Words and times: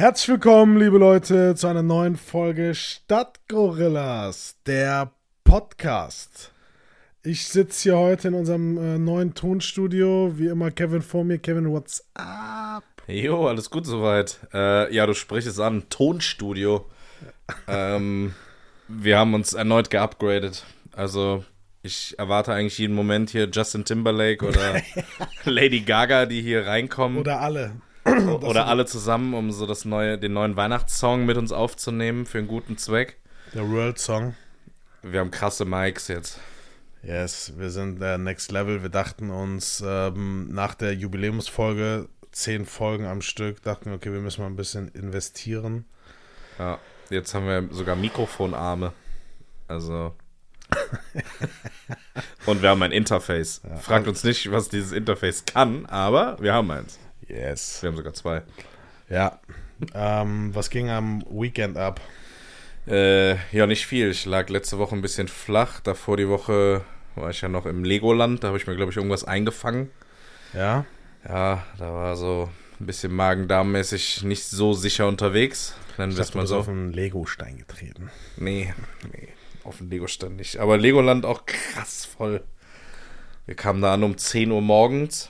Herzlich 0.00 0.30
willkommen, 0.30 0.78
liebe 0.78 0.96
Leute, 0.96 1.54
zu 1.54 1.66
einer 1.66 1.82
neuen 1.82 2.16
Folge 2.16 2.74
Stadtgorillas, 2.74 4.56
der 4.64 5.12
Podcast. 5.44 6.52
Ich 7.22 7.46
sitze 7.46 7.82
hier 7.82 7.98
heute 7.98 8.28
in 8.28 8.34
unserem 8.34 8.78
äh, 8.78 8.96
neuen 8.96 9.34
Tonstudio. 9.34 10.38
Wie 10.38 10.46
immer, 10.46 10.70
Kevin 10.70 11.02
vor 11.02 11.24
mir. 11.24 11.36
Kevin, 11.36 11.70
what's 11.70 12.02
up? 12.14 12.82
Jo, 13.08 13.46
alles 13.46 13.68
gut 13.68 13.84
soweit. 13.84 14.40
Äh, 14.54 14.90
ja, 14.94 15.04
du 15.04 15.12
sprichst 15.12 15.46
es 15.46 15.60
an. 15.60 15.82
Tonstudio. 15.90 16.88
ähm, 17.68 18.34
wir 18.88 19.18
haben 19.18 19.34
uns 19.34 19.52
erneut 19.52 19.90
geupgradet. 19.90 20.64
Also, 20.96 21.44
ich 21.82 22.18
erwarte 22.18 22.54
eigentlich 22.54 22.78
jeden 22.78 22.94
Moment 22.94 23.28
hier 23.28 23.50
Justin 23.52 23.84
Timberlake 23.84 24.46
oder 24.46 24.80
Lady 25.44 25.80
Gaga, 25.80 26.24
die 26.24 26.40
hier 26.40 26.66
reinkommen. 26.66 27.18
Oder 27.18 27.42
alle. 27.42 27.72
Oder 28.04 28.66
alle 28.66 28.86
zusammen, 28.86 29.34
um 29.34 29.50
so 29.52 29.66
das 29.66 29.84
neue, 29.84 30.18
den 30.18 30.32
neuen 30.32 30.56
Weihnachtssong 30.56 31.26
mit 31.26 31.36
uns 31.36 31.52
aufzunehmen 31.52 32.26
für 32.26 32.38
einen 32.38 32.48
guten 32.48 32.78
Zweck. 32.78 33.18
Der 33.54 33.68
World 33.68 33.98
Song. 33.98 34.34
Wir 35.02 35.20
haben 35.20 35.30
krasse 35.30 35.64
Mics 35.64 36.08
jetzt. 36.08 36.38
Yes, 37.02 37.54
wir 37.56 37.70
sind 37.70 38.00
der 38.00 38.18
Next 38.18 38.52
Level. 38.52 38.82
Wir 38.82 38.90
dachten 38.90 39.30
uns 39.30 39.82
ähm, 39.86 40.48
nach 40.52 40.74
der 40.74 40.94
Jubiläumsfolge, 40.94 42.08
zehn 42.30 42.66
Folgen 42.66 43.06
am 43.06 43.22
Stück, 43.22 43.62
dachten 43.62 43.86
wir, 43.86 43.94
okay, 43.94 44.12
wir 44.12 44.20
müssen 44.20 44.42
mal 44.42 44.48
ein 44.48 44.56
bisschen 44.56 44.88
investieren. 44.88 45.86
Ja, 46.58 46.78
jetzt 47.08 47.34
haben 47.34 47.46
wir 47.46 47.68
sogar 47.70 47.96
Mikrofonarme. 47.96 48.92
Also. 49.66 50.14
Und 52.46 52.62
wir 52.62 52.68
haben 52.68 52.82
ein 52.82 52.92
Interface. 52.92 53.62
Ja, 53.68 53.76
Fragt 53.76 54.06
uns 54.06 54.22
nicht, 54.22 54.50
was 54.50 54.68
dieses 54.68 54.92
Interface 54.92 55.44
kann, 55.44 55.86
aber 55.86 56.36
wir 56.40 56.52
haben 56.52 56.70
eins. 56.70 56.98
Yes. 57.30 57.82
Wir 57.82 57.88
haben 57.88 57.96
sogar 57.96 58.12
zwei. 58.12 58.42
Ja. 59.08 59.40
ähm, 59.94 60.54
was 60.54 60.70
ging 60.70 60.90
am 60.90 61.24
Weekend 61.30 61.76
ab? 61.76 62.00
Äh, 62.86 63.36
ja, 63.56 63.66
nicht 63.66 63.86
viel. 63.86 64.10
Ich 64.10 64.26
lag 64.26 64.48
letzte 64.48 64.78
Woche 64.78 64.94
ein 64.94 65.02
bisschen 65.02 65.28
flach. 65.28 65.80
Davor 65.80 66.16
die 66.16 66.28
Woche 66.28 66.84
war 67.14 67.30
ich 67.30 67.40
ja 67.40 67.48
noch 67.48 67.66
im 67.66 67.84
Legoland. 67.84 68.42
Da 68.42 68.48
habe 68.48 68.58
ich 68.58 68.66
mir, 68.66 68.74
glaube 68.74 68.90
ich, 68.90 68.96
irgendwas 68.96 69.24
eingefangen. 69.24 69.90
Ja. 70.54 70.84
Ja, 71.28 71.64
da 71.78 71.92
war 71.92 72.16
so 72.16 72.50
ein 72.80 72.86
bisschen 72.86 73.14
Magen-Darm-mäßig 73.14 74.24
nicht 74.24 74.44
so 74.44 74.72
sicher 74.72 75.06
unterwegs. 75.06 75.74
Nennen 75.98 76.16
wir 76.16 76.22
es 76.22 76.34
mal 76.34 76.46
so. 76.46 76.58
auf 76.58 76.68
einen 76.68 76.92
Lego-Stein 76.92 77.58
getreten. 77.58 78.10
Nee, 78.38 78.72
nee, 79.12 79.28
auf 79.64 79.78
den 79.78 79.90
Lego-Stein 79.90 80.36
nicht. 80.36 80.58
Aber 80.58 80.78
Legoland 80.78 81.26
auch 81.26 81.44
krass 81.44 82.06
voll. 82.06 82.42
Wir 83.44 83.54
kamen 83.54 83.82
da 83.82 83.92
an 83.92 84.02
um 84.02 84.16
10 84.16 84.50
Uhr 84.50 84.62
morgens 84.62 85.28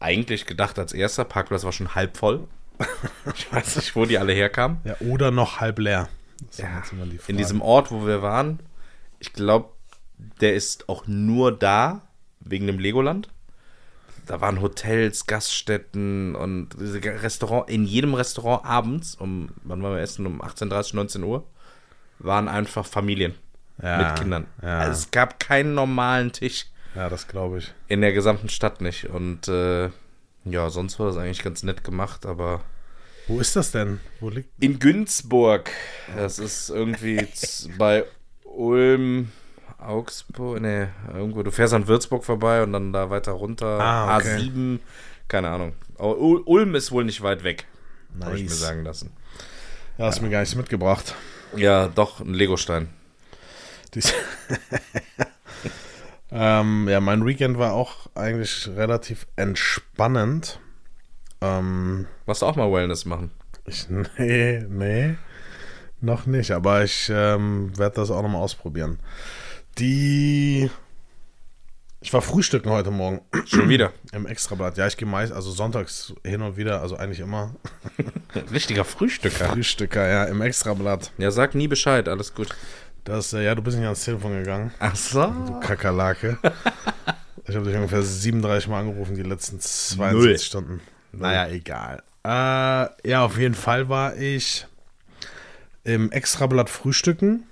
eigentlich 0.00 0.46
gedacht 0.46 0.78
als 0.78 0.92
erster. 0.92 1.24
Parkplatz 1.24 1.64
war 1.64 1.72
schon 1.72 1.94
halb 1.94 2.16
voll. 2.16 2.46
ich 3.34 3.52
weiß 3.52 3.76
nicht, 3.76 3.96
wo 3.96 4.04
die 4.04 4.18
alle 4.18 4.32
herkamen. 4.32 4.78
Ja, 4.84 4.96
oder 5.00 5.30
noch 5.30 5.60
halb 5.60 5.78
leer. 5.78 6.08
Ja, 6.56 6.82
die 6.92 7.18
in 7.26 7.36
diesem 7.36 7.60
Ort, 7.60 7.90
wo 7.90 8.06
wir 8.06 8.22
waren, 8.22 8.60
ich 9.18 9.32
glaube, 9.32 9.70
der 10.40 10.54
ist 10.54 10.88
auch 10.88 11.06
nur 11.06 11.56
da 11.56 12.02
wegen 12.40 12.66
dem 12.66 12.78
Legoland. 12.78 13.28
Da 14.26 14.40
waren 14.40 14.60
Hotels, 14.60 15.26
Gaststätten 15.26 16.34
und 16.34 16.76
Restaurant. 16.78 17.70
In 17.70 17.84
jedem 17.84 18.14
Restaurant 18.14 18.64
abends, 18.64 19.14
um, 19.14 19.48
wann 19.64 19.82
waren 19.82 19.94
wir 19.94 20.02
essen? 20.02 20.26
Um 20.26 20.42
18.30, 20.42 20.94
19 20.96 21.24
Uhr, 21.24 21.44
waren 22.18 22.46
einfach 22.46 22.84
Familien 22.84 23.34
ja, 23.82 23.98
mit 23.98 24.20
Kindern. 24.20 24.46
Ja. 24.62 24.80
Also 24.80 24.92
es 24.92 25.10
gab 25.10 25.40
keinen 25.40 25.74
normalen 25.74 26.32
Tisch. 26.32 26.66
Ja, 26.94 27.08
das 27.08 27.28
glaube 27.28 27.58
ich. 27.58 27.72
In 27.88 28.00
der 28.00 28.12
gesamten 28.12 28.48
Stadt 28.48 28.80
nicht. 28.80 29.06
Und 29.06 29.48
äh, 29.48 29.90
ja, 30.44 30.70
sonst 30.70 30.98
war 30.98 31.06
das 31.06 31.16
eigentlich 31.16 31.42
ganz 31.42 31.62
nett 31.62 31.84
gemacht, 31.84 32.26
aber. 32.26 32.62
Wo 33.26 33.40
ist 33.40 33.56
das 33.56 33.72
denn? 33.72 34.00
Wo 34.20 34.30
liegt? 34.30 34.50
In 34.62 34.78
Günzburg. 34.78 35.70
Das 36.16 36.38
ist 36.38 36.70
irgendwie 36.70 37.26
bei 37.76 38.04
Ulm, 38.44 39.30
Augsburg, 39.78 40.60
ne, 40.60 40.90
irgendwo. 41.12 41.42
Du 41.42 41.50
fährst 41.50 41.74
an 41.74 41.86
Würzburg 41.86 42.24
vorbei 42.24 42.62
und 42.62 42.72
dann 42.72 42.92
da 42.92 43.10
weiter 43.10 43.32
runter. 43.32 43.80
Ah, 43.80 44.16
okay. 44.16 44.38
A7, 44.38 44.78
keine 45.28 45.50
Ahnung. 45.50 45.74
Aber 45.98 46.18
Ulm 46.18 46.74
ist 46.74 46.90
wohl 46.90 47.04
nicht 47.04 47.22
weit 47.22 47.44
weg. 47.44 47.66
Nice. 48.14 48.26
Habe 48.26 48.38
ich 48.38 48.44
mir 48.44 48.50
sagen 48.50 48.84
lassen. 48.84 49.12
Ja, 49.98 50.06
hast 50.06 50.18
ja. 50.18 50.22
mir 50.22 50.30
gar 50.30 50.40
nichts 50.40 50.54
mitgebracht. 50.54 51.14
Ja, 51.56 51.88
doch, 51.88 52.20
ein 52.20 52.34
Legostein. 52.34 52.88
Ähm, 56.30 56.88
ja, 56.88 57.00
mein 57.00 57.24
Weekend 57.24 57.58
war 57.58 57.72
auch 57.72 58.08
eigentlich 58.14 58.68
relativ 58.76 59.26
entspannend. 59.36 60.60
Ähm, 61.40 62.06
Warst 62.26 62.42
du 62.42 62.46
auch 62.46 62.56
mal 62.56 62.70
Wellness 62.70 63.04
machen? 63.04 63.30
Ich, 63.64 63.86
nee, 64.18 64.64
nee, 64.68 65.16
noch 66.00 66.26
nicht, 66.26 66.50
aber 66.50 66.84
ich 66.84 67.10
ähm, 67.12 67.76
werde 67.76 67.96
das 67.96 68.10
auch 68.10 68.22
nochmal 68.22 68.42
ausprobieren. 68.42 68.98
Die. 69.78 70.70
Ich 72.00 72.12
war 72.12 72.22
frühstücken 72.22 72.70
heute 72.70 72.92
Morgen. 72.92 73.22
Schon 73.46 73.68
wieder? 73.68 73.92
Im 74.12 74.26
Extrablatt. 74.26 74.76
Ja, 74.76 74.86
ich 74.86 74.96
gehe 74.96 75.08
meist, 75.08 75.32
also 75.32 75.50
sonntags 75.50 76.14
hin 76.24 76.42
und 76.42 76.56
wieder, 76.56 76.80
also 76.80 76.96
eigentlich 76.96 77.18
immer. 77.18 77.56
Richtiger 78.52 78.84
Frühstücker. 78.84 79.46
Frühstücker, 79.46 80.08
ja, 80.08 80.24
im 80.24 80.40
Extrablatt. 80.40 81.10
Ja, 81.18 81.32
sag 81.32 81.56
nie 81.56 81.66
Bescheid, 81.66 82.08
alles 82.08 82.34
gut. 82.34 82.54
Das, 83.08 83.32
äh, 83.32 83.42
ja, 83.42 83.54
du 83.54 83.62
bist 83.62 83.78
nicht 83.78 83.86
ans 83.86 84.04
Telefon 84.04 84.32
gegangen. 84.32 84.70
Ach 84.80 84.94
so. 84.94 85.24
Du 85.46 85.60
Kakerlake. 85.60 86.36
ich 87.46 87.56
habe 87.56 87.64
dich 87.64 87.74
ungefähr 87.74 88.02
37 88.02 88.68
Mal 88.68 88.80
angerufen, 88.80 89.14
die 89.14 89.22
letzten 89.22 89.60
72 89.60 90.12
Null. 90.12 90.38
Stunden. 90.38 90.80
Naja, 91.12 91.48
egal. 91.48 92.02
Äh, 92.22 93.08
ja, 93.08 93.24
auf 93.24 93.38
jeden 93.38 93.54
Fall 93.54 93.88
war 93.88 94.14
ich 94.16 94.66
im 95.84 96.12
Extrablatt 96.12 96.68
frühstücken. 96.68 97.44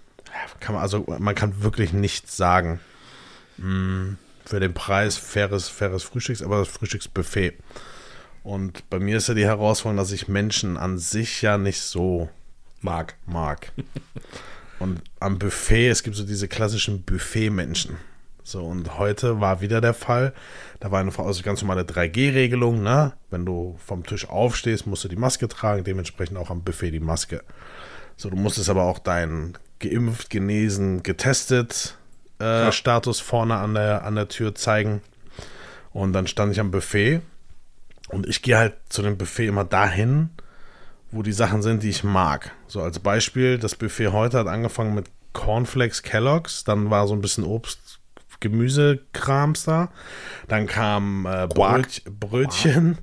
Kann 0.61 0.75
man, 0.75 0.83
also 0.83 1.07
man 1.19 1.35
kann 1.35 1.63
wirklich 1.63 1.95
nichts 1.95 2.37
sagen. 2.37 2.79
Hm, 3.57 4.19
für 4.45 4.61
den 4.61 4.75
Preis 4.75 5.17
faires, 5.17 5.71
faires 5.71 6.03
Frühstücks, 6.03 6.43
aber 6.43 6.59
das 6.59 6.69
Frühstücksbuffet. 6.69 7.55
Und 8.43 8.91
bei 8.91 8.99
mir 8.99 9.17
ist 9.17 9.29
ja 9.29 9.35
die 9.35 9.47
Herausforderung, 9.47 9.97
dass 9.97 10.13
ich 10.13 10.29
Menschen 10.29 10.77
an 10.77 10.99
sich 10.99 11.41
ja 11.41 11.57
nicht 11.57 11.81
so 11.81 12.29
mag. 12.83 13.15
Mag. 13.25 13.73
Und 14.79 15.01
am 15.21 15.39
Buffet, 15.39 15.89
es 15.89 16.03
gibt 16.03 16.17
so 16.17 16.25
diese 16.25 16.49
klassischen 16.49 17.03
Buffet-Menschen. 17.03 17.97
So, 18.43 18.65
und 18.65 18.99
heute 18.99 19.41
war 19.41 19.61
wieder 19.61 19.81
der 19.81 19.95
Fall. 19.95 20.33
Da 20.79 20.93
war 20.93 21.01
eine 21.01 21.11
also 21.19 21.43
ganz 21.43 21.63
normale 21.63 21.83
3G-Regelung, 21.83 22.83
ne? 22.83 23.15
Wenn 23.31 23.45
du 23.45 23.77
vom 23.85 24.07
Tisch 24.07 24.29
aufstehst, 24.29 24.87
musst 24.87 25.03
du 25.03 25.09
die 25.09 25.17
Maske 25.17 25.49
tragen, 25.49 25.83
dementsprechend 25.83 26.39
auch 26.39 26.51
am 26.51 26.63
Buffet 26.63 26.93
die 26.93 27.01
Maske. 27.01 27.43
So, 28.17 28.31
du 28.31 28.37
musstest 28.37 28.71
aber 28.71 28.85
auch 28.85 29.01
deinen 29.01 29.59
geimpft, 29.81 30.31
genesen, 30.31 31.03
getestet 31.03 31.97
äh, 32.41 32.45
ja. 32.45 32.73
Status 32.73 33.21
vorne 33.21 33.57
an 33.57 33.75
der, 33.75 34.05
an 34.05 34.15
der 34.15 34.29
Tür 34.29 34.55
zeigen. 34.55 35.03
Und 35.93 36.13
dann 36.13 36.27
stand 36.27 36.53
ich 36.53 36.61
am 36.61 36.71
Buffet 36.71 37.23
und 38.09 38.29
ich 38.29 38.43
gehe 38.43 38.59
halt 38.59 38.75
zu 38.89 39.03
dem 39.03 39.17
Buffet 39.17 39.47
immer 39.47 39.65
dahin, 39.65 40.31
wo 41.11 41.23
die 41.23 41.33
Sachen 41.33 41.63
sind, 41.63 41.83
die 41.83 41.91
ich 41.91 42.05
mag. 42.05 42.53
So 42.67 42.83
als 42.83 42.99
Beispiel, 42.99 43.59
das 43.59 43.75
Buffet 43.75 44.09
heute 44.09 44.39
hat 44.39 44.49
angefangen 44.49 44.95
mit 44.95 45.07
Cornflakes 45.33 46.03
Kelloggs, 46.03 46.65
dann 46.65 46.91
war 46.91 47.07
so 47.07 47.15
ein 47.15 47.21
bisschen 47.21 47.45
Obst, 47.45 48.01
Gemüsekrams 48.41 49.65
da, 49.65 49.91
dann 50.49 50.67
kam 50.67 51.27
äh, 51.27 51.47
Bröt, 51.47 52.03
Brötchen, 52.05 52.99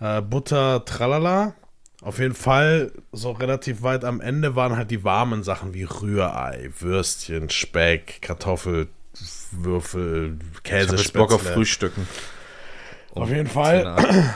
äh, 0.00 0.22
Butter, 0.22 0.84
tralala. 0.84 1.54
Auf 2.02 2.18
jeden 2.18 2.34
Fall, 2.34 2.92
so 3.12 3.30
relativ 3.32 3.82
weit 3.82 4.04
am 4.04 4.20
Ende 4.20 4.54
waren 4.54 4.76
halt 4.76 4.90
die 4.90 5.02
warmen 5.02 5.42
Sachen 5.42 5.72
wie 5.74 5.84
Rührei, 5.84 6.70
Würstchen, 6.78 7.50
Speck, 7.50 8.20
Kartoffelwürfel, 8.22 10.38
Käse. 10.62 10.96
Ich 10.96 11.12
Bock 11.12 11.32
auf 11.32 11.42
Frühstücken. 11.42 12.06
Auf 13.14 13.30
jeden 13.30 13.48
Fall 13.48 14.34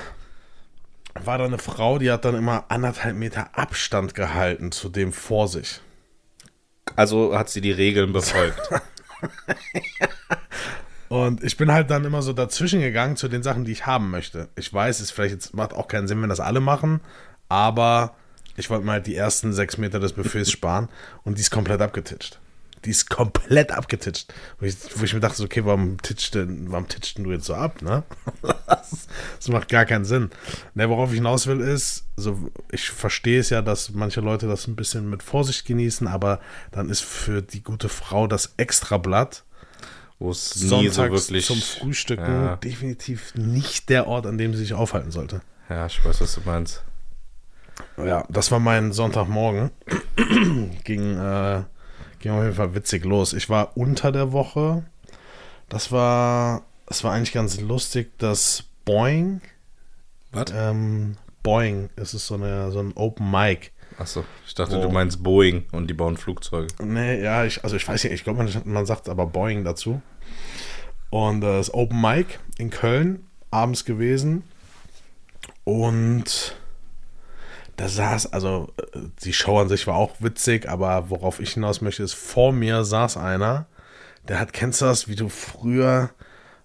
war 1.15 1.39
da 1.39 1.45
eine 1.45 1.59
Frau, 1.59 1.99
die 1.99 2.11
hat 2.11 2.25
dann 2.25 2.35
immer 2.35 2.65
anderthalb 2.69 3.17
Meter 3.17 3.59
Abstand 3.59 4.15
gehalten 4.15 4.73
zu 4.73 4.89
dem 4.89 5.13
vor 5.13 5.49
sich. 5.49 5.81
Also 6.97 7.37
hat 7.37 7.51
sie 7.51 7.61
die 7.61 7.73
Regeln 7.73 8.13
befolgt. 8.13 8.61
Und 11.09 11.43
ich 11.43 11.57
bin 11.57 11.73
halt 11.73 11.91
dann 11.91 12.05
immer 12.05 12.23
so 12.23 12.33
dazwischen 12.33 12.81
gegangen 12.81 13.17
zu 13.17 13.29
den 13.29 13.43
Sachen, 13.43 13.65
die 13.65 13.73
ich 13.73 13.87
haben 13.87 14.11
möchte. 14.11 14.49
Ich 14.57 14.73
weiß, 14.73 15.01
es 15.01 15.11
vielleicht 15.11 15.35
jetzt 15.35 15.55
macht 15.55 15.75
auch 15.75 15.89
keinen 15.89 16.07
Sinn, 16.07 16.23
wenn 16.23 16.29
das 16.29 16.41
alle 16.41 16.61
machen, 16.61 17.01
aber 17.49 18.15
ich 18.57 18.71
wollte 18.71 18.85
mal 18.85 18.93
halt 18.95 19.07
die 19.07 19.17
ersten 19.17 19.53
sechs 19.53 19.79
Meter 19.79 19.99
des 19.99 20.13
Buffets 20.13 20.51
sparen 20.51 20.89
und 21.25 21.39
die 21.39 21.43
ist 21.43 21.51
komplett 21.51 21.81
abgetitscht. 21.81 22.40
Die 22.85 22.91
ist 22.91 23.11
komplett 23.11 23.73
abgetitscht. 23.73 24.33
Wo 24.59 24.67
ich, 24.67 24.75
wo 24.97 25.05
ich 25.05 25.13
mir 25.13 25.21
dachte, 25.21 25.43
okay, 25.43 25.65
warum 25.65 26.01
titscht 26.01 26.35
denn, 26.35 26.71
warum 26.73 26.89
titscht 26.89 27.19
du 27.19 27.31
jetzt 27.31 27.45
so 27.45 27.55
ab, 27.55 27.83
ne? 27.83 28.05
das, 28.43 29.07
das, 29.37 29.49
macht 29.49 29.69
gar 29.69 29.85
keinen 29.85 30.05
Sinn. 30.05 30.31
Ne, 30.75 30.89
worauf 30.89 31.11
ich 31.11 31.17
hinaus 31.17 31.47
will, 31.47 31.61
ist, 31.61 32.07
so, 32.17 32.51
ich 32.71 32.91
verstehe 32.91 33.41
es 33.41 33.51
ja, 33.51 33.61
dass 33.61 33.91
manche 33.91 34.21
Leute 34.21 34.47
das 34.47 34.67
ein 34.67 34.77
bisschen 34.77 35.11
mit 35.11 35.23
Vorsicht 35.23 35.67
genießen, 35.67 36.07
aber 36.07 36.41
dann 36.71 36.89
ist 36.89 37.03
für 37.03 37.43
die 37.43 37.63
gute 37.63 37.89
Frau 37.89 38.27
das 38.27 38.55
Extrablatt, 38.57 39.45
wo 40.19 40.31
es 40.31 40.57
nie 40.57 40.89
so 40.89 41.03
wirklich 41.03 41.45
zum 41.45 41.61
Frühstücken 41.61 42.45
ja. 42.45 42.57
definitiv 42.57 43.35
nicht 43.35 43.89
der 43.89 44.07
Ort, 44.07 44.27
an 44.27 44.39
dem 44.39 44.55
sie 44.55 44.61
sich 44.61 44.75
aufhalten 44.75 45.11
sollte. 45.11 45.43
Ja, 45.69 45.87
ich 45.87 46.05
weiß, 46.05 46.21
was 46.21 46.35
du 46.35 46.41
meinst. 46.45 46.83
Ja, 47.97 48.25
das 48.29 48.51
war 48.51 48.59
mein 48.59 48.93
Sonntagmorgen. 48.93 49.71
ging, 50.85 51.17
äh, 51.17 51.63
ging 52.21 52.33
auf 52.33 52.43
jeden 52.43 52.55
Fall 52.55 52.75
witzig 52.75 53.05
los. 53.05 53.33
Ich 53.33 53.51
war 53.51 53.77
unter 53.77 54.13
der 54.13 54.33
Woche. 54.33 54.85
Das 55.69 55.91
war, 55.91 56.63
das 56.87 57.03
war 57.05 57.13
eigentlich 57.13 57.33
ganz 57.33 57.61
lustig, 57.61 58.17
dass 58.19 58.65
Boeing. 58.85 59.41
Was? 60.33 60.47
Ähm, 60.55 61.17
Boeing, 61.43 61.91
es 61.97 62.15
ist 62.15 62.27
so, 62.27 62.35
eine, 62.35 62.71
so 62.71 62.81
ein 62.81 62.93
Open 62.95 63.31
Mic. 63.31 63.73
Achso, 63.99 64.25
ich 64.47 64.55
dachte, 64.55 64.79
oh. 64.79 64.83
du 64.83 64.91
meinst 64.91 65.23
Boeing 65.23 65.67
und 65.73 65.89
die 65.89 65.95
bauen 65.95 66.17
Flugzeuge. 66.17 66.69
Nee, 66.83 67.23
ja, 67.23 67.45
ich, 67.45 67.65
also 67.65 67.77
ich 67.77 67.87
weiß 67.87 68.05
nicht, 68.05 68.13
ich 68.13 68.25
glaube, 68.25 68.43
man, 68.43 68.63
man 68.65 68.87
sagt 68.87 69.09
aber 69.09 69.27
Boeing 69.27 69.65
dazu. 69.65 70.01
Und 71.11 71.43
äh, 71.43 71.47
das 71.47 71.75
Open 71.75 72.01
Mic 72.01 72.39
in 72.59 72.71
Köln, 72.71 73.27
abends 73.51 73.85
gewesen. 73.85 74.45
Und 75.65 76.57
da 77.81 77.89
saß, 77.89 78.35
also 78.35 78.69
die 79.25 79.33
Show 79.33 79.59
an 79.59 79.71
sich 79.71 79.87
war 79.87 79.95
auch 79.95 80.17
witzig, 80.19 80.69
aber 80.69 81.09
worauf 81.09 81.41
ich 81.41 81.55
hinaus 81.55 81.81
möchte, 81.81 82.03
ist, 82.03 82.13
vor 82.13 82.53
mir 82.53 82.85
saß 82.85 83.17
einer, 83.17 83.65
der 84.29 84.39
hat, 84.39 84.53
kennst 84.53 84.83
du 84.83 84.85
das, 84.85 85.09
wie 85.09 85.17
du 85.17 85.31
früher, 85.31 86.11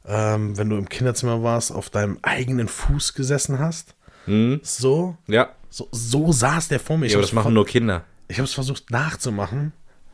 ähm, 0.06 0.58
wenn 0.58 0.70
du 0.70 0.76
im 0.76 0.90
Kinderzimmer 0.90 1.42
warst, 1.42 1.72
auf 1.72 1.90
deinem 1.90 2.20
eigenen 2.22 2.68
Fuß 2.68 3.14
gesessen 3.14 3.60
hast? 3.60 3.96
Hm. 4.26 4.60
So? 4.62 5.16
Ja. 5.28 5.54
So, 5.70 5.88
so 5.94 6.34
saß 6.34 6.68
der 6.68 6.82
vor 6.82 6.98
mir. 6.98 7.08
Ja, 7.08 7.16
aber 7.16 7.22
das 7.22 7.32
machen 7.32 7.54
nur 7.54 7.66
Kinder. 7.66 8.04
Ich 8.28 8.38
habe 8.38 8.46
es 8.46 8.54
versucht 8.54 8.92
nachzumachen. 8.92 9.72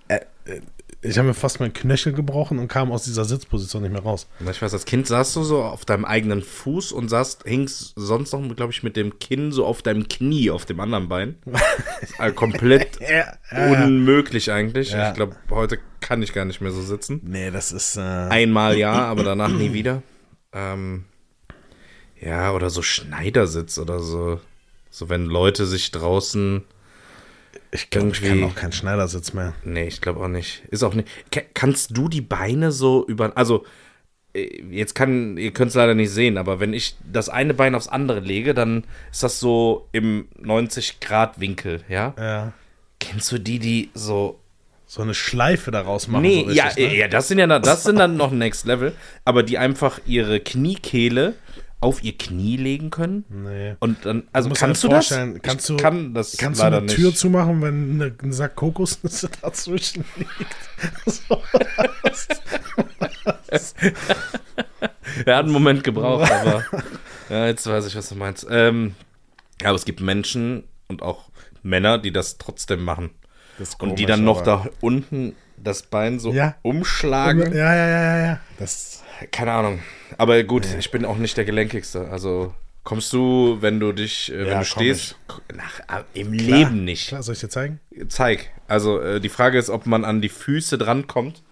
Äh, 0.08 0.20
äh, 0.46 0.62
ich 1.04 1.18
habe 1.18 1.30
mir 1.30 1.34
fast 1.34 1.60
meinen 1.60 1.74
Knöchel 1.74 2.14
gebrochen 2.14 2.60
und 2.60 2.68
kam 2.68 2.92
aus 2.92 3.04
dieser 3.04 3.26
Sitzposition 3.26 3.82
nicht 3.82 3.92
mehr 3.92 4.04
raus. 4.04 4.28
Ich 4.40 4.62
weiß, 4.62 4.74
als 4.74 4.86
Kind 4.86 5.08
saßt 5.08 5.36
du 5.36 5.44
so 5.44 5.64
auf 5.64 5.84
deinem 5.84 6.06
eigenen 6.06 6.44
Fuß 6.44 6.92
und 6.92 7.10
saßt, 7.10 7.44
hingst 7.46 7.94
sonst 7.96 8.34
noch, 8.34 8.56
glaube 8.56 8.72
ich, 8.72 8.84
mit 8.84 8.96
dem 8.96 9.18
Kinn 9.18 9.52
so 9.52 9.66
auf 9.66 9.82
deinem 9.82 10.08
Knie 10.08 10.52
auf 10.52 10.66
dem 10.66 10.80
anderen 10.80 11.10
Bein. 11.10 11.38
also 12.20 12.36
komplett 12.36 13.00
ja, 13.00 13.34
ja, 13.52 13.86
unmöglich 13.86 14.52
eigentlich. 14.52 14.92
Ja. 14.92 15.10
Ich 15.10 15.16
glaube, 15.16 15.36
heute 15.50 15.80
kann 16.02 16.22
ich 16.22 16.34
gar 16.34 16.46
nicht 16.46 16.62
mehr 16.62 16.72
so 16.72 16.82
sitzen. 16.82 17.22
Nee, 17.24 17.50
das 17.50 17.72
ist. 17.72 17.98
Äh 17.98 18.02
Einmal 18.02 18.78
ja, 18.78 18.94
aber 18.94 19.24
danach 19.24 19.50
nie 19.50 19.74
wieder. 19.74 20.04
Ähm, 20.54 21.06
ja, 22.20 22.54
oder 22.54 22.70
so 22.70 22.84
Schneidersitz 22.84 23.80
oder 23.80 24.00
so. 24.00 24.40
So, 24.92 25.10
wenn 25.10 25.26
Leute 25.26 25.66
sich 25.66 25.90
draußen 25.92 26.64
ich 27.72 27.90
glaube, 27.90 28.10
ich 28.10 28.22
kann 28.22 28.44
auch 28.44 28.56
keinen 28.56 28.74
Schneidersitz 28.74 29.34
mehr. 29.34 29.54
Nee, 29.64 29.88
ich 29.88 30.02
glaube 30.02 30.20
auch 30.20 30.28
nicht. 30.28 30.64
Ist 30.70 30.84
auch 30.84 30.94
nicht. 30.94 31.08
Kannst 31.54 31.96
du 31.96 32.10
die 32.10 32.22
Beine 32.22 32.72
so 32.74 33.06
über. 33.08 33.32
Also, 33.36 33.66
äh, 34.34 34.62
jetzt 34.70 34.94
kann, 34.94 35.38
ihr 35.38 35.52
könnt 35.52 35.70
es 35.70 35.76
leider 35.76 35.96
nicht 35.96 36.12
sehen, 36.12 36.38
aber 36.38 36.60
wenn 36.60 36.74
ich 36.74 36.96
das 37.12 37.30
eine 37.30 37.54
Bein 37.54 37.74
aufs 37.74 37.88
andere 37.88 38.20
lege, 38.20 38.54
dann 38.54 38.84
ist 39.10 39.24
das 39.24 39.40
so 39.40 39.88
im 39.94 40.28
90-Grad-Winkel, 40.42 41.84
ja? 41.88 42.14
Ja. 42.18 42.54
Kennst 43.00 43.32
du 43.32 43.40
die, 43.40 43.60
die 43.60 43.90
so. 43.94 44.38
So 44.86 45.02
eine 45.02 45.14
Schleife 45.14 45.72
daraus 45.72 46.10
machen? 46.10 46.24
Nee, 46.24 46.42
so 46.42 46.48
richtig, 46.48 46.78
ja, 46.78 46.90
ne? 46.90 46.98
ja, 46.98 47.08
das 47.08 47.30
sind 47.30 47.40
ja 47.40 47.60
das 47.60 47.84
sind 47.84 47.98
dann 47.98 48.18
noch 48.18 48.32
Next 48.32 48.66
Level, 48.66 48.94
aber 49.24 49.42
die 49.42 49.58
einfach 49.58 50.02
ihre 50.06 50.42
Kniekehle 50.42 51.36
auf 51.82 52.04
ihr 52.04 52.18
Knie 52.18 52.58
legen 52.58 52.92
können. 52.92 53.26
Nee. 53.30 53.76
Und 53.80 54.06
dann, 54.06 54.24
also 54.32 54.50
du 54.50 54.56
kannst 54.56 54.84
du 54.84 54.88
das? 54.88 55.10
Kannst 55.42 55.68
du, 55.68 55.78
kann 55.78 56.14
das 56.14 56.38
kannst 56.38 56.62
du 56.62 56.66
eine 56.66 56.82
nicht. 56.82 56.96
Tür 56.96 57.14
zumachen, 57.14 57.62
wenn 57.64 58.02
eine, 58.02 58.16
ein 58.22 58.32
Sack 58.32 58.56
Kokosnüsse 58.56 59.30
dazwischen 59.42 60.06
liegt? 60.16 60.30
er 65.26 65.36
hat 65.36 65.44
einen 65.46 65.52
Moment 65.52 65.84
gebraucht, 65.84 66.32
aber 66.32 66.64
ja, 67.30 67.48
jetzt 67.48 67.66
weiß 67.66 67.88
ich, 67.88 67.96
was 67.96 68.10
du 68.10 68.16
meinst. 68.16 68.46
Ähm, 68.50 68.94
ja, 69.60 69.70
aber 69.70 69.76
es 69.76 69.86
gibt 69.86 70.02
Menschen 70.02 70.64
und 70.88 71.02
auch 71.02 71.32
Männer, 71.64 71.98
die 71.98 72.12
das 72.12 72.38
trotzdem 72.38 72.84
machen. 72.84 73.10
Das 73.58 73.76
und 73.76 73.98
die 73.98 74.06
dann 74.06 74.24
noch 74.24 74.42
da 74.42 74.68
unten 74.82 75.36
das 75.58 75.84
Bein 75.84 76.20
so 76.20 76.32
ja. 76.32 76.56
umschlagen. 76.62 77.54
Ja, 77.54 77.76
ja, 77.76 77.88
ja, 77.88 78.26
ja. 78.26 78.40
Das 78.60 79.04
keine 79.32 79.52
Ahnung. 79.52 79.80
Aber 80.18 80.42
gut, 80.44 80.68
nee. 80.72 80.80
ich 80.80 80.92
bin 80.92 81.06
auch 81.06 81.18
nicht 81.18 81.38
der 81.38 81.46
Gelenkigste. 81.46 82.10
Also 82.10 82.54
kommst 82.84 83.14
du, 83.14 83.58
wenn 83.62 83.80
du 83.80 83.92
dich, 83.92 84.32
äh, 84.32 84.40
wenn 84.40 84.48
ja, 84.48 84.60
du 84.60 84.66
stehst, 84.66 85.18
nach, 85.54 85.80
äh, 85.80 86.04
im 86.20 86.32
klar, 86.34 86.58
Leben 86.58 86.84
nicht. 86.84 87.10
Klar, 87.10 87.24
soll 87.24 87.34
ich 87.34 87.42
dir 87.42 87.50
zeigen? 87.50 87.80
Zeig. 88.08 88.50
Also 88.68 89.00
äh, 89.00 89.20
die 89.20 89.30
Frage 89.30 89.58
ist, 89.58 89.70
ob 89.70 89.86
man 89.86 90.06
an 90.06 90.22
die 90.22 90.30
Füße 90.30 90.78
drankommt. 90.78 91.44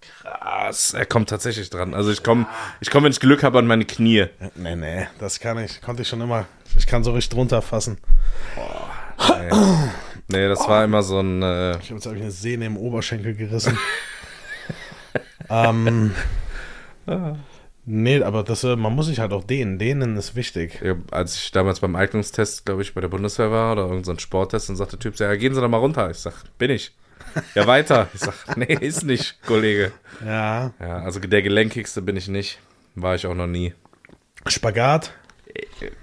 Krass, 0.00 0.94
er 0.94 1.04
kommt 1.04 1.28
tatsächlich 1.28 1.68
dran. 1.68 1.92
Also 1.92 2.10
ich 2.10 2.22
komme, 2.22 2.46
ich 2.80 2.90
komme, 2.90 3.04
wenn 3.04 3.12
ich 3.12 3.20
Glück 3.20 3.42
habe, 3.42 3.58
an 3.58 3.66
meine 3.66 3.84
Knie. 3.84 4.26
Nee, 4.54 4.76
nee, 4.76 5.06
das 5.18 5.40
kann 5.40 5.58
ich. 5.58 5.82
Konnte 5.82 6.02
ich 6.02 6.08
schon 6.08 6.20
immer. 6.20 6.46
Ich 6.76 6.86
kann 6.86 7.04
so 7.04 7.12
richtig 7.12 7.34
drunter 7.34 7.60
fassen. 7.60 7.98
Boah, 8.54 9.38
nee. 9.40 9.50
nee 10.28 10.48
das 10.48 10.60
oh. 10.60 10.68
war 10.68 10.84
immer 10.84 11.02
so 11.02 11.20
ein. 11.20 11.42
Äh 11.42 11.78
ich 11.78 11.86
habe 11.86 11.94
jetzt 11.94 12.06
hab 12.06 12.14
ich 12.14 12.22
eine 12.22 12.30
Sehne 12.30 12.66
im 12.66 12.76
Oberschenkel 12.76 13.34
gerissen. 13.34 13.76
ähm. 15.50 16.14
Nee, 17.92 18.22
aber 18.22 18.44
das, 18.44 18.62
äh, 18.62 18.76
man 18.76 18.94
muss 18.94 19.06
sich 19.06 19.18
halt 19.18 19.32
auch 19.32 19.42
dehnen. 19.42 19.80
Dehnen 19.80 20.16
ist 20.16 20.36
wichtig. 20.36 20.80
Ja, 20.80 20.94
als 21.10 21.34
ich 21.34 21.50
damals 21.50 21.80
beim 21.80 21.96
Eignungstest, 21.96 22.64
glaube 22.64 22.82
ich, 22.82 22.94
bei 22.94 23.00
der 23.00 23.08
Bundeswehr 23.08 23.50
war 23.50 23.72
oder 23.72 23.88
irgendein 23.88 24.20
Sporttest, 24.20 24.68
dann 24.68 24.76
sagt 24.76 24.92
der 24.92 25.00
Typ, 25.00 25.16
ja, 25.16 25.34
gehen 25.34 25.56
Sie 25.56 25.60
doch 25.60 25.68
mal 25.68 25.78
runter. 25.78 26.08
Ich 26.08 26.18
sag, 26.18 26.44
bin 26.56 26.70
ich. 26.70 26.94
Ja, 27.56 27.66
weiter. 27.66 28.08
Ich 28.14 28.20
sag, 28.20 28.34
nee, 28.56 28.72
ist 28.74 29.02
nicht, 29.02 29.42
Kollege. 29.42 29.90
Ja. 30.24 30.72
Ja, 30.78 30.98
also 31.00 31.18
der 31.18 31.42
gelenkigste 31.42 32.00
bin 32.00 32.16
ich 32.16 32.28
nicht. 32.28 32.60
War 32.94 33.16
ich 33.16 33.26
auch 33.26 33.34
noch 33.34 33.48
nie. 33.48 33.74
Spagat? 34.46 35.12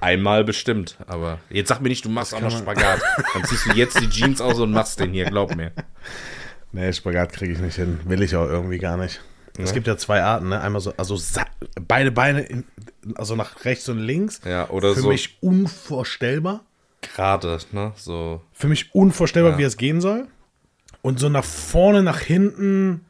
Einmal 0.01 0.43
bestimmt, 0.43 0.97
aber 1.07 1.39
jetzt 1.49 1.69
sag 1.69 1.79
mir 1.79 1.87
nicht, 1.87 2.03
du 2.03 2.09
machst 2.09 2.33
auch 2.33 2.41
noch 2.41 2.51
Spagat. 2.51 2.99
Dann 3.33 3.45
ziehst 3.45 3.65
du 3.65 3.71
jetzt 3.71 3.97
die 4.01 4.09
Jeans 4.09 4.41
aus 4.41 4.59
und 4.59 4.71
machst 4.71 4.99
den 4.99 5.13
hier, 5.13 5.25
glaub 5.25 5.55
mir. 5.55 5.71
Nee, 6.73 6.91
Spagat 6.91 7.31
kriege 7.31 7.53
ich 7.53 7.59
nicht 7.59 7.75
hin. 7.75 8.01
Will 8.03 8.21
ich 8.23 8.35
auch 8.35 8.47
irgendwie 8.47 8.77
gar 8.77 8.97
nicht. 8.97 9.21
Ja. 9.57 9.63
Es 9.63 9.74
gibt 9.74 9.88
ja 9.88 9.98
zwei 9.98 10.21
Arten, 10.21 10.50
ne? 10.50 10.62
Einmal 10.62 10.81
so, 10.81 10.94
also 10.98 11.19
beide 11.88 12.12
Beine, 12.12 12.42
in, 12.42 12.63
also 13.15 13.36
nach 13.36 13.66
rechts 13.66 13.90
und 13.90 13.99
links. 13.99 14.42
Ja, 14.45 14.69
oder 14.69 14.94
Für 14.94 15.02
so. 15.02 15.07
Für 15.07 15.14
mich 15.14 15.37
unvorstellbar. 15.42 16.64
Gerade, 17.02 17.59
ne? 17.71 17.94
So. 17.95 18.42
Für 18.54 18.68
mich 18.68 18.94
unvorstellbar, 18.94 19.54
ja. 19.54 19.57
wie 19.57 19.64
es 19.64 19.78
gehen 19.78 20.02
soll. 20.02 20.28
Und 21.02 21.19
so 21.19 21.30
nach 21.30 21.44
vorne, 21.44 22.04
nach 22.04 22.19
hinten, 22.19 23.06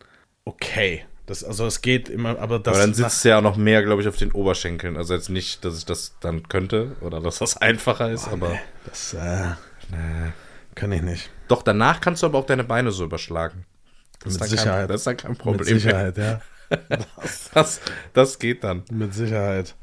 okay. 0.46 1.06
Das, 1.26 1.44
also 1.44 1.66
es 1.66 1.82
geht 1.82 2.08
immer, 2.08 2.40
aber 2.40 2.60
das. 2.60 2.74
Aber 2.76 2.86
dann 2.86 2.94
sitzt 2.94 3.26
ja 3.26 3.40
auch 3.40 3.42
noch 3.42 3.58
mehr, 3.58 3.84
glaube 3.84 4.02
ich, 4.02 4.08
auf 4.08 4.16
den 4.16 4.32
Oberschenkeln. 4.32 4.96
Also 4.96 5.14
jetzt 5.14 5.30
nicht, 5.30 5.66
dass 5.66 5.78
ich 5.78 5.86
das 5.86 6.16
dann 6.22 6.48
könnte 6.48 6.96
oder 7.02 7.20
dass 7.20 7.40
das 7.40 7.58
einfacher 7.62 8.10
ist, 8.10 8.28
oh, 8.30 8.34
aber. 8.34 8.50
Nee, 8.50 8.60
das 8.86 9.14
äh, 9.14 9.48
nee. 9.92 10.32
kann 10.74 10.92
ich 10.94 11.02
nicht. 11.02 11.30
Doch, 11.50 11.64
danach 11.64 12.00
kannst 12.00 12.24
du 12.24 12.28
aber 12.28 12.38
auch 12.38 12.46
deine 12.46 12.64
Beine 12.64 12.92
so 12.92 13.04
überschlagen. 13.04 13.66
Das 14.24 14.40
Mit 14.40 14.50
Sicherheit. 14.50 14.80
Kein, 14.82 14.88
das 14.88 15.02
ist 15.02 15.08
dann 15.08 15.18
kein 15.18 15.36
Problem. 15.36 15.60
Mit 15.60 15.68
Sicherheit, 15.68 16.18
ja. 16.18 16.42
das, 17.54 17.82
das 18.14 18.40
geht 18.40 18.64
dann. 18.64 18.84
Mit 18.92 19.14
Sicherheit. 19.14 19.76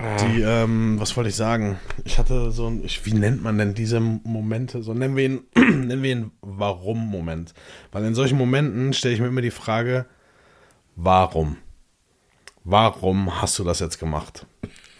Ah. 0.00 0.16
Die, 0.16 0.40
ähm, 0.40 0.98
was 0.98 1.16
wollte 1.16 1.30
ich 1.30 1.36
sagen? 1.36 1.78
Ich 2.04 2.18
hatte 2.18 2.50
so 2.50 2.66
ein, 2.66 2.84
ich, 2.84 3.04
wie 3.04 3.12
nennt 3.12 3.42
man 3.42 3.58
denn 3.58 3.74
diese 3.74 4.00
Momente? 4.00 4.82
So 4.82 4.94
nennen 4.94 5.16
wir 5.16 5.24
ihn, 5.24 5.40
nennen 5.54 6.02
wir 6.02 6.12
ihn 6.12 6.30
Warum-Moment. 6.40 7.52
Weil 7.92 8.04
in 8.04 8.14
solchen 8.14 8.38
Momenten 8.38 8.92
stelle 8.92 9.14
ich 9.14 9.20
mir 9.20 9.26
immer 9.26 9.42
die 9.42 9.50
Frage, 9.50 10.06
warum? 10.96 11.58
Warum 12.64 13.40
hast 13.40 13.58
du 13.58 13.64
das 13.64 13.80
jetzt 13.80 13.98
gemacht? 13.98 14.46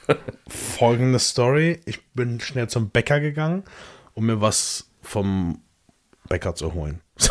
Folgende 0.48 1.18
Story: 1.18 1.80
Ich 1.84 2.06
bin 2.12 2.40
schnell 2.40 2.68
zum 2.68 2.90
Bäcker 2.90 3.20
gegangen, 3.20 3.64
um 4.14 4.26
mir 4.26 4.40
was 4.40 4.90
vom 5.02 5.62
Bäcker 6.30 6.54
zu 6.54 6.72
holen. 6.72 7.00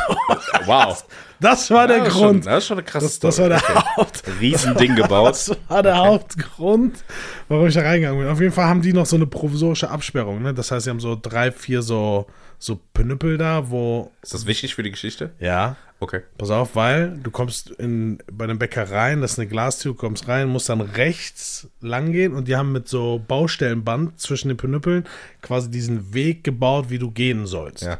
wow. 0.65 1.03
Das 1.39 1.71
war 1.71 1.87
der 1.87 2.03
das 2.03 2.13
Grund. 2.13 2.43
Schon, 2.43 2.53
das 2.53 2.63
ist 2.63 2.67
schon 2.67 2.77
eine 2.77 2.85
krasse 2.85 3.05
das, 3.05 3.19
das 3.19 3.39
war 3.39 3.49
der 3.49 3.57
okay. 3.57 3.81
Haupt. 3.95 4.23
Riesending 4.39 4.95
gebaut. 4.97 5.29
Das 5.29 5.57
war 5.69 5.81
der 5.81 5.97
Hauptgrund, 5.97 7.03
warum 7.47 7.67
ich 7.67 7.73
da 7.73 7.81
reingegangen 7.81 8.19
bin. 8.19 8.29
Auf 8.29 8.41
jeden 8.41 8.51
Fall 8.51 8.65
haben 8.65 8.81
die 8.81 8.93
noch 8.93 9.05
so 9.05 9.15
eine 9.15 9.25
provisorische 9.25 9.89
Absperrung. 9.89 10.43
Ne? 10.43 10.53
Das 10.53 10.69
heißt, 10.69 10.83
sie 10.83 10.89
haben 10.89 10.99
so 10.99 11.17
drei, 11.19 11.51
vier 11.51 11.81
so, 11.81 12.27
so 12.59 12.79
Pnüppel 12.93 13.37
da, 13.37 13.71
wo. 13.71 14.11
Ist 14.21 14.33
das 14.33 14.45
wichtig 14.45 14.75
für 14.75 14.83
die 14.83 14.91
Geschichte? 14.91 15.31
Ja. 15.39 15.77
Okay. 16.01 16.21
Pass 16.37 16.49
auf, 16.49 16.75
weil 16.75 17.17
du 17.23 17.31
kommst 17.31 17.71
in, 17.71 18.19
bei 18.31 18.47
den 18.47 18.59
Bäckereien, 18.59 19.21
das 19.21 19.33
ist 19.33 19.39
eine 19.39 19.47
Glastür, 19.47 19.93
du 19.93 19.97
kommst 19.97 20.27
rein, 20.27 20.47
musst 20.47 20.69
dann 20.69 20.81
rechts 20.81 21.67
lang 21.81 22.11
gehen 22.11 22.33
und 22.33 22.47
die 22.47 22.55
haben 22.55 22.71
mit 22.71 22.87
so 22.87 23.21
Baustellenband 23.27 24.19
zwischen 24.19 24.49
den 24.49 24.57
Pnüppeln 24.57 25.05
quasi 25.41 25.69
diesen 25.69 26.13
Weg 26.13 26.43
gebaut, 26.43 26.89
wie 26.89 26.99
du 26.99 27.11
gehen 27.11 27.45
sollst. 27.45 27.83
Ja. 27.83 27.97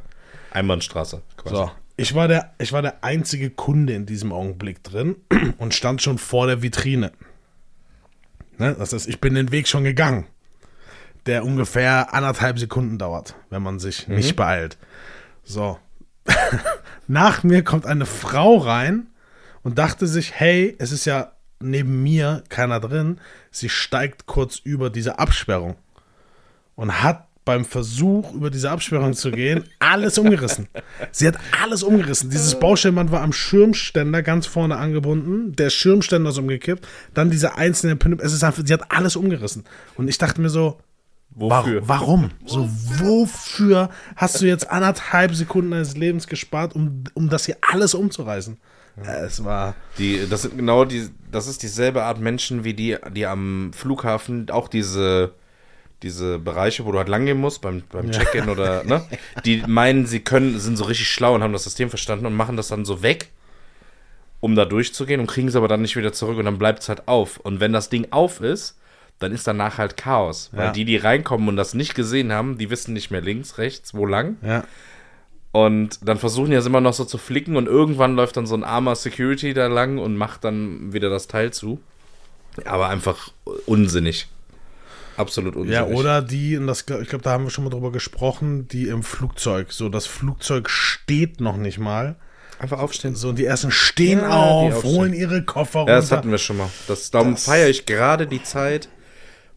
Einbahnstraße. 0.52 1.22
Quasi. 1.38 1.56
So. 1.56 1.72
Ich 1.98 2.16
war, 2.16 2.28
der, 2.30 2.54
ich 2.60 2.72
war 2.72 2.82
der 2.82 3.04
einzige 3.04 3.50
Kunde 3.50 3.94
in 3.94 4.06
diesem 4.06 4.32
Augenblick 4.32 4.84
drin 4.84 5.18
und 5.58 5.74
stand 5.74 6.02
schon 6.02 6.18
vor 6.18 6.48
der 6.48 6.62
Vitrine. 6.62 7.12
Ne? 8.58 8.76
Das 8.78 8.94
heißt, 8.94 9.08
ich 9.08 9.20
bin 9.20 9.36
den 9.36 9.52
Weg 9.52 9.68
schon 9.68 9.84
gegangen, 9.84 10.28
der 11.26 11.44
ungefähr 11.44 12.14
anderthalb 12.14 12.60
Sekunden 12.60 12.98
dauert, 12.98 13.36
wenn 13.50 13.62
man 13.62 13.80
sich 13.80 14.08
mhm. 14.08 14.16
nicht 14.16 14.36
beeilt. 14.36 14.78
So. 15.44 15.78
Nach 17.08 17.44
mir 17.44 17.64
kommt 17.64 17.86
eine 17.86 18.06
Frau 18.06 18.58
rein 18.58 19.08
und 19.64 19.78
dachte 19.78 20.08
sich, 20.08 20.34
hey, 20.34 20.76
es 20.80 20.92
ist 20.92 21.06
ja 21.06 21.34
neben 21.60 22.04
mir 22.04 22.44
keiner 22.50 22.80
drin. 22.80 23.20
Sie 23.52 23.70
steigt 23.70 24.26
kurz 24.26 24.58
über 24.58 24.90
diese 24.90 25.20
Absperrung 25.20 25.76
und 26.76 27.04
hat 27.04 27.29
beim 27.46 27.66
Versuch, 27.66 28.34
über 28.34 28.50
diese 28.50 28.70
Absperrung 28.70 29.14
zu 29.14 29.32
gehen, 29.32 29.64
alles 29.80 30.18
umgerissen. 30.18 30.68
Sie 31.12 31.28
hat 31.28 31.38
alles 31.64 31.82
umgerissen. 31.84 32.30
Dieses 32.30 32.60
Baustellenband 32.60 33.12
war 33.12 33.22
am 33.22 33.34
Schirmständer 33.34 34.22
ganz 34.22 34.46
vorne 34.46 34.78
angebunden. 34.78 35.56
Der 35.56 35.70
Schirmständer 35.70 36.30
ist 36.30 36.38
umgekippt. 36.38 36.88
Dann 37.14 37.32
diese 37.32 37.56
einzelnen 37.56 37.98
Pin 37.98 38.20
Es 38.22 38.34
ist 38.34 38.44
einfach, 38.44 38.64
sie 38.66 38.74
hat 38.74 38.92
alles 38.92 39.16
umgerissen. 39.16 39.64
Und 39.96 40.08
ich 40.08 40.18
dachte 40.18 40.42
mir 40.42 40.50
so, 40.50 40.78
Wofür? 41.32 41.88
Warum? 41.88 42.32
So, 42.46 42.68
wofür 42.70 43.90
hast 44.16 44.42
du 44.42 44.48
jetzt 44.48 44.70
anderthalb 44.70 45.36
Sekunden 45.36 45.72
deines 45.72 45.96
Lebens 45.96 46.28
gespart, 46.28 46.76
um, 46.76 47.04
um 47.14 47.30
das 47.30 47.46
hier 47.46 47.58
alles 47.62 47.94
umzureißen? 47.94 48.58
Es 49.04 49.44
war. 49.44 49.76
Die, 49.98 50.28
das 50.30 50.42
sind 50.42 50.58
genau 50.58 50.86
die, 50.86 51.10
das 51.32 51.48
ist 51.48 51.64
dieselbe 51.64 52.04
Art 52.04 52.20
Menschen 52.20 52.64
wie 52.64 52.74
die, 52.74 52.98
die 53.14 53.26
am 53.26 53.72
Flughafen 53.74 54.50
auch 54.50 54.68
diese 54.68 55.34
diese 56.04 56.40
Bereiche, 56.40 56.86
wo 56.86 56.92
du 56.92 56.98
halt 56.98 57.10
langgehen 57.10 57.40
musst 57.40 57.62
beim, 57.62 57.84
beim 57.92 58.12
Check-in 58.12 58.46
ja. 58.46 58.52
oder, 58.52 58.84
ne? 58.84 59.06
Die 59.46 59.64
meinen, 59.68 60.06
sie 60.06 60.22
können, 60.22 60.60
sind 60.60 60.78
so 60.78 60.86
richtig 60.86 61.10
schlau 61.10 61.36
und 61.36 61.44
haben 61.44 61.54
das 61.54 61.66
System 61.66 61.90
verstanden 61.90 62.26
und 62.26 62.36
machen 62.36 62.58
das 62.58 62.70
dann 62.70 62.86
so 62.86 63.02
weg, 63.02 63.30
um 64.40 64.56
da 64.56 64.66
durchzugehen 64.66 65.20
und 65.20 65.28
kriegen 65.28 65.50
es 65.50 65.56
aber 65.56 65.68
dann 65.68 65.82
nicht 65.82 65.96
wieder 65.96 66.14
zurück 66.14 66.38
und 66.38 66.46
dann 66.46 66.58
bleibt 66.58 66.84
es 66.84 66.90
halt 66.90 67.08
auf. 67.08 67.38
Und 67.38 67.60
wenn 67.60 67.74
das 67.74 67.90
Ding 67.90 68.08
auf 68.12 68.40
ist, 68.40 68.78
dann 69.20 69.34
ist 69.34 69.46
danach 69.46 69.78
halt 69.78 69.98
Chaos. 69.98 70.50
Weil 70.54 70.68
ja. 70.68 70.72
die, 70.72 70.86
die 70.86 70.96
reinkommen 70.96 71.50
und 71.50 71.58
das 71.58 71.74
nicht 71.74 71.96
gesehen 71.96 72.32
haben, 72.32 72.58
die 72.58 72.70
wissen 72.70 72.94
nicht 72.94 73.12
mehr 73.12 73.22
links, 73.22 73.58
rechts, 73.58 73.94
wo 73.94 74.06
lang. 74.06 74.38
Ja. 74.42 74.64
Und 75.52 76.08
dann 76.08 76.18
versuchen 76.18 76.52
die 76.52 76.56
es 76.56 76.66
immer 76.66 76.80
noch 76.80 76.94
so 76.94 77.04
zu 77.04 77.18
flicken 77.18 77.58
und 77.58 77.68
irgendwann 77.68 78.16
läuft 78.16 78.38
dann 78.38 78.46
so 78.46 78.56
ein 78.56 78.64
armer 78.64 78.96
Security 78.96 79.54
da 79.54 79.68
lang 79.68 79.98
und 79.98 80.16
macht 80.16 80.46
dann 80.46 80.94
wieder 80.94 81.10
das 81.10 81.28
Teil 81.28 81.52
zu. 81.52 81.82
Aber 82.66 82.88
einfach 82.88 83.32
unsinnig 83.66 84.28
absolut 85.20 85.56
unsinnig. 85.56 85.76
Ja, 85.76 85.86
oder 85.86 86.22
die, 86.22 86.58
und 86.58 86.68
das, 86.68 86.82
ich 86.82 86.86
glaube, 87.10 87.20
da 87.22 87.32
haben 87.32 87.44
wir 87.44 87.52
schon 87.52 87.64
mal 87.64 87.70
drüber 87.70 87.92
gesprochen, 87.92 88.68
die 88.68 88.88
im 88.88 89.04
Flugzeug, 89.04 89.72
so 89.72 89.90
das 89.90 90.06
Flugzeug 90.06 90.70
steht 90.70 91.42
noch 91.42 91.58
nicht 91.58 91.80
mal. 91.80 92.16
Einfach 92.60 92.80
aufstehen. 92.80 93.16
So, 93.16 93.30
und 93.30 93.40
die 93.40 93.46
ersten 93.46 93.72
stehen 93.72 94.20
ja, 94.20 94.30
auf, 94.30 94.84
holen 94.84 95.14
ihre 95.14 95.46
Koffer 95.46 95.80
runter. 95.80 95.94
Ja, 95.94 96.00
das 96.00 96.12
hatten 96.12 96.30
wir 96.30 96.38
schon 96.38 96.58
mal. 96.58 96.70
Das, 96.88 97.10
darum 97.10 97.38
feiere 97.38 97.70
ich 97.70 97.86
gerade 97.86 98.28
die 98.28 98.44
Zeit, 98.44 98.90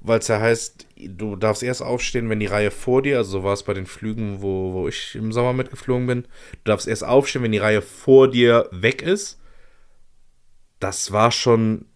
weil 0.01 0.21
es 0.21 0.29
ja 0.29 0.39
heißt, 0.39 0.87
du 1.09 1.35
darfst 1.35 1.65
erst 1.65 1.83
aufstehen, 1.83 2.31
wenn 2.31 2.39
die 2.39 2.47
Reihe 2.47 2.71
vor 2.71 3.03
dir, 3.03 3.19
also 3.19 3.31
so 3.31 3.45
war 3.45 3.55
es 3.55 3.65
bei 3.65 3.75
den 3.75 3.87
Flügen, 3.87 4.41
wo, 4.41 4.73
wo 4.73 4.89
ich 4.89 5.17
im 5.17 5.33
Sommer 5.33 5.53
mitgeflogen 5.53 6.07
bin, 6.07 6.23
du 6.23 6.71
darfst 6.71 6.87
erst 6.87 7.05
aufstehen, 7.05 7.43
wenn 7.43 7.53
die 7.53 7.59
Reihe 7.59 7.83
vor 7.83 8.31
dir 8.31 8.69
weg 8.71 9.03
ist. 9.03 9.41
Das 10.79 11.11
war 11.11 11.33
schon 11.33 11.87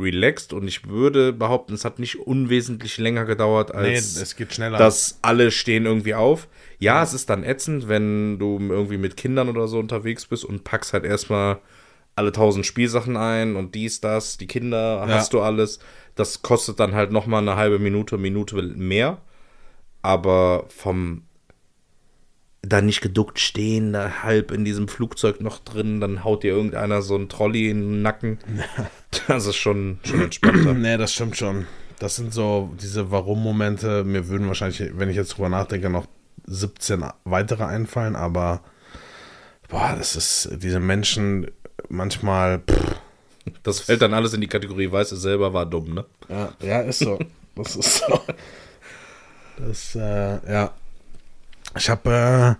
relaxed 0.00 0.52
und 0.52 0.66
ich 0.66 0.88
würde 0.88 1.32
behaupten, 1.32 1.74
es 1.74 1.84
hat 1.84 1.98
nicht 1.98 2.18
unwesentlich 2.18 2.98
länger 2.98 3.24
gedauert, 3.24 3.74
als 3.74 4.16
nee, 4.16 4.22
es 4.22 4.36
geht 4.36 4.54
schneller. 4.54 4.78
dass 4.78 5.18
alle 5.22 5.50
stehen 5.50 5.86
irgendwie 5.86 6.14
auf. 6.14 6.48
Ja, 6.78 6.96
ja, 6.96 7.02
es 7.02 7.12
ist 7.12 7.30
dann 7.30 7.44
ätzend, 7.44 7.88
wenn 7.88 8.38
du 8.38 8.58
irgendwie 8.58 8.96
mit 8.96 9.16
Kindern 9.16 9.48
oder 9.48 9.68
so 9.68 9.78
unterwegs 9.78 10.26
bist 10.26 10.44
und 10.44 10.64
packst 10.64 10.92
halt 10.92 11.04
erstmal 11.04 11.60
alle 12.16 12.32
tausend 12.32 12.66
Spielsachen 12.66 13.16
ein 13.16 13.56
und 13.56 13.74
dies, 13.74 14.00
das, 14.00 14.36
die 14.36 14.46
Kinder, 14.46 15.04
ja. 15.06 15.14
hast 15.14 15.32
du 15.32 15.40
alles. 15.40 15.78
Das 16.14 16.42
kostet 16.42 16.80
dann 16.80 16.94
halt 16.94 17.12
nochmal 17.12 17.42
eine 17.42 17.56
halbe 17.56 17.78
Minute, 17.78 18.18
Minute 18.18 18.60
mehr. 18.62 19.20
Aber 20.02 20.64
vom 20.68 21.22
da 22.62 22.82
nicht 22.82 23.00
geduckt 23.00 23.38
stehen, 23.38 23.92
da 23.92 24.22
halb 24.22 24.50
in 24.50 24.64
diesem 24.64 24.88
Flugzeug 24.88 25.40
noch 25.40 25.58
drin, 25.58 26.00
dann 26.00 26.24
haut 26.24 26.42
dir 26.42 26.52
irgendeiner 26.52 27.02
so 27.02 27.16
ein 27.16 27.28
Trolley 27.28 27.70
in 27.70 27.80
den 27.80 28.02
Nacken. 28.02 28.38
Das 29.26 29.44
ist 29.46 29.56
schon, 29.56 29.98
schon 30.04 30.22
entspannter. 30.22 30.72
nee, 30.72 30.96
das 30.96 31.12
stimmt 31.12 31.36
schon. 31.36 31.66
Das 31.98 32.14
sind 32.14 32.32
so 32.32 32.70
diese 32.80 33.10
Warum-Momente. 33.10 34.04
Mir 34.04 34.28
würden 34.28 34.46
wahrscheinlich, 34.46 34.96
wenn 34.96 35.08
ich 35.08 35.16
jetzt 35.16 35.36
drüber 35.36 35.48
nachdenke, 35.48 35.90
noch 35.90 36.06
17 36.46 37.04
weitere 37.24 37.64
einfallen, 37.64 38.14
aber 38.14 38.62
boah, 39.68 39.96
das 39.98 40.14
ist, 40.14 40.50
diese 40.62 40.78
Menschen 40.78 41.50
manchmal. 41.88 42.60
Pff. 42.60 43.00
Das 43.64 43.80
fällt 43.80 44.02
dann 44.02 44.14
alles 44.14 44.32
in 44.32 44.40
die 44.40 44.46
Kategorie, 44.46 44.92
weiß 44.92 45.10
es 45.10 45.22
selber 45.22 45.52
war 45.52 45.66
dumm, 45.66 45.94
ne? 45.94 46.04
Ja, 46.28 46.52
ja 46.60 46.80
ist 46.82 47.00
so. 47.00 47.18
Das 47.56 47.74
ist 47.74 47.98
so. 47.98 48.20
Das, 49.58 49.94
äh, 49.96 50.52
ja. 50.52 50.72
Ich 51.76 51.88
habe 51.88 52.58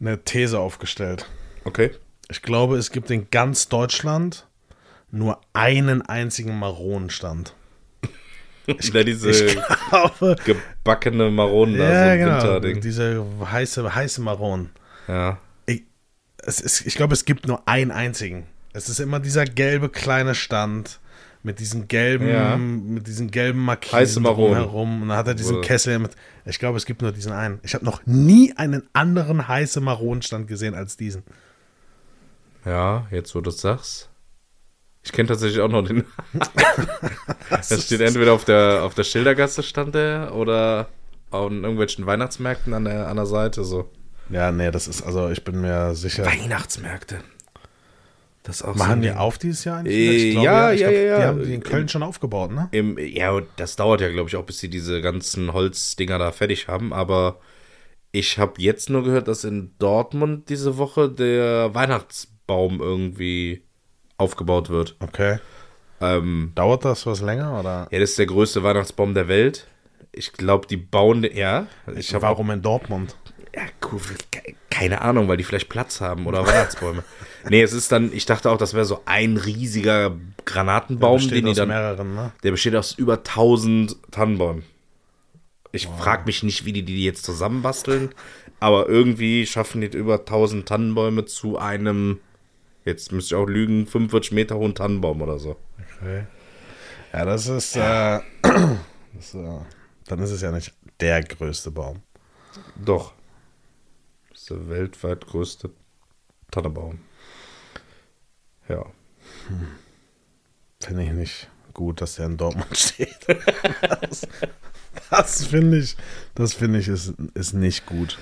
äh, 0.00 0.04
eine 0.04 0.24
These 0.24 0.58
aufgestellt. 0.58 1.26
Okay. 1.64 1.90
Ich 2.30 2.42
glaube, 2.42 2.76
es 2.76 2.90
gibt 2.90 3.10
in 3.10 3.28
ganz 3.30 3.68
Deutschland 3.68 4.46
nur 5.10 5.40
einen 5.52 6.02
einzigen 6.02 6.58
Maronenstand. 6.58 7.54
Ich, 8.66 8.92
da 8.92 9.02
diese 9.02 9.30
ich 9.30 9.58
glaube, 9.88 10.36
gebackene 10.44 11.28
Maronen 11.30 11.76
da, 11.76 11.90
ja, 11.90 12.12
so 12.12 12.18
genau, 12.18 12.36
Winterding. 12.36 12.80
Diese 12.80 13.26
heiße, 13.50 13.94
heiße 13.96 14.20
Maronen. 14.20 14.70
Ja. 15.08 15.38
Ich, 15.66 15.82
es 16.38 16.60
ist, 16.60 16.86
ich 16.86 16.94
glaube, 16.94 17.14
es 17.14 17.24
gibt 17.24 17.48
nur 17.48 17.66
einen 17.66 17.90
einzigen. 17.90 18.46
Es 18.72 18.88
ist 18.88 19.00
immer 19.00 19.18
dieser 19.18 19.44
gelbe 19.44 19.88
kleine 19.88 20.36
Stand 20.36 21.00
mit 21.42 21.58
diesen 21.58 21.88
gelben, 21.88 22.28
ja. 22.28 22.56
mit 22.56 23.06
diesen 23.06 23.30
gelben 23.30 23.60
Markisen 23.60 24.24
herum. 24.24 25.02
Und 25.02 25.08
dann 25.08 25.16
hat 25.16 25.26
er 25.26 25.34
diesen 25.34 25.56
Wohl. 25.56 25.62
Kessel 25.62 25.98
mit. 25.98 26.12
Ich 26.44 26.58
glaube, 26.58 26.76
es 26.76 26.84
gibt 26.84 27.02
nur 27.02 27.12
diesen 27.12 27.32
einen. 27.32 27.60
Ich 27.62 27.74
habe 27.74 27.84
noch 27.84 28.04
nie 28.04 28.52
einen 28.56 28.88
anderen 28.92 29.48
heiße 29.48 29.80
Maronenstand 29.80 30.48
gesehen 30.48 30.74
als 30.74 30.96
diesen. 30.96 31.22
Ja, 32.64 33.06
jetzt 33.10 33.34
wo 33.34 33.40
du 33.40 33.50
es 33.50 33.60
sagst. 33.60 34.10
Ich 35.02 35.12
kenne 35.12 35.28
tatsächlich 35.28 35.60
auch 35.60 35.68
noch 35.68 35.86
den. 35.86 36.04
das 37.48 37.84
steht 37.86 38.02
entweder 38.02 38.34
auf 38.34 38.44
der, 38.44 38.82
auf 38.82 38.94
der 38.94 39.04
Schildergasse 39.04 39.62
stand 39.62 39.94
der 39.94 40.34
oder 40.34 40.88
an 41.30 41.62
irgendwelchen 41.62 42.04
Weihnachtsmärkten 42.04 42.74
an 42.74 42.84
der, 42.84 43.08
an 43.08 43.16
der 43.16 43.26
Seite 43.26 43.64
so. 43.64 43.90
Ja, 44.28 44.52
nee, 44.52 44.70
das 44.70 44.88
ist, 44.88 45.02
also 45.02 45.30
ich 45.30 45.42
bin 45.42 45.60
mir 45.60 45.94
sicher. 45.94 46.26
Weihnachtsmärkte. 46.26 47.20
Das 48.42 48.62
auch 48.62 48.74
Machen 48.74 49.02
so 49.02 49.08
die 49.08 49.14
auf 49.14 49.38
dieses 49.38 49.64
Jahr 49.64 49.78
eigentlich? 49.78 49.96
Äh, 49.96 50.30
glaube, 50.32 50.46
ja, 50.46 50.70
ja, 50.72 50.90
ja, 50.90 51.00
ja, 51.02 51.18
Die 51.18 51.24
haben 51.24 51.44
die 51.44 51.54
in 51.54 51.62
Köln 51.62 51.82
Im, 51.82 51.88
schon 51.88 52.02
aufgebaut, 52.02 52.50
ne? 52.52 52.68
Im, 52.72 52.98
ja, 52.98 53.38
das 53.56 53.76
dauert 53.76 54.00
ja, 54.00 54.08
glaube 54.10 54.28
ich, 54.28 54.36
auch, 54.36 54.44
bis 54.44 54.58
sie 54.58 54.70
diese 54.70 55.02
ganzen 55.02 55.52
Holzdinger 55.52 56.18
da 56.18 56.32
fertig 56.32 56.66
haben. 56.66 56.92
Aber 56.94 57.38
ich 58.12 58.38
habe 58.38 58.54
jetzt 58.60 58.88
nur 58.88 59.04
gehört, 59.04 59.28
dass 59.28 59.44
in 59.44 59.74
Dortmund 59.78 60.48
diese 60.48 60.78
Woche 60.78 61.10
der 61.10 61.74
Weihnachtsbaum 61.74 62.80
irgendwie 62.80 63.62
aufgebaut 64.16 64.70
wird. 64.70 64.96
Okay. 65.00 65.38
Ähm, 66.00 66.52
Dauert 66.54 66.84
das 66.84 67.04
was 67.04 67.20
länger, 67.20 67.60
oder? 67.60 67.88
Ja, 67.90 67.98
das 67.98 68.10
ist 68.10 68.18
der 68.18 68.26
größte 68.26 68.62
Weihnachtsbaum 68.62 69.12
der 69.12 69.28
Welt. 69.28 69.66
Ich 70.12 70.32
glaube, 70.32 70.66
die 70.66 70.78
bauen, 70.78 71.24
ja. 71.34 71.66
Ich 71.94 72.12
Warum 72.20 72.50
in 72.50 72.62
Dortmund? 72.62 73.14
Ja, 73.60 73.88
cool, 73.92 74.00
keine 74.70 75.02
Ahnung, 75.02 75.28
weil 75.28 75.36
die 75.36 75.44
vielleicht 75.44 75.68
Platz 75.68 76.00
haben 76.00 76.26
oder 76.26 76.46
Weihnachtsbäume. 76.46 77.04
nee, 77.50 77.60
es 77.60 77.74
ist 77.74 77.92
dann, 77.92 78.10
ich 78.12 78.24
dachte 78.24 78.50
auch, 78.50 78.56
das 78.56 78.72
wäre 78.72 78.86
so 78.86 79.02
ein 79.04 79.36
riesiger 79.36 80.16
Granatenbaum, 80.46 81.28
den 81.28 81.44
die 81.44 81.52
dann. 81.52 81.68
Mehreren, 81.68 82.14
ne? 82.14 82.32
Der 82.42 82.52
besteht 82.52 82.74
aus 82.74 82.92
über 82.92 83.18
1000 83.18 83.96
Tannenbäumen. 84.10 84.64
Ich 85.72 85.88
wow. 85.88 86.00
frage 86.00 86.24
mich 86.24 86.42
nicht, 86.42 86.64
wie 86.64 86.72
die 86.72 86.84
die 86.84 87.04
jetzt 87.04 87.24
zusammenbasteln, 87.24 88.14
aber 88.60 88.88
irgendwie 88.88 89.44
schaffen 89.46 89.82
die 89.82 89.88
über 89.88 90.20
1000 90.20 90.66
Tannenbäume 90.66 91.26
zu 91.26 91.58
einem, 91.58 92.20
jetzt 92.86 93.12
müsste 93.12 93.34
ich 93.34 93.40
auch 93.40 93.46
lügen, 93.46 93.86
45 93.86 94.32
Meter 94.32 94.56
hohen 94.56 94.74
Tannenbaum 94.74 95.20
oder 95.20 95.38
so. 95.38 95.56
Okay. 95.98 96.24
Ja, 97.12 97.24
das 97.26 97.46
ist, 97.46 97.76
ja. 97.76 98.18
Äh, 98.18 98.22
das, 99.12 99.34
äh, 99.34 99.58
dann 100.06 100.20
ist 100.20 100.30
es 100.30 100.40
ja 100.40 100.50
nicht 100.50 100.72
der 101.00 101.22
größte 101.22 101.70
Baum. 101.70 102.02
Doch 102.82 103.12
der 104.50 104.68
weltweit 104.68 105.26
größte 105.26 105.70
Tannenbaum. 106.50 107.00
Ja. 108.68 108.84
Hm. 109.48 109.68
Finde 110.80 111.02
ich 111.04 111.12
nicht 111.12 111.48
gut, 111.74 112.00
dass 112.00 112.16
der 112.16 112.26
in 112.26 112.36
Dortmund 112.36 112.66
steht. 112.76 113.18
das, 114.00 114.26
das 115.10 115.44
finde 115.44 115.78
ich, 115.78 115.96
das 116.34 116.54
finde 116.54 116.78
ich 116.78 116.88
ist, 116.88 117.14
ist 117.34 117.52
nicht 117.52 117.86
gut. 117.86 118.18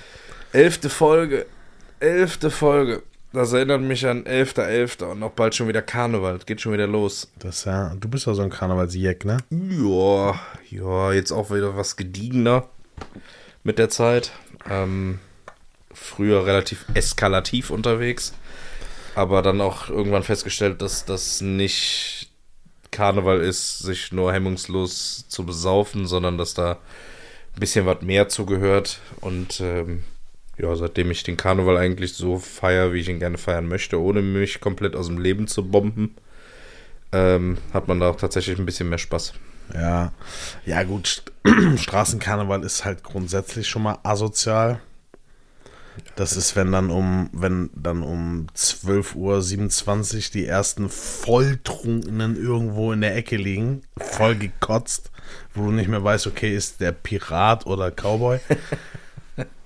Elfte 0.53 0.91
Folge. 0.91 1.47
Elfte 2.01 2.51
Folge. 2.51 3.03
Das 3.33 3.53
erinnert 3.53 3.83
mich 3.83 4.07
an 4.07 4.25
11.11. 4.25 5.03
.11. 5.03 5.05
und 5.05 5.19
noch 5.19 5.33
bald 5.33 5.55
schon 5.55 5.69
wieder 5.69 5.83
Karneval. 5.83 6.39
Geht 6.47 6.63
schon 6.63 6.73
wieder 6.73 6.87
los. 6.87 7.31
Das 7.39 7.65
ja, 7.67 7.95
du 7.95 8.09
bist 8.09 8.27
ja 8.27 8.33
so 8.33 8.43
ein 8.43 8.51
Karnevalsjäck, 8.51 9.27
ne? 9.27 9.39
Ja, 9.51 10.41
ja, 10.71 11.13
jetzt 11.13 11.33
auch 11.33 11.51
wieder 11.51 11.77
was 11.77 11.97
gediegener 11.97 12.69
mit 13.65 13.79
der 13.79 13.91
Zeit. 13.91 14.33
Ähm, 14.69 15.19
früher 16.01 16.47
relativ 16.47 16.85
eskalativ 16.95 17.71
unterwegs, 17.71 18.33
aber 19.15 19.43
dann 19.43 19.61
auch 19.61 19.89
irgendwann 19.89 20.23
festgestellt, 20.23 20.83
dass 20.83 21.05
das 21.05 21.41
nicht 21.41 22.31
Karneval 22.91 23.41
ist, 23.41 23.81
sich 23.81 24.13
nur 24.13 24.33
hemmungslos 24.33 25.29
zu 25.29 25.45
besaufen, 25.45 26.07
sondern 26.07 26.39
dass 26.39 26.55
da 26.55 26.73
ein 26.73 27.61
bisschen 27.61 27.87
was 27.87 28.03
mehr 28.03 28.29
zugehört. 28.29 29.01
Und 29.21 29.61
ähm, 29.61 30.05
ja, 30.59 30.75
seitdem 30.75 31.11
ich 31.11 31.23
den 31.23 31.37
Karneval 31.37 31.77
eigentlich 31.77 32.15
so 32.15 32.39
feiere, 32.39 32.93
wie 32.93 33.01
ich 33.01 33.09
ihn 33.09 33.21
gerne 33.21 33.39
feiern 33.39 33.69
möchte, 33.69 34.01
ohne 34.01 34.23
mich 34.23 34.61
komplett 34.61 34.97
aus 34.97 35.07
dem 35.07 35.19
Leben 35.19 35.47
zu 35.47 35.69
bomben, 35.69 36.17
ähm, 37.13 37.59
hat 37.73 37.89
man 37.89 38.01
da 38.01 38.11
auch 38.11 38.17
tatsächlich 38.17 38.59
ein 38.59 38.67
bisschen 38.67 38.89
mehr 38.89 38.99
Spaß. 38.99 39.35
Ja, 39.75 40.13
ja 40.65 40.83
gut, 40.83 41.23
Straßenkarneval 41.77 42.65
ist 42.65 42.85
halt 42.85 43.03
grundsätzlich 43.03 43.69
schon 43.69 43.83
mal 43.83 43.99
asozial. 44.03 44.81
Das 46.17 46.37
ist, 46.37 46.57
wenn 46.57 46.73
dann 46.73 46.91
um, 46.91 47.31
wenn 47.33 47.71
dann 47.75 48.03
um 48.03 48.47
12.27 48.57 49.17
Uhr 50.17 50.23
die 50.33 50.47
ersten 50.47 50.89
Volltrunkenen 50.89 52.37
irgendwo 52.37 52.93
in 52.93 53.01
der 53.01 53.17
Ecke 53.17 53.37
liegen, 53.37 53.83
voll 53.97 54.35
gekotzt, 54.37 55.11
wo 55.55 55.67
du 55.67 55.73
nicht 55.73 55.89
mehr 55.89 56.03
weißt, 56.03 56.27
okay, 56.27 56.55
ist 56.55 56.81
der 56.81 56.93
Pirat 56.93 57.67
oder 57.67 57.91
Cowboy. 57.91 58.41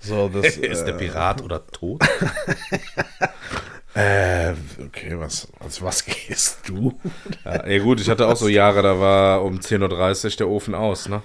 So, 0.05 0.29
das, 0.29 0.59
ist 0.59 0.85
der 0.85 0.97
äh, 0.97 0.99
Pirat 0.99 1.41
oder 1.41 1.67
tot? 1.67 2.03
Äh, 3.95 4.55
okay, 4.83 5.19
was, 5.19 5.49
als 5.61 5.83
was 5.83 6.07
gehst 6.07 6.61
du? 6.67 6.99
Ja, 7.45 7.69
ja, 7.69 7.83
gut, 7.83 8.01
ich 8.01 8.09
hatte 8.09 8.27
auch 8.27 8.37
so 8.37 8.49
Jahre, 8.49 8.81
da 8.81 8.99
war 8.99 9.45
um 9.45 9.59
10.30 9.59 10.25
Uhr 10.25 10.31
der 10.31 10.49
Ofen 10.49 10.75
aus, 10.75 11.11
ne? 11.11 11.23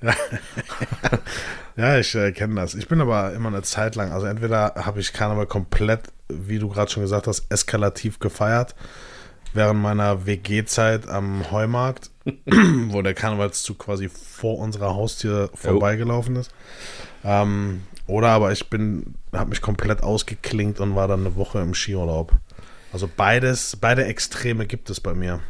ja, 1.76 1.98
ich 1.98 2.14
äh, 2.14 2.32
kenne 2.32 2.56
das. 2.56 2.74
Ich 2.74 2.88
bin 2.88 3.00
aber 3.00 3.32
immer 3.32 3.48
eine 3.48 3.62
Zeit 3.62 3.96
lang, 3.96 4.12
also 4.12 4.26
entweder 4.26 4.74
habe 4.76 5.00
ich 5.00 5.12
Karneval 5.12 5.46
komplett, 5.46 6.12
wie 6.28 6.58
du 6.58 6.68
gerade 6.68 6.90
schon 6.90 7.02
gesagt 7.02 7.26
hast, 7.26 7.46
eskalativ 7.50 8.18
gefeiert, 8.18 8.74
während 9.54 9.80
meiner 9.80 10.26
WG-Zeit 10.26 11.08
am 11.08 11.50
Heumarkt, 11.50 12.10
wo 12.88 13.02
der 13.02 13.14
Karnevalszug 13.14 13.78
quasi 13.78 14.08
vor 14.08 14.58
unserer 14.58 14.94
Haustür 14.94 15.50
vorbeigelaufen 15.54 16.36
ist. 16.36 16.52
Ähm, 17.24 17.82
oder 18.06 18.28
aber 18.28 18.52
ich 18.52 18.70
bin, 18.70 19.14
habe 19.32 19.50
mich 19.50 19.60
komplett 19.60 20.02
ausgeklingt 20.02 20.80
und 20.80 20.94
war 20.94 21.08
dann 21.08 21.20
eine 21.20 21.36
Woche 21.36 21.60
im 21.60 21.74
Skiurlaub. 21.74 22.32
Also 22.92 23.08
beides, 23.14 23.76
beide 23.76 24.04
Extreme 24.06 24.66
gibt 24.66 24.88
es 24.90 25.00
bei 25.00 25.12
mir. 25.12 25.40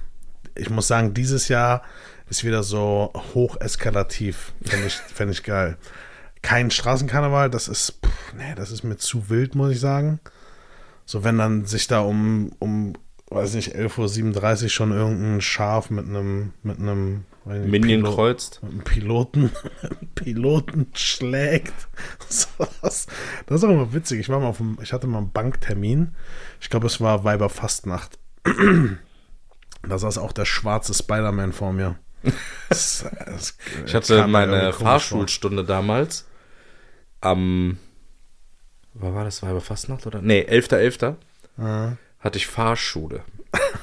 Ich 0.56 0.70
muss 0.70 0.88
sagen, 0.88 1.14
dieses 1.14 1.48
Jahr 1.48 1.82
ist 2.30 2.44
wieder 2.44 2.62
so 2.62 3.12
hocheskalativ. 3.34 4.52
Fände 4.64 4.86
ich, 4.86 4.94
fänd 4.94 5.32
ich 5.32 5.42
geil. 5.42 5.76
Kein 6.42 6.70
Straßenkarneval, 6.70 7.50
das 7.50 7.68
ist, 7.68 7.98
pff, 8.04 8.34
nee, 8.36 8.54
das 8.54 8.70
ist 8.70 8.84
mir 8.84 8.96
zu 8.96 9.28
wild, 9.28 9.54
muss 9.54 9.72
ich 9.72 9.80
sagen. 9.80 10.20
So, 11.04 11.24
wenn 11.24 11.38
dann 11.38 11.64
sich 11.64 11.86
da 11.86 12.00
um, 12.00 12.52
um 12.58 12.94
weiß 13.30 13.54
nicht, 13.54 13.74
11.37 13.74 14.62
Uhr 14.64 14.68
schon 14.68 14.92
irgendein 14.92 15.40
Schaf 15.40 15.90
mit 15.90 16.06
einem, 16.06 16.52
mit 16.62 16.78
einem 16.78 17.24
Minion 17.44 18.02
Pilot, 18.02 18.14
kreuzt. 18.14 18.60
Mit 18.62 18.72
einem 18.72 18.84
Piloten, 18.84 19.50
Piloten 20.14 20.86
schlägt. 20.94 21.74
das, 22.28 22.48
das 23.46 23.56
ist 23.56 23.64
auch 23.64 23.70
immer 23.70 23.92
witzig. 23.92 24.20
Ich 24.20 24.28
war 24.28 24.40
mal 24.40 24.48
auf 24.48 24.58
dem, 24.58 24.78
ich 24.82 24.92
hatte 24.92 25.06
mal 25.06 25.18
einen 25.18 25.32
Banktermin. 25.32 26.14
Ich 26.60 26.70
glaube, 26.70 26.86
es 26.86 27.00
war 27.00 27.24
Weiberfastnacht. 27.24 28.18
da 29.82 29.98
saß 29.98 30.18
auch 30.18 30.32
der 30.32 30.44
schwarze 30.44 30.94
Spider-Man 30.94 31.52
vor 31.52 31.72
mir. 31.72 31.96
Das, 32.68 33.06
das 33.24 33.56
ich 33.86 33.94
hatte 33.94 34.26
meine 34.26 34.74
Fahrschulstunde 34.74 35.64
damals 35.64 36.26
am, 37.22 37.78
war, 38.92 39.14
war 39.14 39.24
das 39.24 39.42
Weiberfastnacht 39.42 40.06
oder? 40.06 40.20
Nee, 40.20 40.42
11.11. 40.42 41.14
.11. 41.58 41.96
hatte 42.20 42.36
ich 42.36 42.46
Fahrschule. 42.46 43.22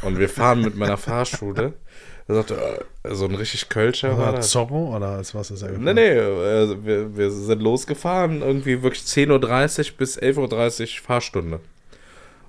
Und 0.03 0.19
wir 0.19 0.29
fahren 0.29 0.61
mit 0.61 0.75
meiner 0.75 0.97
Fahrschule 0.97 1.73
er 2.27 2.35
sagte, 2.35 2.85
äh, 3.03 3.13
so 3.13 3.25
ein 3.25 3.35
richtig 3.35 3.69
Kölscher 3.69 4.17
war 4.17 4.33
das. 4.33 4.49
Zorro 4.49 4.95
oder 4.95 5.09
als 5.09 5.35
was 5.35 5.51
ist 5.51 5.61
er 5.61 5.69
gefahren? 5.69 5.83
Nee, 5.83 5.93
nee, 5.93 6.09
äh, 6.09 6.83
wir, 6.83 7.15
wir 7.15 7.29
sind 7.29 7.61
losgefahren, 7.61 8.41
irgendwie 8.41 8.81
wirklich 8.81 9.03
10.30 9.03 9.91
Uhr 9.91 9.97
bis 9.97 10.19
11.30 10.19 10.81
Uhr 10.81 11.03
Fahrstunde. 11.05 11.59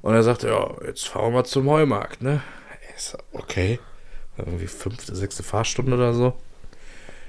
Und 0.01 0.15
er 0.15 0.23
sagte, 0.23 0.49
ja, 0.49 0.71
jetzt 0.87 1.09
fahren 1.09 1.27
wir 1.27 1.39
mal 1.39 1.45
zum 1.45 1.69
Heumarkt, 1.69 2.23
ne? 2.23 2.41
Ich 2.97 3.03
so, 3.03 3.19
okay. 3.33 3.79
Irgendwie 4.39 4.67
fünfte, 4.67 5.15
sechste 5.15 5.43
Fahrstunde 5.43 5.95
oder 5.95 6.13
so. 6.13 6.35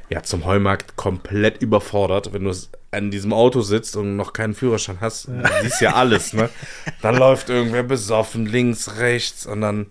Ja, 0.10 0.24
zum 0.24 0.46
Heumarkt 0.46 0.96
komplett 0.96 1.62
überfordert, 1.62 2.32
wenn 2.32 2.46
du 2.46 2.54
an 2.92 3.12
diesem 3.12 3.34
Auto 3.34 3.62
sitzt 3.62 3.98
und 3.98 4.16
noch 4.16 4.32
keinen 4.32 4.54
Führerschein 4.54 5.00
hast. 5.02 5.28
Ja. 5.28 5.62
Siehst 5.62 5.82
ja 5.82 5.94
alles, 5.96 6.34
ne? 6.34 6.50
Dann 7.02 7.18
läuft 7.18 7.50
irgendwer 7.50 7.84
besoffen, 7.84 8.46
links, 8.46 8.98
rechts 8.98 9.46
und 9.46 9.62
dann 9.62 9.88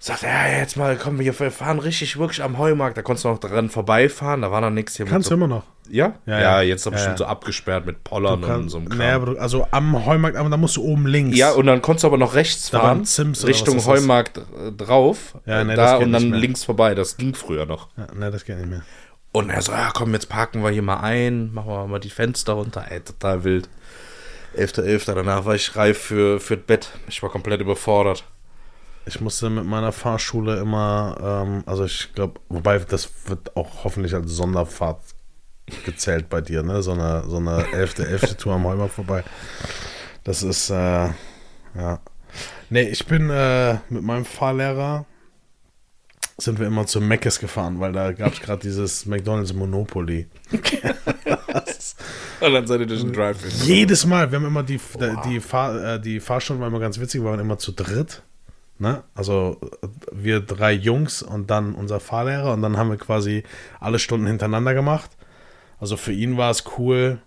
sagt 0.00 0.22
er, 0.22 0.52
ja, 0.52 0.58
jetzt 0.58 0.76
mal, 0.76 0.96
komm, 0.96 1.18
wir 1.18 1.32
fahren 1.34 1.78
richtig 1.78 2.18
wirklich 2.18 2.42
am 2.42 2.58
Heumarkt. 2.58 2.96
Da 2.96 3.02
konntest 3.02 3.26
du 3.26 3.28
noch 3.28 3.38
dran 3.38 3.68
vorbeifahren, 3.68 4.40
da 4.40 4.50
war 4.50 4.62
noch 4.62 4.70
nichts 4.70 4.96
hier. 4.96 5.04
Kannst 5.06 5.28
so, 5.28 5.36
du 5.36 5.36
immer 5.36 5.46
noch. 5.46 5.62
Ja? 5.90 6.14
Ja, 6.24 6.40
ja 6.40 6.62
jetzt 6.62 6.80
ist 6.80 6.84
ja, 6.86 6.90
bestimmt 6.92 7.12
ja. 7.12 7.18
so 7.18 7.24
abgesperrt 7.26 7.84
mit 7.84 8.02
Pollern 8.02 8.40
kann, 8.40 8.62
und 8.62 8.68
so 8.70 8.78
einem 8.78 8.88
Kram. 8.88 8.98
Naja, 8.98 9.18
du, 9.18 9.38
also 9.38 9.66
am 9.70 10.06
Heumarkt, 10.06 10.38
aber 10.38 10.48
da 10.48 10.56
musst 10.56 10.76
du 10.78 10.82
oben 10.82 11.06
links. 11.06 11.36
Ja, 11.36 11.50
und 11.50 11.66
dann 11.66 11.82
konntest 11.82 12.04
du 12.04 12.08
aber 12.08 12.16
noch 12.16 12.34
rechts 12.34 12.70
da 12.70 12.80
fahren, 12.80 13.06
Richtung 13.44 13.84
Heumarkt 13.84 14.38
äh, 14.38 14.72
drauf. 14.72 15.36
Ja, 15.44 15.62
nee, 15.64 15.74
da 15.74 15.96
und 15.96 16.12
dann 16.12 16.32
links 16.32 16.64
vorbei. 16.64 16.94
Das 16.94 17.18
ging 17.18 17.34
früher 17.34 17.66
noch. 17.66 17.88
Ja, 17.98 18.06
ne, 18.14 18.30
das 18.30 18.46
geht 18.46 18.56
nicht 18.56 18.70
mehr. 18.70 18.82
Und 19.32 19.50
er 19.50 19.60
so, 19.60 19.72
ja, 19.72 19.90
komm, 19.92 20.14
jetzt 20.14 20.28
parken 20.28 20.62
wir 20.62 20.70
hier 20.70 20.82
mal 20.82 21.00
ein, 21.00 21.52
machen 21.52 21.68
wir 21.68 21.86
mal 21.86 22.00
die 22.00 22.10
Fenster 22.10 22.54
runter. 22.54 22.86
Ey, 22.88 23.00
total 23.00 23.44
wild. 23.44 23.68
11.11. 24.56 24.82
.11. 24.82 25.14
Danach 25.14 25.44
war 25.44 25.54
ich 25.54 25.76
reif 25.76 25.98
für, 25.98 26.40
für 26.40 26.56
das 26.56 26.66
Bett. 26.66 26.90
Ich 27.08 27.22
war 27.22 27.30
komplett 27.30 27.60
überfordert. 27.60 28.24
Ich 29.06 29.20
musste 29.20 29.50
mit 29.50 29.64
meiner 29.64 29.92
Fahrschule 29.92 30.60
immer, 30.60 31.16
ähm, 31.46 31.62
also 31.66 31.84
ich 31.84 32.12
glaube, 32.14 32.40
wobei 32.48 32.78
das 32.78 33.10
wird 33.26 33.56
auch 33.56 33.84
hoffentlich 33.84 34.14
als 34.14 34.30
Sonderfahrt 34.32 35.00
gezählt 35.84 36.28
bei 36.28 36.40
dir, 36.40 36.62
ne? 36.62 36.82
So 36.82 36.92
eine, 36.92 37.24
so 37.26 37.38
eine 37.38 37.66
elfte, 37.72 38.06
elfte 38.06 38.36
Tour 38.36 38.54
am 38.54 38.64
Heumarkt 38.64 38.94
vorbei. 38.94 39.24
Das 40.24 40.42
ist, 40.42 40.70
äh, 40.70 41.08
ja. 41.74 42.00
Nee, 42.68 42.82
ich 42.82 43.06
bin 43.06 43.30
äh, 43.30 43.78
mit 43.88 44.02
meinem 44.02 44.24
Fahrlehrer 44.24 45.06
sind 46.36 46.58
wir 46.58 46.66
immer 46.66 46.86
zu 46.86 47.00
Meckes 47.00 47.38
gefahren, 47.38 47.80
weil 47.80 47.92
da 47.92 48.12
gab 48.12 48.32
es 48.32 48.40
gerade 48.40 48.62
dieses 48.62 49.06
McDonalds 49.06 49.52
Monopoly. 49.52 50.26
Und 52.40 52.54
dann 52.54 52.66
seid 52.66 52.80
ihr 52.80 52.86
durch 52.86 53.02
den 53.02 53.12
Drive. 53.12 53.36
Jedes 53.64 54.06
Mal, 54.06 54.30
wir 54.30 54.38
haben 54.38 54.46
immer 54.46 54.62
die, 54.62 54.80
wow. 54.94 55.20
die, 55.26 55.40
Fahr, 55.40 55.96
äh, 55.96 56.00
die 56.00 56.20
Fahrstunde 56.20 56.60
war 56.62 56.68
immer 56.68 56.80
ganz 56.80 56.98
witzig, 56.98 57.20
wir 57.20 57.28
waren 57.30 57.40
immer 57.40 57.58
zu 57.58 57.72
dritt. 57.72 58.22
Ne? 58.80 59.04
Also 59.14 59.58
wir 60.10 60.40
drei 60.40 60.72
Jungs 60.72 61.22
und 61.22 61.50
dann 61.50 61.74
unser 61.74 62.00
Fahrlehrer 62.00 62.54
und 62.54 62.62
dann 62.62 62.78
haben 62.78 62.88
wir 62.88 62.96
quasi 62.96 63.44
alle 63.78 63.98
Stunden 63.98 64.26
hintereinander 64.26 64.72
gemacht. 64.72 65.10
Also 65.78 65.98
für 65.98 66.12
ihn 66.12 66.38
war 66.38 66.50
es 66.50 66.64
cool. 66.78 67.20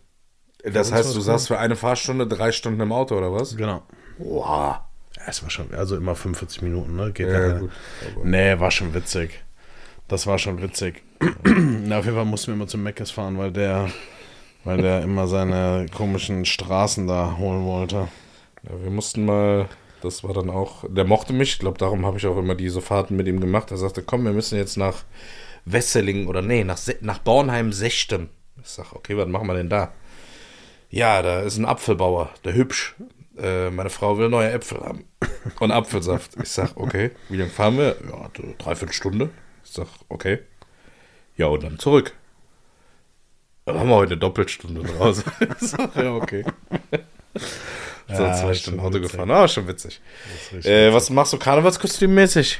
Das 0.64 0.92
heißt, 0.92 1.14
du 1.14 1.20
cool. 1.20 1.24
saßt 1.24 1.48
für 1.50 1.60
eine 1.60 1.76
Fahrstunde 1.76 2.26
drei 2.26 2.52
Stunden 2.52 2.80
im 2.80 2.92
Auto 2.92 3.16
oder 3.16 3.32
was? 3.32 3.56
Genau. 3.56 3.84
Wow. 4.18 4.78
Ja, 5.16 5.24
es 5.28 5.44
war 5.44 5.52
schon, 5.52 5.72
also 5.76 5.96
immer 5.96 6.16
45 6.16 6.64
Minuten, 6.64 6.96
ne? 6.96 7.12
Geht 7.12 7.28
ja, 7.28 7.48
ja 7.48 7.58
gut. 7.60 7.72
Nee, 8.24 8.60
war 8.60 8.72
schon 8.72 8.96
witzig. 8.96 9.44
Das 10.08 10.26
war 10.26 10.40
schon 10.40 10.60
witzig. 10.60 11.04
Na, 11.44 12.00
auf 12.00 12.06
jeden 12.06 12.18
Fall 12.18 12.26
mussten 12.26 12.48
wir 12.48 12.56
immer 12.56 12.68
zum 12.68 12.82
Meckes 12.82 13.12
fahren, 13.12 13.38
weil 13.38 13.52
der, 13.52 13.92
weil 14.64 14.78
der 14.78 15.04
immer 15.04 15.28
seine 15.28 15.86
komischen 15.96 16.46
Straßen 16.46 17.06
da 17.06 17.36
holen 17.38 17.64
wollte. 17.66 18.08
Ja, 18.64 18.84
wir 18.84 18.90
mussten 18.90 19.26
mal 19.26 19.70
das 20.04 20.24
war 20.24 20.34
dann 20.34 20.50
auch, 20.50 20.84
der 20.88 21.06
mochte 21.06 21.32
mich, 21.32 21.54
ich 21.54 21.60
glaube, 21.60 21.78
darum 21.78 22.06
habe 22.06 22.18
ich 22.18 22.28
auch 22.28 22.38
immer 22.38 22.56
diese 22.56 22.82
Fahrten 22.82 23.16
mit 23.16 23.28
ihm 23.28 23.40
gemacht. 23.40 23.72
Er 23.72 23.78
sagte, 23.78 24.04
komm, 24.04 24.26
wir 24.26 24.34
müssen 24.34 24.58
jetzt 24.58 24.76
nach 24.76 25.04
Wesseling 25.66 26.28
oder 26.28 26.42
nee, 26.42 26.64
nach, 26.64 26.80
nach 27.02 27.20
Bornheim-Sechtem. 27.20 28.30
Ich 28.62 28.68
sage, 28.68 28.90
okay, 28.94 29.16
was 29.18 29.28
machen 29.28 29.48
wir 29.48 29.54
denn 29.54 29.70
da? 29.70 29.94
Ja, 30.90 31.22
da 31.22 31.42
ist 31.42 31.58
ein 31.58 31.66
Apfelbauer, 31.66 32.32
der 32.44 32.54
hübsch. 32.54 32.96
Äh, 33.38 33.70
meine 33.72 33.90
Frau 33.90 34.18
will 34.18 34.30
neue 34.30 34.52
Äpfel 34.52 34.82
haben 34.82 35.06
und 35.60 35.72
Apfelsaft. 35.72 36.32
Ich 36.42 36.50
sage, 36.50 36.74
okay, 36.76 37.12
wie 37.30 37.38
lange 37.38 37.50
fahren 37.50 37.78
wir? 37.78 37.96
Ja, 38.10 38.30
dreiviertel 38.58 38.94
Stunde. 38.94 39.30
Ich 39.64 39.72
sage, 39.72 39.90
okay. 40.10 40.40
Ja, 41.38 41.48
und 41.48 41.64
dann 41.64 41.80
zurück. 41.80 42.14
Dann 43.66 43.80
haben 43.80 43.90
wir 43.90 43.96
heute 43.96 44.12
eine 44.12 44.20
Doppelstunde 44.20 44.84
draußen. 44.84 45.24
ich 45.62 45.70
sag, 45.70 45.96
ja, 45.96 46.14
okay. 46.14 46.44
So 48.08 48.24
ja, 48.24 48.34
zwei 48.34 48.54
Stunden 48.54 48.80
Auto 48.80 48.96
witzig. 48.96 49.12
gefahren. 49.12 49.32
Ah, 49.32 49.48
schon 49.48 49.68
witzig. 49.68 50.02
Äh, 50.64 50.92
was 50.94 51.10
machst 51.10 51.34
du 51.34 51.38
Karnevalskostümmäßig? 51.38 52.60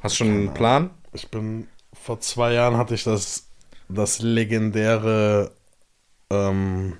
Hast 0.00 0.14
du 0.14 0.24
schon 0.24 0.28
einen 0.28 0.54
Plan? 0.54 0.90
Ich 1.12 1.28
bin, 1.28 1.68
vor 1.92 2.20
zwei 2.20 2.52
Jahren 2.52 2.76
hatte 2.76 2.94
ich 2.94 3.04
das, 3.04 3.48
das 3.88 4.20
legendäre 4.20 5.52
ähm, 6.30 6.98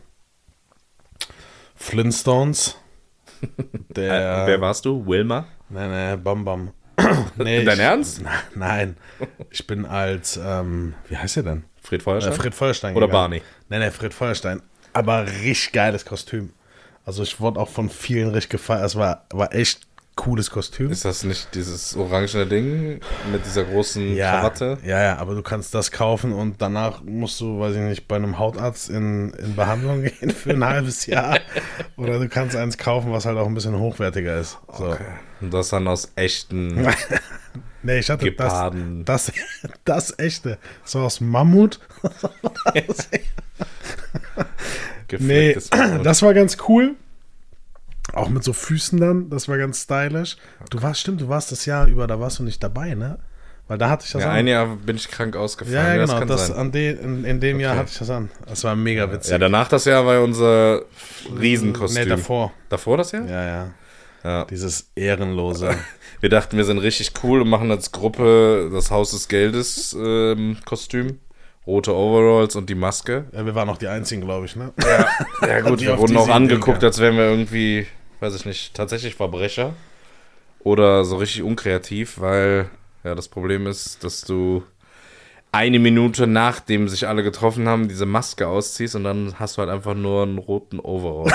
Flintstones. 1.75 2.77
Der, 3.89 4.45
äh, 4.45 4.47
wer 4.47 4.61
warst 4.61 4.85
du? 4.85 5.05
Wilma? 5.07 5.47
Nein, 5.69 5.91
nein, 5.91 6.23
Bam 6.23 6.45
Bam. 6.45 6.71
nee, 7.37 7.65
Dein 7.65 7.79
ich, 7.79 7.85
Ernst? 7.85 8.23
Nein. 8.55 8.97
Ich 9.51 9.67
bin 9.67 9.87
als, 9.87 10.39
ähm, 10.43 10.95
wie 11.09 11.17
heißt 11.17 11.39
er 11.39 11.43
denn? 11.43 11.65
Fred 11.81 12.03
Feuerstein? 12.03 12.33
Äh, 12.33 12.37
Fred 12.37 12.55
Feuerstein. 12.55 12.95
Oder 12.95 13.07
gegangen. 13.07 13.31
Barney? 13.31 13.43
Nein, 13.69 13.81
nein, 13.81 13.93
Fred 13.93 14.15
Feuerstein. 14.15 14.63
Aber 14.93 15.27
richtig 15.27 15.73
geiles 15.73 16.05
Kostüm. 16.05 16.53
Also 17.05 17.23
ich 17.23 17.41
wurde 17.41 17.61
auch 17.61 17.69
von 17.69 17.89
vielen 17.89 18.31
richtig 18.31 18.51
gefeiert. 18.51 18.85
Es 18.85 18.97
war, 18.97 19.27
war 19.31 19.55
echt 19.55 19.87
cooles 20.15 20.51
Kostüm. 20.51 20.91
Ist 20.91 21.05
das 21.05 21.25
nicht 21.25 21.55
dieses 21.55 21.97
orangene 21.97 22.47
Ding 22.47 23.01
mit 23.33 23.45
dieser 23.45 23.65
großen 23.65 24.15
ja, 24.15 24.41
Krawatte? 24.41 24.79
Ja, 24.85 25.03
ja, 25.03 25.17
aber 25.19 25.35
du 25.35 25.43
kannst 25.43 25.75
das 25.75 25.91
kaufen 25.91 26.33
und 26.33 26.61
danach 26.61 27.03
musst 27.03 27.41
du, 27.41 27.61
weiß 27.61 27.75
ich 27.75 27.81
nicht, 27.81 28.09
bei 28.09 28.17
einem 28.17 28.39
Hautarzt 28.39 28.91
in, 28.91 29.31
in 29.31 29.57
Behandlung 29.57 30.03
gehen 30.21 30.31
für 30.31 30.51
ein 30.51 30.65
halbes 30.65 31.07
Jahr. 31.07 31.41
Oder 31.97 32.19
du 32.19 32.29
kannst 32.29 32.55
eins 32.57 32.77
kaufen, 32.79 33.11
was 33.13 33.25
halt 33.27 33.39
auch 33.39 33.47
ein 33.47 33.55
bisschen 33.55 33.79
hochwertiger 33.79 34.39
ist. 34.39 34.59
So. 34.77 34.91
Okay. 34.91 35.05
Und 35.41 35.53
das 35.53 35.71
dann 35.71 35.89
aus 35.89 36.13
echten 36.15 36.87
Nee, 37.83 37.99
ich 37.99 38.11
hatte 38.11 38.31
das, 38.31 38.71
das, 39.05 39.33
das 39.85 40.19
echte. 40.19 40.59
So 40.85 41.01
aus 41.01 41.21
Mammut. 41.21 41.81
nee, 45.21 45.57
das 46.03 46.23
war 46.23 46.35
ganz 46.35 46.57
cool. 46.69 46.95
Auch 48.13 48.29
mit 48.29 48.43
so 48.43 48.53
Füßen 48.53 49.01
dann, 49.01 49.31
das 49.31 49.49
war 49.49 49.59
ganz 49.59 49.83
stylisch. 49.83 50.37
Du 50.71 50.83
warst, 50.83 51.01
stimmt, 51.01 51.21
du 51.21 51.29
warst 51.29 51.53
das 51.53 51.67
Jahr 51.67 51.87
über, 51.87 52.07
da 52.07 52.19
warst 52.19 52.41
du 52.41 52.43
nicht 52.43 52.63
dabei, 52.63 52.95
ne? 52.95 53.19
Weil 53.69 53.79
da 53.79 53.89
hatte 53.89 54.05
ich 54.05 54.13
das 54.13 54.23
ja, 54.23 54.31
an. 54.31 54.37
ein 54.37 54.47
Jahr 54.49 54.67
bin 54.77 54.97
ich 54.97 55.09
krank 55.09 55.37
ausgefallen. 55.37 55.77
Ja, 55.77 55.95
ja 55.95 56.05
genau, 56.05 56.21
das, 56.25 56.49
das 56.49 56.57
an 56.57 56.73
de, 56.73 56.99
in, 56.99 57.25
in 57.25 57.41
dem 57.41 57.57
okay. 57.57 57.65
Jahr 57.65 57.77
hatte 57.77 57.91
ich 57.93 57.99
das 57.99 58.11
an. 58.11 58.31
Das 58.47 58.65
war 58.65 58.75
mega 58.75 59.11
witzig. 59.11 59.31
Ja, 59.31 59.39
danach 59.39 59.69
das 59.69 59.85
Jahr 59.85 60.05
war 60.05 60.21
unser 60.23 60.83
Riesenkostüm. 61.41 62.03
Nee, 62.03 62.09
davor. 62.09 62.53
Davor 62.69 62.97
das 62.99 63.13
Jahr? 63.13 63.27
Ja, 63.27 63.47
ja. 63.47 63.71
ja. 64.25 64.45
Dieses 64.47 64.91
ehrenlose. 64.95 65.71
Wir 66.21 66.29
dachten, 66.29 66.57
wir 66.57 66.65
sind 66.65 66.79
richtig 66.79 67.15
cool 67.25 67.41
und 67.41 67.49
machen 67.49 67.73
als 67.73 67.91
Gruppe 67.91 68.71
das 68.73 68.93
Haus 68.93 69.11
des 69.11 69.27
Geldes 69.27 69.93
ähm, 69.99 70.57
Kostüm 70.65 71.19
rote 71.67 71.95
Overalls 71.95 72.57
und 72.57 72.69
die 72.69 72.75
Maske. 72.75 73.25
Ja, 73.33 73.47
wir 73.47 73.55
waren 73.55 73.69
auch 73.69 73.79
die 73.79 73.89
Einzigen, 73.89 74.23
glaube 74.23 74.47
ich, 74.47 74.57
ne? 74.57 74.73
Ja, 74.81 75.07
ja 75.47 75.61
gut, 75.69 75.81
wir 75.81 75.99
wurden 75.99 76.17
auch 76.17 76.29
angeguckt, 76.29 76.83
als 76.83 76.99
wären 76.99 77.17
wir 77.17 77.25
irgendwie, 77.25 77.87
weiß 78.21 78.35
ich 78.35 78.45
nicht, 78.45 78.75
tatsächlich 78.75 79.15
Verbrecher. 79.15 79.75
Oder 80.65 81.05
so 81.05 81.17
richtig 81.17 81.43
unkreativ, 81.43 82.21
weil 82.21 82.71
ja 83.05 83.15
das 83.15 83.29
Problem 83.29 83.67
ist, 83.67 84.05
dass 84.05 84.23
du 84.23 84.63
eine 85.51 85.79
Minute 85.79 86.27
nachdem 86.27 86.89
sich 86.89 87.07
alle 87.07 87.23
getroffen 87.23 87.69
haben, 87.69 87.89
diese 87.89 88.07
Maske 88.07 88.49
ausziehst 88.49 88.95
und 88.95 89.05
dann 89.05 89.35
hast 89.39 89.57
du 89.57 89.61
halt 89.61 89.71
einfach 89.71 89.95
nur 89.95 90.23
einen 90.23 90.39
roten 90.39 90.81
Overall. 90.81 91.33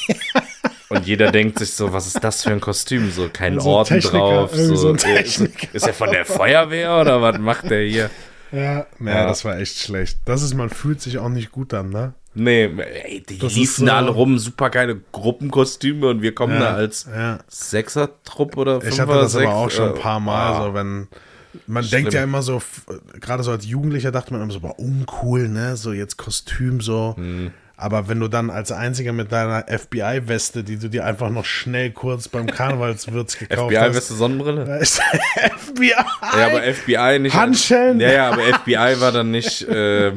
und 0.90 1.06
jeder 1.06 1.32
denkt 1.32 1.58
sich 1.58 1.72
so, 1.72 1.92
was 1.92 2.06
ist 2.06 2.22
das 2.22 2.44
für 2.44 2.50
ein 2.50 2.60
Kostüm? 2.60 3.10
So 3.10 3.28
kein 3.32 3.58
so 3.58 3.70
Orden 3.70 4.00
drauf. 4.00 4.54
So, 4.54 4.76
so 4.76 4.92
ist, 4.92 5.40
ist 5.72 5.86
er 5.86 5.94
von 5.94 6.12
der 6.12 6.24
Feuerwehr 6.24 7.00
oder 7.00 7.20
was 7.20 7.38
macht 7.38 7.70
der 7.70 7.82
hier? 7.82 8.10
Ja, 8.52 8.86
ja, 9.00 9.26
das 9.26 9.44
war 9.44 9.58
echt 9.58 9.78
schlecht. 9.78 10.18
Das 10.26 10.42
ist, 10.42 10.54
man 10.54 10.70
fühlt 10.70 11.00
sich 11.00 11.18
auch 11.18 11.30
nicht 11.30 11.50
gut 11.50 11.72
an, 11.74 11.90
ne? 11.90 12.12
Nee, 12.34 12.64
ey, 12.64 13.22
die 13.28 13.38
das 13.38 13.54
liefen 13.54 13.86
da 13.86 13.96
alle 13.98 14.10
rum, 14.10 14.38
super 14.38 14.70
geile 14.70 15.00
Gruppenkostüme 15.12 16.08
und 16.08 16.22
wir 16.22 16.34
kommen 16.34 16.54
ja, 16.54 16.60
da 16.60 16.74
als 16.74 17.06
ja. 17.14 17.40
Sechser-Trupp 17.48 18.56
oder 18.56 18.80
Fünfer, 18.80 18.94
Ich 18.94 19.00
hatte 19.00 19.12
das 19.12 19.32
sechs, 19.32 19.46
aber 19.46 19.56
auch 19.56 19.70
schon 19.70 19.94
ein 19.94 20.00
paar 20.00 20.20
Mal, 20.20 20.52
äh, 20.52 20.64
so 20.64 20.74
wenn 20.74 21.08
man 21.66 21.84
Schlimm. 21.84 22.02
denkt 22.02 22.14
ja 22.14 22.22
immer 22.22 22.42
so, 22.42 22.62
gerade 23.20 23.42
so 23.42 23.50
als 23.50 23.66
Jugendlicher 23.66 24.12
dachte 24.12 24.32
man 24.32 24.42
immer 24.42 24.52
so, 24.52 24.60
boah, 24.60 24.78
uncool, 24.78 25.48
ne? 25.48 25.76
So 25.76 25.92
jetzt 25.92 26.16
Kostüm 26.16 26.80
so. 26.80 27.14
Hm. 27.16 27.52
Aber 27.82 28.06
wenn 28.06 28.20
du 28.20 28.28
dann 28.28 28.48
als 28.48 28.70
Einziger 28.70 29.12
mit 29.12 29.32
deiner 29.32 29.66
FBI-Weste, 29.66 30.62
die 30.62 30.78
du 30.78 30.88
dir 30.88 31.04
einfach 31.04 31.30
noch 31.30 31.44
schnell 31.44 31.90
kurz 31.90 32.28
beim 32.28 32.46
Karnevalswürz 32.46 33.38
gekauft 33.38 33.72
FBI 33.72 33.76
hast. 33.76 33.88
FBI-Weste, 33.88 34.14
Sonnenbrille? 34.14 34.84
FBI! 34.84 35.88
Ja, 35.88 36.46
aber 36.46 36.62
FBI 36.62 37.18
nicht. 37.18 37.34
Handschellen? 37.34 37.98
Ja, 37.98 38.12
ja, 38.12 38.30
aber 38.30 38.42
FBI 38.42 39.00
war 39.00 39.10
dann 39.10 39.32
nicht 39.32 39.62
äh, 39.68 40.12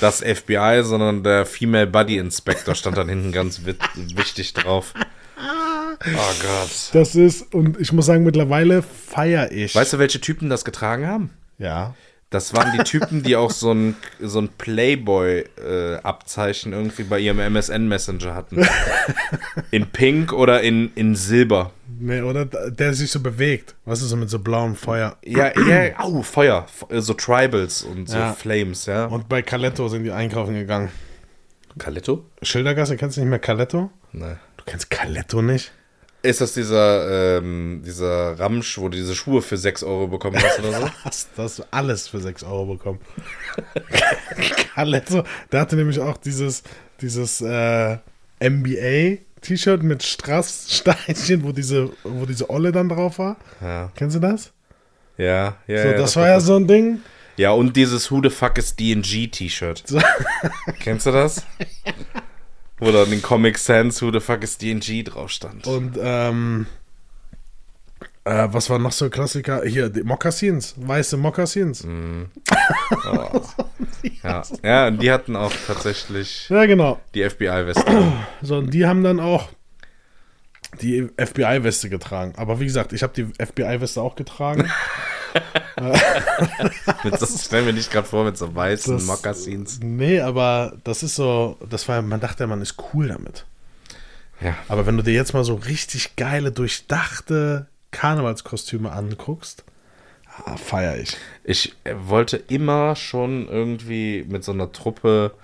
das 0.00 0.20
FBI, 0.20 0.82
sondern 0.84 1.24
der 1.24 1.46
Female 1.46 1.88
Body 1.88 2.16
Inspector 2.18 2.76
stand 2.76 2.96
dann 2.96 3.08
hinten 3.08 3.32
ganz 3.32 3.62
wichtig 3.64 4.52
drauf. 4.52 4.94
Oh 5.36 6.34
Gott. 6.42 6.70
Das 6.92 7.16
ist, 7.16 7.52
und 7.52 7.80
ich 7.80 7.92
muss 7.92 8.06
sagen, 8.06 8.22
mittlerweile 8.22 8.82
feiere 8.82 9.50
ich. 9.50 9.74
Weißt 9.74 9.94
du, 9.94 9.98
welche 9.98 10.20
Typen 10.20 10.48
das 10.48 10.64
getragen 10.64 11.08
haben? 11.08 11.30
Ja. 11.58 11.94
Das 12.30 12.54
waren 12.54 12.72
die 12.78 12.84
Typen, 12.84 13.22
die 13.24 13.34
auch 13.34 13.50
so 13.50 13.72
ein, 13.72 13.96
so 14.20 14.40
ein 14.40 14.50
Playboy-Abzeichen 14.56 16.72
äh, 16.72 16.76
irgendwie 16.76 17.02
bei 17.02 17.18
ihrem 17.18 17.40
MSN-Messenger 17.40 18.36
hatten. 18.36 18.64
In 19.72 19.86
Pink 19.86 20.32
oder 20.32 20.60
in, 20.62 20.92
in 20.94 21.16
Silber. 21.16 21.72
Nee, 21.98 22.22
oder 22.22 22.44
der 22.46 22.94
sich 22.94 23.10
so 23.10 23.18
bewegt. 23.20 23.74
Was 23.84 24.00
ist 24.00 24.10
so 24.10 24.16
mit 24.16 24.30
so 24.30 24.38
blauem 24.38 24.76
Feuer? 24.76 25.16
Ja, 25.24 25.50
ja, 25.58 25.98
au, 25.98 26.22
Feuer. 26.22 26.66
So 26.90 27.14
Tribals 27.14 27.82
und 27.82 28.08
so 28.08 28.16
ja. 28.16 28.32
Flames, 28.32 28.86
ja. 28.86 29.06
Und 29.06 29.28
bei 29.28 29.42
Caletto 29.42 29.88
sind 29.88 30.04
die 30.04 30.12
einkaufen 30.12 30.54
gegangen. 30.54 30.90
Caletto? 31.78 32.26
Schildergasse, 32.42 32.96
kennst 32.96 33.16
du 33.16 33.22
nicht 33.22 33.30
mehr 33.30 33.40
Caletto? 33.40 33.90
Nein. 34.12 34.38
Du 34.56 34.62
kennst 34.64 34.88
Caletto 34.88 35.42
nicht? 35.42 35.72
Ist 36.22 36.42
das 36.42 36.52
dieser, 36.52 37.38
ähm, 37.38 37.82
dieser 37.84 38.38
Ramsch, 38.38 38.76
wo 38.78 38.88
du 38.88 38.98
diese 38.98 39.14
Schuhe 39.14 39.40
für 39.40 39.56
6 39.56 39.82
Euro 39.84 40.08
bekommen 40.08 40.36
hast 40.36 40.58
oder 40.58 40.72
so? 40.72 40.90
hast, 41.04 41.30
hast 41.36 41.58
du 41.60 41.62
alles 41.70 42.08
für 42.08 42.20
6 42.20 42.42
Euro 42.44 42.74
bekommen. 42.74 43.00
Caletto, 44.74 45.24
der 45.50 45.60
hatte 45.60 45.76
nämlich 45.76 45.98
auch 45.98 46.18
dieses, 46.18 46.62
dieses 47.00 47.40
äh, 47.40 47.96
NBA-T-Shirt 48.42 49.82
mit 49.82 50.02
Strasssteinchen, 50.02 51.42
wo 51.42 51.52
diese, 51.52 51.90
wo 52.04 52.26
diese 52.26 52.50
Olle 52.50 52.72
dann 52.72 52.90
drauf 52.90 53.18
war. 53.18 53.36
Ja. 53.62 53.90
Kennst 53.94 54.16
du 54.16 54.20
das? 54.20 54.52
Ja, 55.16 55.56
ja. 55.66 55.82
So, 55.82 55.88
ja, 55.88 55.92
das, 55.92 56.00
das 56.02 56.16
war 56.16 56.28
ja 56.28 56.40
so 56.40 56.56
ein 56.56 56.66
Ding. 56.66 57.00
Ja, 57.38 57.52
und 57.52 57.74
dieses 57.76 58.10
Who 58.10 58.20
the 58.22 58.28
fuck 58.30 58.58
is 58.58 58.76
DNG-T-Shirt. 58.76 59.84
So. 59.86 60.00
Kennst 60.80 61.06
du 61.06 61.12
das? 61.12 61.46
Wo 62.80 62.90
dann 62.90 63.12
in 63.12 63.22
Comic 63.22 63.58
Sans 63.58 64.00
Who 64.02 64.10
the 64.10 64.20
fuck 64.20 64.42
is 64.42 64.58
DNG 64.58 65.04
drauf 65.04 65.30
stand. 65.30 65.66
Und 65.66 65.98
ähm, 66.02 66.66
äh, 68.24 68.48
was 68.50 68.68
war 68.70 68.78
noch 68.78 68.92
so 68.92 69.06
ein 69.06 69.10
Klassiker? 69.10 69.62
Hier, 69.64 69.88
die 69.88 70.02
Mokassins, 70.02 70.74
weiße 70.76 71.16
Mokassins. 71.16 71.84
Mm. 71.84 72.24
Oh. 73.06 73.40
ja. 74.22 74.42
ja, 74.62 74.88
und 74.88 75.00
die 75.00 75.10
hatten 75.10 75.36
auch 75.36 75.52
tatsächlich 75.66 76.48
ja, 76.48 76.66
genau. 76.66 77.00
die 77.14 77.28
FBI-Weste. 77.28 77.84
So, 78.42 78.58
und 78.58 78.74
die 78.74 78.86
haben 78.86 79.02
dann 79.02 79.20
auch 79.20 79.48
die 80.80 81.08
FBI-Weste 81.16 81.88
getragen. 81.88 82.34
Aber 82.36 82.60
wie 82.60 82.64
gesagt, 82.64 82.92
ich 82.92 83.02
habe 83.02 83.12
die 83.14 83.26
FBI-Weste 83.44 84.00
auch 84.00 84.16
getragen. 84.16 84.70
das 87.18 87.44
stellen 87.44 87.66
wir 87.66 87.72
nicht 87.72 87.90
gerade 87.90 88.06
vor 88.06 88.24
mit 88.24 88.36
so 88.36 88.54
weißen 88.54 88.94
das, 88.94 89.06
Mokassins. 89.06 89.80
Nee, 89.82 90.20
aber 90.20 90.76
das 90.84 91.02
ist 91.02 91.14
so, 91.16 91.56
das 91.68 91.88
war, 91.88 92.02
man 92.02 92.20
dachte, 92.20 92.46
man 92.46 92.60
ist 92.60 92.76
cool 92.92 93.08
damit. 93.08 93.44
Ja. 94.40 94.56
Aber 94.68 94.86
wenn 94.86 94.96
du 94.96 95.02
dir 95.02 95.14
jetzt 95.14 95.34
mal 95.34 95.44
so 95.44 95.54
richtig 95.54 96.16
geile, 96.16 96.52
durchdachte 96.52 97.66
Karnevalskostüme 97.90 98.90
anguckst, 98.90 99.64
ah, 100.44 100.56
feier 100.56 100.96
ich. 100.96 101.16
Ich 101.44 101.74
wollte 102.06 102.36
immer 102.36 102.96
schon 102.96 103.48
irgendwie 103.48 104.24
mit 104.28 104.44
so 104.44 104.52
einer 104.52 104.72
Truppe 104.72 105.34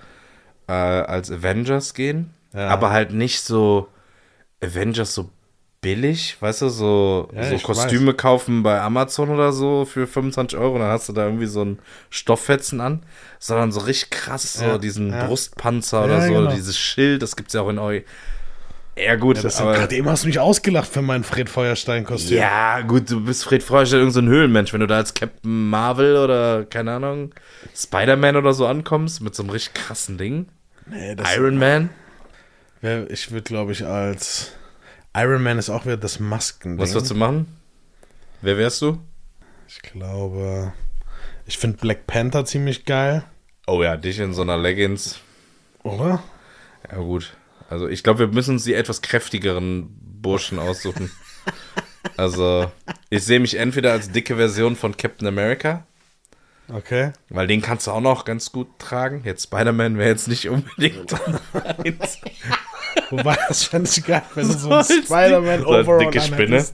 äh, 0.67 0.71
als 0.71 1.31
Avengers 1.31 1.93
gehen, 1.93 2.33
ja. 2.53 2.69
aber 2.69 2.91
halt 2.91 3.13
nicht 3.13 3.41
so 3.41 3.87
Avengers 4.61 5.13
so 5.13 5.29
billig, 5.87 6.35
weißt 6.41 6.63
du, 6.63 6.69
so, 6.69 7.29
ja, 7.33 7.45
so 7.45 7.57
Kostüme 7.59 8.11
weiß. 8.11 8.17
kaufen 8.17 8.61
bei 8.61 8.81
Amazon 8.81 9.29
oder 9.29 9.53
so 9.53 9.85
für 9.85 10.05
25 10.05 10.59
Euro, 10.59 10.77
dann 10.79 10.89
hast 10.89 11.07
du 11.07 11.13
da 11.13 11.23
irgendwie 11.23 11.45
so 11.45 11.61
einen 11.61 11.79
Stofffetzen 12.09 12.81
an, 12.81 13.03
sondern 13.39 13.71
so 13.71 13.79
richtig 13.79 14.09
krass, 14.09 14.55
so 14.55 14.65
ja, 14.65 14.77
diesen 14.79 15.11
ja. 15.11 15.25
Brustpanzer 15.25 16.03
oder 16.03 16.27
so, 16.27 16.33
genau. 16.33 16.51
dieses 16.51 16.77
Schild, 16.77 17.21
das 17.21 17.37
gibt 17.37 17.47
es 17.47 17.53
ja 17.53 17.61
auch 17.61 17.69
in 17.69 17.79
euch. 17.79 18.03
Ja, 18.97 19.15
gut. 19.15 19.41
Ja, 19.41 19.49
gerade 19.49 19.95
eben 19.95 20.09
hast 20.09 20.23
du 20.23 20.27
mich 20.27 20.39
ausgelacht 20.39 20.89
für 20.89 21.01
mein 21.01 21.23
Fred 21.23 21.49
Feuerstein-Kostüm. 21.49 22.35
Ja, 22.35 22.81
gut, 22.81 23.09
du 23.09 23.23
bist 23.23 23.45
Fred 23.45 23.63
Feuerstein, 23.63 23.99
irgendein 23.99 24.25
so 24.25 24.29
Höhlenmensch. 24.29 24.73
Wenn 24.73 24.81
du 24.81 24.87
da 24.87 24.97
als 24.97 25.13
Captain 25.13 25.69
Marvel 25.69 26.17
oder, 26.17 26.65
keine 26.65 26.93
Ahnung, 26.93 27.33
Spider-Man 27.73 28.35
oder 28.35 28.53
so 28.53 28.65
ankommst 28.65 29.21
mit 29.21 29.35
so 29.35 29.43
einem 29.43 29.51
richtig 29.51 29.75
krassen 29.75 30.17
Ding. 30.17 30.47
Nee, 30.87 31.15
Iron 31.37 31.57
Man. 31.57 31.91
Ich 33.07 33.31
würde, 33.31 33.43
glaube 33.43 33.71
ich, 33.71 33.85
als 33.85 34.51
Iron 35.17 35.41
Man 35.41 35.57
ist 35.57 35.71
auch 35.71 35.85
wieder 35.85 35.97
das 35.97 36.19
Masken. 36.19 36.77
Was 36.77 36.93
würdest 36.93 37.09
du 37.09 37.15
machen? 37.15 37.47
Wer 38.41 38.55
wärst 38.59 38.83
du? 38.83 38.99
Ich 39.67 39.81
glaube, 39.81 40.73
ich 41.47 41.57
finde 41.57 41.77
Black 41.77 42.05
Panther 42.05 42.45
ziemlich 42.45 42.85
geil. 42.85 43.23
Oh 43.65 43.81
ja, 43.81 43.97
dich 43.97 44.19
in 44.19 44.35
so 44.35 44.43
einer 44.43 44.57
Leggings. 44.57 45.19
Oder? 45.81 46.23
Ja, 46.87 46.97
gut. 46.99 47.35
Also 47.67 47.87
ich 47.87 48.03
glaube, 48.03 48.19
wir 48.19 48.27
müssen 48.27 48.51
uns 48.51 48.65
die 48.65 48.75
etwas 48.75 49.01
kräftigeren 49.01 49.89
Burschen 50.21 50.59
aussuchen. 50.59 51.11
also, 52.17 52.71
ich 53.09 53.23
sehe 53.23 53.39
mich 53.39 53.55
entweder 53.55 53.93
als 53.93 54.11
dicke 54.11 54.35
Version 54.35 54.75
von 54.75 54.97
Captain 54.97 55.27
America. 55.27 55.87
Okay. 56.71 57.11
Weil 57.29 57.47
den 57.47 57.63
kannst 57.63 57.87
du 57.87 57.91
auch 57.91 58.01
noch 58.01 58.23
ganz 58.23 58.51
gut 58.51 58.67
tragen. 58.77 59.23
Jetzt 59.25 59.45
Spider-Man 59.45 59.97
wäre 59.97 60.09
jetzt 60.09 60.27
nicht 60.27 60.47
unbedingt. 60.47 61.15
Wobei, 63.09 63.37
das 63.47 63.63
fände 63.63 63.89
ich 63.89 64.05
geil, 64.05 64.23
wenn 64.35 64.47
du 64.47 64.53
so 64.53 64.71
ein 64.71 64.83
Spider-Man-Overall 64.83 65.99
dicke 66.05 66.21
Spinne. 66.21 66.65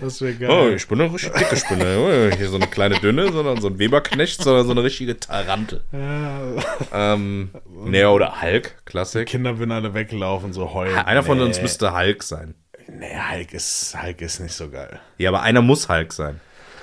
Das 0.00 0.20
wäre 0.20 0.34
geil. 0.34 0.50
Oh, 0.50 0.68
ich 0.74 0.86
bin 0.86 1.00
eine 1.00 1.12
richtig 1.12 1.32
dicke 1.32 1.56
Spinne. 1.56 1.98
Oh, 1.98 2.36
hier 2.36 2.48
so 2.48 2.56
eine 2.56 2.66
kleine 2.66 2.98
dünne, 3.00 3.32
sondern 3.32 3.60
so 3.60 3.68
ein 3.68 3.78
Weberknecht, 3.78 4.42
sondern 4.42 4.66
so 4.66 4.72
eine 4.72 4.82
richtige 4.82 5.18
Tarante. 5.18 5.84
Ja. 5.92 7.14
Ähm, 7.14 7.50
nee, 7.84 8.04
oder 8.04 8.40
Hulk, 8.42 8.76
Klassik. 8.84 9.26
Die 9.26 9.32
Kinder 9.32 9.58
würden 9.58 9.72
alle 9.72 9.94
weglaufen, 9.94 10.52
so 10.52 10.72
heulen. 10.72 10.96
Einer 10.96 11.22
von 11.22 11.38
nee. 11.38 11.44
uns 11.44 11.60
müsste 11.60 11.94
Hulk 11.94 12.22
sein. 12.22 12.54
Nee, 12.88 13.16
Hulk 13.32 13.52
ist, 13.52 13.96
Hulk 14.00 14.20
ist 14.20 14.40
nicht 14.40 14.54
so 14.54 14.70
geil. 14.70 15.00
Ja, 15.18 15.30
aber 15.30 15.42
einer 15.42 15.62
muss 15.62 15.88
Hulk 15.88 16.12
sein. 16.12 16.40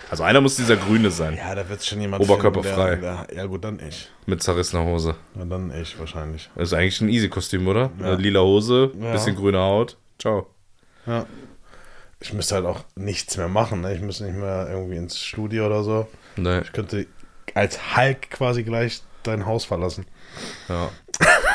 Also 0.09 0.23
einer 0.23 0.41
muss 0.41 0.55
dieser 0.55 0.75
Grüne 0.75 1.11
sein. 1.11 1.37
Ja, 1.37 1.55
da 1.55 1.67
wird 1.67 1.83
schon 1.83 1.99
jemand 1.99 2.23
Oberkörperfrei. 2.23 3.25
Ja 3.35 3.45
gut, 3.45 3.63
dann 3.63 3.79
ich. 3.79 4.09
Mit 4.25 4.43
zerrissener 4.43 4.85
Hose. 4.85 5.15
Ja, 5.35 5.45
dann 5.45 5.73
ich 5.75 5.97
wahrscheinlich. 5.99 6.49
Das 6.55 6.69
ist 6.69 6.73
eigentlich 6.73 7.01
ein 7.01 7.09
Easy-Kostüm, 7.09 7.67
oder? 7.67 7.89
Ja. 7.99 8.13
Lila 8.13 8.41
Hose, 8.41 8.91
ja. 8.99 9.11
bisschen 9.11 9.35
grüne 9.35 9.59
Haut. 9.59 9.97
Ciao. 10.19 10.47
Ja. 11.05 11.25
ich 12.19 12.31
müsste 12.33 12.55
halt 12.55 12.65
auch 12.65 12.81
nichts 12.95 13.35
mehr 13.37 13.49
machen. 13.49 13.81
Ne? 13.81 13.93
Ich 13.93 14.01
müsste 14.01 14.23
nicht 14.25 14.37
mehr 14.37 14.67
irgendwie 14.69 14.95
ins 14.95 15.19
Studio 15.19 15.65
oder 15.65 15.83
so. 15.83 16.07
Nee. 16.37 16.59
Ich 16.59 16.71
könnte 16.71 17.07
als 17.53 17.95
Hulk 17.95 18.29
quasi 18.29 18.63
gleich 18.63 19.01
dein 19.23 19.45
Haus 19.45 19.65
verlassen. 19.65 20.05
Ja. 20.69 20.89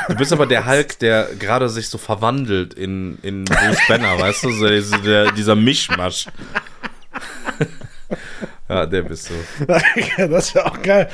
Du 0.07 0.15
bist 0.15 0.31
aber 0.33 0.47
der 0.47 0.65
Hulk, 0.65 0.99
der 0.99 1.29
gerade 1.37 1.69
sich 1.69 1.89
so 1.89 1.97
verwandelt 1.97 2.73
in, 2.73 3.19
in 3.21 3.45
Bruce 3.45 3.79
Banner, 3.87 4.19
weißt 4.19 4.43
du? 4.43 4.51
So, 4.51 4.67
der, 4.99 5.31
dieser 5.31 5.55
Mischmasch. 5.55 6.27
Ja, 8.69 8.85
der 8.85 9.01
bist 9.03 9.29
du. 9.29 9.65
das 10.27 10.47
ist 10.47 10.53
ja 10.55 10.65
auch 10.65 10.81
geil. 10.81 11.09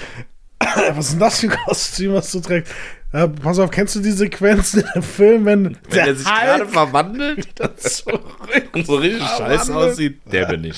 Was 0.60 1.06
ist 1.06 1.12
denn 1.14 1.20
das 1.20 1.40
für 1.40 1.48
ein 1.48 1.58
Kostüm, 1.66 2.14
was 2.14 2.32
du 2.32 2.40
trägst? 2.40 2.74
Ja, 3.14 3.28
pass 3.28 3.60
auf, 3.60 3.72
kennst 3.72 3.96
du 3.96 4.02
die 4.02 4.12
Sequenz 4.12 4.74
in 4.74 4.84
dem 4.94 5.04
Film, 5.04 5.46
wenn, 5.46 5.66
wenn 5.66 5.78
der, 5.92 6.06
der 6.06 6.16
sich 6.16 6.26
gerade 6.26 6.66
verwandelt 6.68 7.48
und 8.74 8.86
so 8.86 8.96
richtig 8.96 9.28
scheiße 9.28 9.76
aussieht? 9.76 10.20
Der 10.32 10.48
bin 10.48 10.66
ich. 10.66 10.78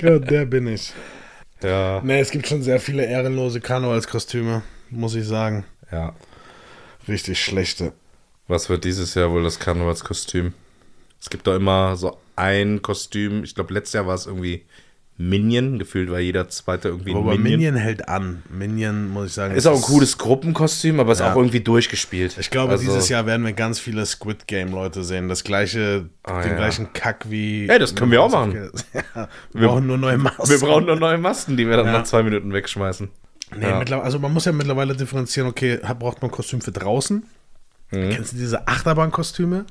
Ja, 0.00 0.18
der 0.18 0.44
bin 0.44 0.68
ich. 0.68 0.92
Ja. 1.62 2.00
Ne, 2.02 2.20
es 2.20 2.30
gibt 2.30 2.46
schon 2.46 2.62
sehr 2.62 2.78
viele 2.78 3.04
ehrenlose 3.04 3.60
Karnevalskostüme, 3.60 4.62
muss 4.90 5.14
ich 5.14 5.26
sagen. 5.26 5.64
Ja. 5.90 6.14
Richtig 7.08 7.42
schlechte. 7.42 7.92
Was 8.48 8.68
wird 8.68 8.84
dieses 8.84 9.14
Jahr 9.14 9.30
wohl 9.30 9.42
das 9.42 9.58
Karnevalskostüm? 9.58 10.54
Es 11.20 11.30
gibt 11.30 11.46
doch 11.46 11.54
immer 11.54 11.96
so 11.96 12.18
ein 12.36 12.82
Kostüm. 12.82 13.44
Ich 13.44 13.54
glaube, 13.54 13.74
letztes 13.74 13.94
Jahr 13.94 14.06
war 14.06 14.14
es 14.14 14.26
irgendwie 14.26 14.64
Minion. 15.18 15.78
Gefühlt 15.78 16.10
war 16.10 16.18
jeder 16.18 16.48
zweite 16.48 16.88
irgendwie 16.88 17.14
aber 17.14 17.32
Minion. 17.32 17.42
Minion 17.42 17.76
hält 17.76 18.08
an. 18.08 18.42
Minion, 18.50 19.08
muss 19.10 19.26
ich 19.26 19.32
sagen. 19.34 19.54
Ist 19.54 19.66
auch 19.66 19.76
ein 19.76 19.82
cooles 19.82 20.18
Gruppenkostüm, 20.18 21.00
aber 21.00 21.12
ist 21.12 21.20
ja. 21.20 21.32
auch 21.32 21.36
irgendwie 21.36 21.60
durchgespielt. 21.60 22.36
Ich 22.38 22.50
glaube, 22.50 22.72
also, 22.72 22.84
dieses 22.84 23.08
Jahr 23.08 23.26
werden 23.26 23.44
wir 23.44 23.52
ganz 23.52 23.78
viele 23.78 24.04
Squid 24.06 24.46
Game-Leute 24.46 25.04
sehen. 25.04 25.28
Das 25.28 25.44
gleiche, 25.44 26.08
oh, 26.26 26.40
den 26.40 26.50
ja. 26.50 26.56
gleichen 26.56 26.92
Kack 26.92 27.26
wie. 27.28 27.68
Ey, 27.68 27.78
das 27.78 27.94
können 27.94 28.10
wir 28.10 28.22
auch 28.22 28.30
machen. 28.30 28.70
Ja, 28.92 29.00
wir, 29.14 29.28
wir 29.60 29.68
brauchen 29.68 29.86
nur 29.86 29.98
neue 29.98 30.18
Masken. 30.18 30.48
Wir 30.48 30.58
brauchen 30.58 30.86
nur 30.86 30.96
neue 30.96 31.18
Masken, 31.18 31.56
die 31.56 31.66
wir 31.68 31.76
dann 31.76 31.86
nach 31.86 32.04
zwei 32.04 32.22
Minuten 32.22 32.52
wegschmeißen. 32.52 33.08
Nee, 33.56 33.66
also 33.66 34.18
man 34.18 34.32
muss 34.32 34.44
ja 34.44 34.52
mittlerweile 34.52 34.96
differenzieren, 34.96 35.48
okay, 35.48 35.78
braucht 35.98 36.22
man 36.22 36.30
ein 36.30 36.34
Kostüm 36.34 36.60
für 36.60 36.72
draußen? 36.72 37.24
Mhm. 37.90 38.10
Kennst 38.10 38.32
du 38.32 38.36
diese 38.36 38.66
Achterbahnkostüme? 38.66 39.66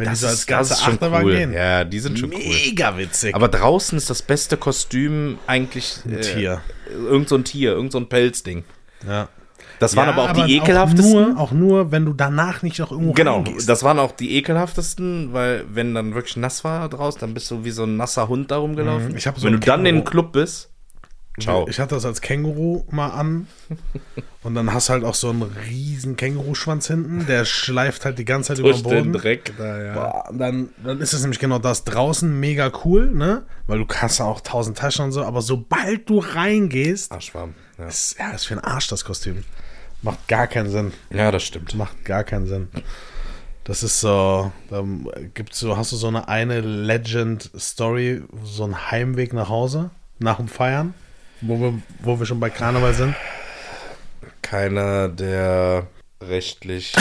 Wenn 0.00 0.08
das 0.08 0.18
die 0.20 0.24
so 0.24 0.30
als 0.30 0.46
ganze 0.46 0.72
ist 0.74 0.86
Achterbahn 0.88 1.24
cool. 1.24 1.32
gehen. 1.36 1.52
Ja, 1.52 1.84
die 1.84 1.98
sind 2.00 2.18
schon 2.18 2.30
Mega 2.30 2.42
cool. 2.44 2.54
Mega 2.66 2.98
witzig. 2.98 3.34
Aber 3.34 3.48
draußen 3.48 3.96
ist 3.96 4.10
das 4.10 4.22
beste 4.22 4.56
Kostüm 4.56 5.38
eigentlich 5.46 5.98
ein 6.04 6.14
äh, 6.18 6.20
Tier. 6.20 6.60
Irgend 6.90 7.28
so 7.28 7.36
ein 7.36 7.44
Tier, 7.44 7.72
irgend 7.72 7.92
so 7.92 7.98
ein 7.98 8.08
Pelzding. 8.08 8.64
Ja. 9.06 9.28
Das 9.78 9.96
waren 9.96 10.08
ja, 10.08 10.12
aber 10.12 10.24
auch 10.24 10.28
aber 10.30 10.44
die 10.46 10.56
ekelhaftesten. 10.56 11.36
Auch 11.36 11.52
nur, 11.52 11.72
auch 11.78 11.82
nur, 11.82 11.92
wenn 11.92 12.04
du 12.04 12.12
danach 12.12 12.62
nicht 12.62 12.78
noch 12.78 12.90
irgendwo 12.92 13.12
Genau, 13.12 13.36
reingehst. 13.36 13.68
das 13.68 13.82
waren 13.82 13.98
auch 13.98 14.12
die 14.12 14.36
ekelhaftesten, 14.36 15.32
weil 15.32 15.64
wenn 15.72 15.94
dann 15.94 16.14
wirklich 16.14 16.36
nass 16.36 16.64
war 16.64 16.88
draußen, 16.88 17.20
dann 17.20 17.32
bist 17.32 17.50
du 17.50 17.64
wie 17.64 17.70
so 17.70 17.84
ein 17.84 17.96
nasser 17.96 18.28
Hund 18.28 18.50
da 18.50 18.58
rumgelaufen. 18.58 19.12
Mhm. 19.12 19.42
Wenn 19.42 19.52
du 19.54 19.58
dann 19.60 19.86
in 19.86 19.96
den 19.96 20.04
Club 20.04 20.32
bist, 20.32 20.69
Ciao. 21.40 21.66
Ich 21.68 21.80
hatte 21.80 21.94
das 21.94 22.04
als 22.04 22.20
Känguru 22.20 22.84
mal 22.90 23.08
an. 23.08 23.46
Und 24.42 24.54
dann 24.54 24.72
hast 24.72 24.88
du 24.88 24.94
halt 24.94 25.04
auch 25.04 25.14
so 25.14 25.30
einen 25.30 25.42
riesen 25.42 26.16
Känguruschwanz 26.16 26.86
hinten, 26.86 27.26
der 27.26 27.44
schleift 27.44 28.06
halt 28.06 28.18
die 28.18 28.24
ganze 28.24 28.48
Zeit 28.48 28.58
über 28.58 28.72
den 28.72 28.82
Boden. 28.82 29.12
Den 29.12 29.12
Dreck 29.12 29.52
da, 29.58 29.82
ja. 29.82 29.92
Boah, 29.94 30.24
dann, 30.32 30.70
dann 30.82 31.00
ist 31.00 31.12
es 31.12 31.20
nämlich 31.20 31.38
genau 31.38 31.58
das. 31.58 31.84
Draußen 31.84 32.40
mega 32.40 32.72
cool, 32.84 33.10
ne? 33.10 33.44
Weil 33.66 33.78
du 33.78 33.86
hast 33.94 34.20
auch 34.20 34.40
tausend 34.40 34.78
Taschen 34.78 35.06
und 35.06 35.12
so, 35.12 35.24
aber 35.24 35.42
sobald 35.42 36.08
du 36.08 36.20
reingehst. 36.20 37.12
Arschwarm. 37.12 37.54
Ja. 37.78 37.86
Ist, 37.86 38.16
ja, 38.18 38.30
ist 38.30 38.46
für 38.46 38.54
ein 38.54 38.64
Arsch 38.64 38.88
das 38.88 39.04
Kostüm. 39.04 39.44
Macht 40.02 40.26
gar 40.28 40.46
keinen 40.46 40.70
Sinn. 40.70 40.92
Ja, 41.10 41.30
das 41.30 41.42
stimmt. 41.42 41.74
Macht 41.74 42.04
gar 42.04 42.24
keinen 42.24 42.46
Sinn. 42.46 42.68
Das 43.64 43.82
ist 43.82 44.00
so, 44.00 44.50
da 44.70 44.84
gibt's 45.34 45.60
so, 45.60 45.76
hast 45.76 45.92
du 45.92 45.96
so 45.96 46.08
eine 46.08 46.28
eine 46.28 46.60
Legend-Story, 46.60 48.22
so 48.42 48.64
einen 48.64 48.90
Heimweg 48.90 49.34
nach 49.34 49.48
Hause, 49.48 49.90
nach 50.18 50.38
dem 50.38 50.48
Feiern? 50.48 50.94
Wo 51.40 51.60
wir, 51.60 51.82
wo 52.00 52.18
wir 52.18 52.26
schon 52.26 52.40
bei 52.40 52.50
Karneval 52.50 52.94
sind? 52.94 53.14
Keiner, 54.42 55.08
der 55.08 55.86
rechtlich. 56.22 56.94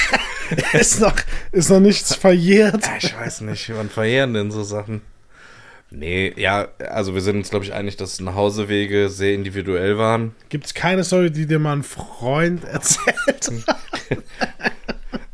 ist, 0.72 1.00
noch, 1.00 1.14
ist 1.52 1.70
noch 1.70 1.80
nichts 1.80 2.14
verjährt. 2.14 2.86
Ja, 2.86 2.96
ich 3.00 3.16
weiß 3.16 3.40
nicht, 3.42 3.70
wann 3.74 3.90
verjähren 3.90 4.34
denn 4.34 4.50
so 4.50 4.62
Sachen? 4.62 5.02
Nee, 5.90 6.34
ja, 6.36 6.68
also 6.90 7.14
wir 7.14 7.22
sind 7.22 7.36
uns, 7.36 7.50
glaube 7.50 7.64
ich, 7.64 7.72
einig, 7.72 7.96
dass 7.96 8.20
Nachhausewege 8.20 9.08
sehr 9.08 9.32
individuell 9.32 9.96
waren. 9.96 10.34
Gibt 10.50 10.66
es 10.66 10.74
keine 10.74 11.02
Story, 11.02 11.30
die 11.30 11.46
dir 11.46 11.58
mal 11.58 11.76
ein 11.76 11.82
Freund 11.82 12.64
erzählt 12.64 13.50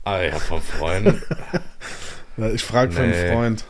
ah 0.04 0.20
ja, 0.20 0.38
vom 0.38 0.62
Freund. 0.62 1.20
ich 2.54 2.62
frage 2.62 2.92
nee. 2.92 2.96
für 2.96 3.02
einen 3.02 3.32
Freund. 3.32 3.64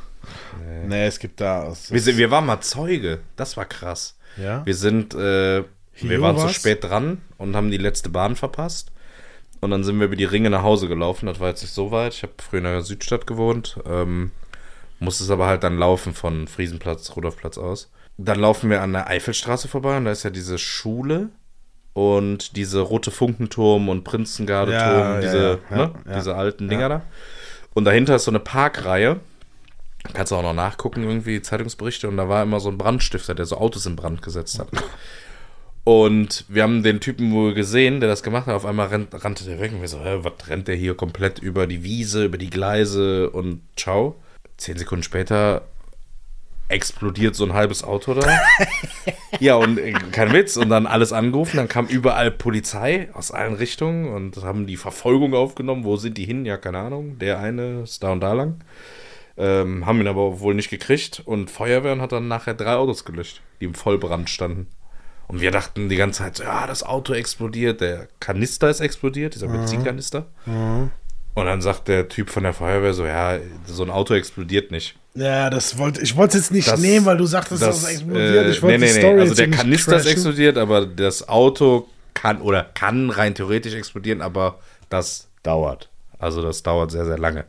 Nee. 0.66 0.86
nee, 0.88 1.06
es 1.06 1.18
gibt 1.18 1.40
da. 1.40 1.68
Es, 1.68 1.90
wir, 1.90 2.16
wir 2.18 2.30
waren 2.30 2.44
mal 2.44 2.60
Zeuge. 2.60 3.20
Das 3.36 3.56
war 3.56 3.64
krass. 3.64 4.16
Ja? 4.36 4.64
Wir 4.64 4.74
sind, 4.74 5.14
äh, 5.14 5.64
wir 6.00 6.20
waren 6.20 6.38
zu 6.38 6.48
spät 6.48 6.84
dran 6.84 7.18
und 7.38 7.56
haben 7.56 7.70
die 7.70 7.78
letzte 7.78 8.08
Bahn 8.08 8.36
verpasst. 8.36 8.90
Und 9.60 9.70
dann 9.70 9.84
sind 9.84 9.98
wir 9.98 10.06
über 10.06 10.16
die 10.16 10.24
Ringe 10.24 10.50
nach 10.50 10.62
Hause 10.62 10.88
gelaufen. 10.88 11.26
Das 11.26 11.40
war 11.40 11.48
jetzt 11.48 11.62
nicht 11.62 11.72
so 11.72 11.90
weit. 11.90 12.14
Ich 12.14 12.22
habe 12.22 12.34
früher 12.38 12.58
in 12.58 12.64
der 12.64 12.82
Südstadt 12.82 13.26
gewohnt. 13.26 13.78
Ähm, 13.86 14.30
musste 14.98 15.24
es 15.24 15.30
aber 15.30 15.46
halt 15.46 15.62
dann 15.62 15.78
laufen 15.78 16.14
von 16.14 16.48
Friesenplatz, 16.48 17.16
Rudolfplatz 17.16 17.58
aus. 17.58 17.90
Dann 18.16 18.38
laufen 18.38 18.70
wir 18.70 18.82
an 18.82 18.92
der 18.92 19.08
Eifelstraße 19.08 19.68
vorbei 19.68 19.96
und 19.96 20.04
da 20.04 20.12
ist 20.12 20.22
ja 20.22 20.30
diese 20.30 20.58
Schule 20.58 21.30
und 21.94 22.56
diese 22.56 22.80
rote 22.80 23.10
Funkenturm 23.10 23.88
und 23.88 24.04
Prinzengardeturm, 24.04 25.14
ja, 25.14 25.20
diese, 25.20 25.58
ja, 25.70 25.76
ja, 25.76 25.86
ne? 25.86 25.92
diese 26.16 26.34
alten 26.34 26.68
Dinger 26.68 26.88
da. 26.88 27.02
Und 27.72 27.84
dahinter 27.84 28.16
ist 28.16 28.24
so 28.24 28.30
eine 28.30 28.40
Parkreihe 28.40 29.18
Kannst 30.12 30.32
du 30.32 30.36
auch 30.36 30.42
noch 30.42 30.52
nachgucken, 30.52 31.02
irgendwie 31.02 31.40
Zeitungsberichte. 31.40 32.08
Und 32.08 32.16
da 32.16 32.28
war 32.28 32.42
immer 32.42 32.60
so 32.60 32.68
ein 32.68 32.78
Brandstifter, 32.78 33.34
der 33.34 33.46
so 33.46 33.56
Autos 33.56 33.86
in 33.86 33.96
Brand 33.96 34.22
gesetzt 34.22 34.58
hat. 34.58 34.68
Und 35.84 36.46
wir 36.48 36.62
haben 36.62 36.82
den 36.82 37.00
Typen 37.00 37.32
wohl 37.32 37.52
gesehen, 37.52 38.00
der 38.00 38.08
das 38.08 38.22
gemacht 38.22 38.46
hat. 38.46 38.54
Auf 38.54 38.64
einmal 38.64 38.88
rennt, 38.88 39.24
rannte 39.24 39.44
der 39.44 39.60
weg 39.60 39.72
und 39.72 39.82
wir 39.82 39.88
so, 39.88 40.00
hä, 40.00 40.20
was 40.22 40.48
rennt 40.48 40.66
der 40.66 40.76
hier 40.76 40.94
komplett 40.94 41.38
über 41.38 41.66
die 41.66 41.84
Wiese, 41.84 42.24
über 42.24 42.38
die 42.38 42.50
Gleise 42.50 43.30
und 43.30 43.60
ciao. 43.76 44.16
Zehn 44.56 44.78
Sekunden 44.78 45.02
später 45.02 45.62
explodiert 46.68 47.34
so 47.34 47.44
ein 47.44 47.52
halbes 47.52 47.84
Auto 47.84 48.14
da. 48.14 48.26
ja, 49.40 49.56
und 49.56 49.78
äh, 49.78 49.92
kein 49.92 50.32
Witz. 50.32 50.56
Und 50.56 50.70
dann 50.70 50.86
alles 50.86 51.12
angerufen. 51.12 51.58
Dann 51.58 51.68
kam 51.68 51.86
überall 51.86 52.30
Polizei 52.30 53.10
aus 53.12 53.30
allen 53.30 53.54
Richtungen 53.54 54.08
und 54.08 54.42
haben 54.42 54.66
die 54.66 54.78
Verfolgung 54.78 55.34
aufgenommen. 55.34 55.84
Wo 55.84 55.96
sind 55.96 56.16
die 56.16 56.24
hin? 56.24 56.46
Ja, 56.46 56.56
keine 56.56 56.78
Ahnung. 56.78 57.18
Der 57.18 57.40
eine 57.40 57.82
ist 57.82 58.02
da 58.02 58.12
und 58.12 58.20
da 58.20 58.32
lang. 58.32 58.56
Ähm, 59.36 59.84
haben 59.84 60.00
ihn 60.00 60.06
aber 60.06 60.40
wohl 60.40 60.54
nicht 60.54 60.70
gekriegt 60.70 61.22
und 61.24 61.50
Feuerwehren 61.50 62.00
hat 62.00 62.12
dann 62.12 62.28
nachher 62.28 62.54
drei 62.54 62.74
Autos 62.74 63.04
gelöscht, 63.04 63.40
die 63.60 63.64
im 63.64 63.74
Vollbrand 63.74 64.30
standen. 64.30 64.68
Und 65.26 65.40
wir 65.40 65.50
dachten 65.50 65.88
die 65.88 65.96
ganze 65.96 66.22
Zeit, 66.22 66.38
ja, 66.38 66.66
das 66.66 66.82
Auto 66.82 67.14
explodiert, 67.14 67.80
der 67.80 68.08
Kanister 68.20 68.70
ist 68.70 68.80
explodiert, 68.80 69.34
dieser 69.34 69.48
mhm. 69.48 69.52
Benzinkanister. 69.52 70.26
Mhm. 70.46 70.90
Und 71.34 71.46
dann 71.46 71.60
sagt 71.60 71.88
der 71.88 72.08
Typ 72.08 72.30
von 72.30 72.44
der 72.44 72.52
Feuerwehr 72.52 72.94
so, 72.94 73.04
ja, 73.04 73.38
so 73.66 73.82
ein 73.82 73.90
Auto 73.90 74.14
explodiert 74.14 74.70
nicht. 74.70 74.96
Ja, 75.14 75.50
das 75.50 75.78
wollte 75.78 76.00
ich 76.00 76.16
wollte 76.16 76.38
es 76.38 76.44
jetzt 76.44 76.52
nicht 76.52 76.68
das, 76.68 76.80
nehmen, 76.80 77.06
weil 77.06 77.16
du 77.16 77.26
sagtest, 77.26 77.62
das, 77.62 77.82
das 77.82 77.90
explodiert. 77.90 78.48
Ich 78.48 78.62
wollte 78.62 78.78
nee, 78.78 78.92
nee, 78.92 79.14
nee. 79.14 79.20
Also 79.20 79.34
der 79.34 79.50
Kanister 79.50 79.96
ist 79.96 80.06
explodiert, 80.06 80.56
aber 80.56 80.86
das 80.86 81.28
Auto 81.28 81.88
kann 82.14 82.40
oder 82.40 82.64
kann 82.74 83.10
rein 83.10 83.34
theoretisch 83.34 83.74
explodieren, 83.74 84.20
aber 84.20 84.60
das 84.88 85.28
dauert. 85.42 85.90
Also 86.18 86.42
das 86.42 86.62
dauert 86.62 86.92
sehr, 86.92 87.04
sehr 87.04 87.18
lange. 87.18 87.44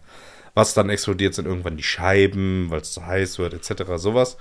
Was 0.55 0.73
dann 0.73 0.89
explodiert, 0.89 1.35
sind 1.35 1.45
irgendwann 1.45 1.77
die 1.77 1.83
Scheiben, 1.83 2.67
weil 2.69 2.81
es 2.81 2.93
zu 2.93 3.05
heiß 3.05 3.37
wird, 3.39 3.53
etc. 3.53 3.83
sowas. 3.97 4.37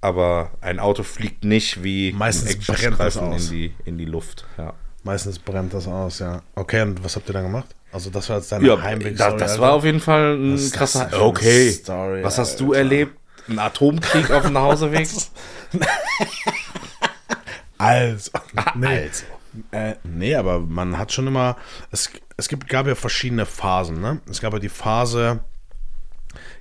Aber 0.00 0.52
ein 0.60 0.78
Auto 0.78 1.02
fliegt 1.02 1.44
nicht 1.44 1.82
wie 1.82 2.12
Meistens 2.12 2.64
brennt 2.64 3.00
das 3.00 3.16
aus. 3.16 3.46
In, 3.46 3.50
die, 3.50 3.74
in 3.84 3.98
die 3.98 4.04
Luft. 4.04 4.46
Ja. 4.56 4.72
Meistens 5.02 5.38
brennt 5.38 5.74
das 5.74 5.88
aus, 5.88 6.20
ja. 6.20 6.42
Okay, 6.54 6.82
und 6.82 7.02
was 7.02 7.16
habt 7.16 7.28
ihr 7.28 7.32
dann 7.32 7.44
gemacht? 7.44 7.74
Also 7.90 8.10
das 8.10 8.28
war 8.28 8.36
jetzt 8.36 8.52
deine 8.52 8.66
ja, 8.66 8.80
Heimweg. 8.80 9.16
Da, 9.16 9.32
das 9.32 9.58
war 9.58 9.72
auf 9.72 9.84
jeden 9.84 10.00
Fall 10.00 10.36
ein 10.36 10.70
krasser. 10.70 11.10
Okay. 11.20 11.70
Story, 11.70 12.22
was 12.22 12.38
hast 12.38 12.52
Alter. 12.52 12.64
du 12.64 12.72
erlebt? 12.74 13.16
Ein 13.48 13.58
Atomkrieg 13.58 14.30
auf 14.30 14.42
dem 14.42 14.52
Nachhauseweg? 14.52 15.08
also. 17.78 18.30
Nee. 18.74 18.86
Also. 18.86 19.24
Äh, 19.70 19.94
nee, 20.04 20.34
aber 20.34 20.60
man 20.60 20.98
hat 20.98 21.12
schon 21.12 21.26
immer. 21.26 21.56
Es, 21.90 22.10
es 22.38 22.48
gibt, 22.48 22.68
gab 22.68 22.86
ja 22.86 22.94
verschiedene 22.94 23.44
Phasen. 23.44 24.00
Ne? 24.00 24.20
Es 24.30 24.40
gab 24.40 24.52
ja 24.52 24.60
die 24.60 24.68
Phase, 24.68 25.40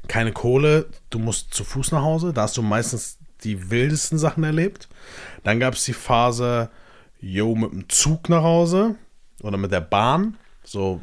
keine 0.07 0.33
Kohle, 0.33 0.87
du 1.11 1.19
musst 1.19 1.53
zu 1.53 1.63
Fuß 1.63 1.91
nach 1.91 2.01
Hause. 2.01 2.33
Da 2.33 2.41
hast 2.41 2.57
du 2.57 2.63
meistens 2.63 3.19
die 3.43 3.69
wildesten 3.69 4.17
Sachen 4.17 4.43
erlebt. 4.43 4.89
Dann 5.43 5.59
gab 5.59 5.75
es 5.75 5.85
die 5.85 5.93
Phase, 5.93 6.71
yo, 7.21 7.55
mit 7.55 7.71
dem 7.71 7.89
Zug 7.89 8.27
nach 8.27 8.41
Hause 8.41 8.95
oder 9.43 9.57
mit 9.57 9.71
der 9.71 9.81
Bahn. 9.81 10.37
So, 10.63 11.01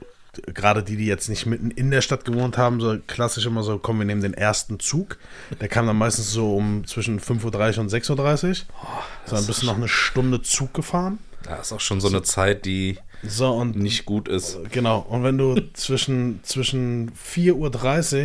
gerade 0.53 0.83
die, 0.83 0.97
die 0.97 1.07
jetzt 1.07 1.29
nicht 1.29 1.47
mitten 1.47 1.71
in 1.71 1.93
der 1.93 2.01
Stadt 2.01 2.25
gewohnt 2.25 2.59
haben, 2.59 2.81
so 2.81 2.99
klassisch 3.07 3.47
immer 3.47 3.63
so, 3.63 3.79
kommen 3.79 4.01
wir 4.01 4.07
nehmen 4.07 4.23
den 4.23 4.35
ersten 4.35 4.81
Zug. 4.81 5.19
Der 5.61 5.69
kam 5.69 5.87
dann 5.87 5.97
meistens 5.97 6.33
so 6.33 6.57
um 6.57 6.85
zwischen 6.85 7.21
5.30 7.21 7.77
Uhr 7.77 7.79
und 7.85 7.93
6.30 7.93 8.49
Uhr. 8.49 8.67
Oh, 8.83 8.87
so 9.27 9.37
ein 9.37 9.47
bisschen 9.47 9.67
noch 9.67 9.77
eine 9.77 9.87
Stunde 9.87 10.43
Zug 10.43 10.75
gefahren. 10.75 11.21
Da 11.45 11.59
ist 11.59 11.73
auch 11.73 11.81
schon 11.81 12.01
so 12.01 12.09
eine 12.09 12.23
Zeit, 12.23 12.65
die 12.65 12.99
so, 13.27 13.53
und, 13.53 13.77
nicht 13.77 14.05
gut 14.05 14.29
ist. 14.29 14.59
Genau. 14.71 15.07
Und 15.09 15.23
wenn 15.23 15.39
du 15.39 15.57
zwischen, 15.75 16.41
zwischen 16.43 17.13
4.30 17.13 17.53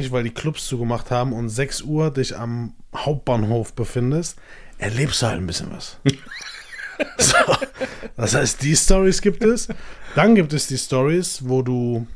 Uhr, 0.06 0.12
weil 0.12 0.24
die 0.24 0.30
Clubs 0.30 0.68
zugemacht 0.68 1.12
haben, 1.12 1.34
und 1.34 1.50
6 1.50 1.84
Uhr 1.84 2.12
dich 2.12 2.38
am 2.38 2.74
Hauptbahnhof 2.96 3.74
befindest, 3.74 4.38
erlebst 4.78 5.22
du 5.22 5.28
halt 5.28 5.38
ein 5.38 5.48
bisschen 5.48 5.72
was. 5.72 5.98
so, 7.18 7.36
das 8.16 8.36
heißt, 8.36 8.62
die 8.64 8.76
Stories 8.76 9.22
gibt 9.22 9.44
es. 9.44 9.68
Dann 10.16 10.36
gibt 10.36 10.54
es 10.54 10.68
die 10.68 10.78
Stories, 10.78 11.42
wo 11.46 11.62
du 11.62 12.08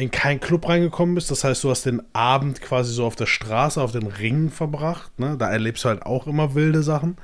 in 0.00 0.10
keinen 0.10 0.40
Club 0.40 0.66
reingekommen 0.66 1.14
bist. 1.14 1.30
Das 1.30 1.44
heißt, 1.44 1.62
du 1.62 1.70
hast 1.70 1.84
den 1.84 2.02
Abend 2.14 2.62
quasi 2.62 2.92
so 2.92 3.04
auf 3.04 3.16
der 3.16 3.26
Straße, 3.26 3.80
auf 3.80 3.92
den 3.92 4.06
Ringen 4.06 4.50
verbracht. 4.50 5.18
Ne? 5.18 5.36
Da 5.38 5.50
erlebst 5.50 5.84
du 5.84 5.90
halt 5.90 6.02
auch 6.04 6.26
immer 6.26 6.54
wilde 6.54 6.82
Sachen. 6.82 7.18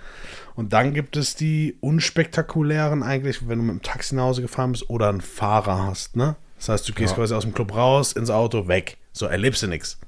Und 0.57 0.73
dann 0.73 0.95
gibt 0.95 1.16
es 1.16 1.37
die 1.37 1.77
unspektakulären, 1.81 3.03
eigentlich, 3.03 3.47
wenn 3.49 3.59
du 3.59 3.64
mit 3.64 3.75
dem 3.75 3.83
Taxi 3.83 4.14
nach 4.14 4.25
Hause 4.25 4.42
gefahren 4.42 4.73
bist 4.73 4.88
oder 4.88 5.11
einen 5.11 5.21
Fahrer 5.21 5.87
hast. 5.87 6.16
Ne? 6.16 6.37
Das 6.57 6.71
heißt, 6.71 6.88
du 6.88 6.95
gehst 6.95 7.12
ja. 7.12 7.16
quasi 7.19 7.35
aus 7.35 7.42
dem 7.42 7.53
Club 7.53 7.75
raus, 7.75 8.12
ins 8.12 8.31
Auto, 8.31 8.66
weg. 8.66 8.97
So 9.12 9.27
erlebst 9.27 9.62
du 9.62 9.66
nichts. 9.69 9.99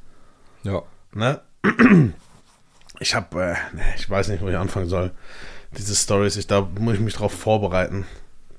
Ja. 0.65 0.83
Ne? 1.15 1.41
Ich 3.01 3.15
habe, 3.15 3.41
äh, 3.41 3.55
ich 3.97 4.11
weiß 4.11 4.27
nicht, 4.27 4.43
wo 4.43 4.49
ich 4.49 4.57
anfangen 4.57 4.89
soll. 4.89 5.13
Diese 5.77 5.95
Stories, 5.95 6.37
ich, 6.37 6.49
da 6.49 6.63
muss 6.81 6.95
ich 6.95 7.01
mich 7.01 7.15
drauf 7.15 7.33
vorbereiten. 7.33 8.07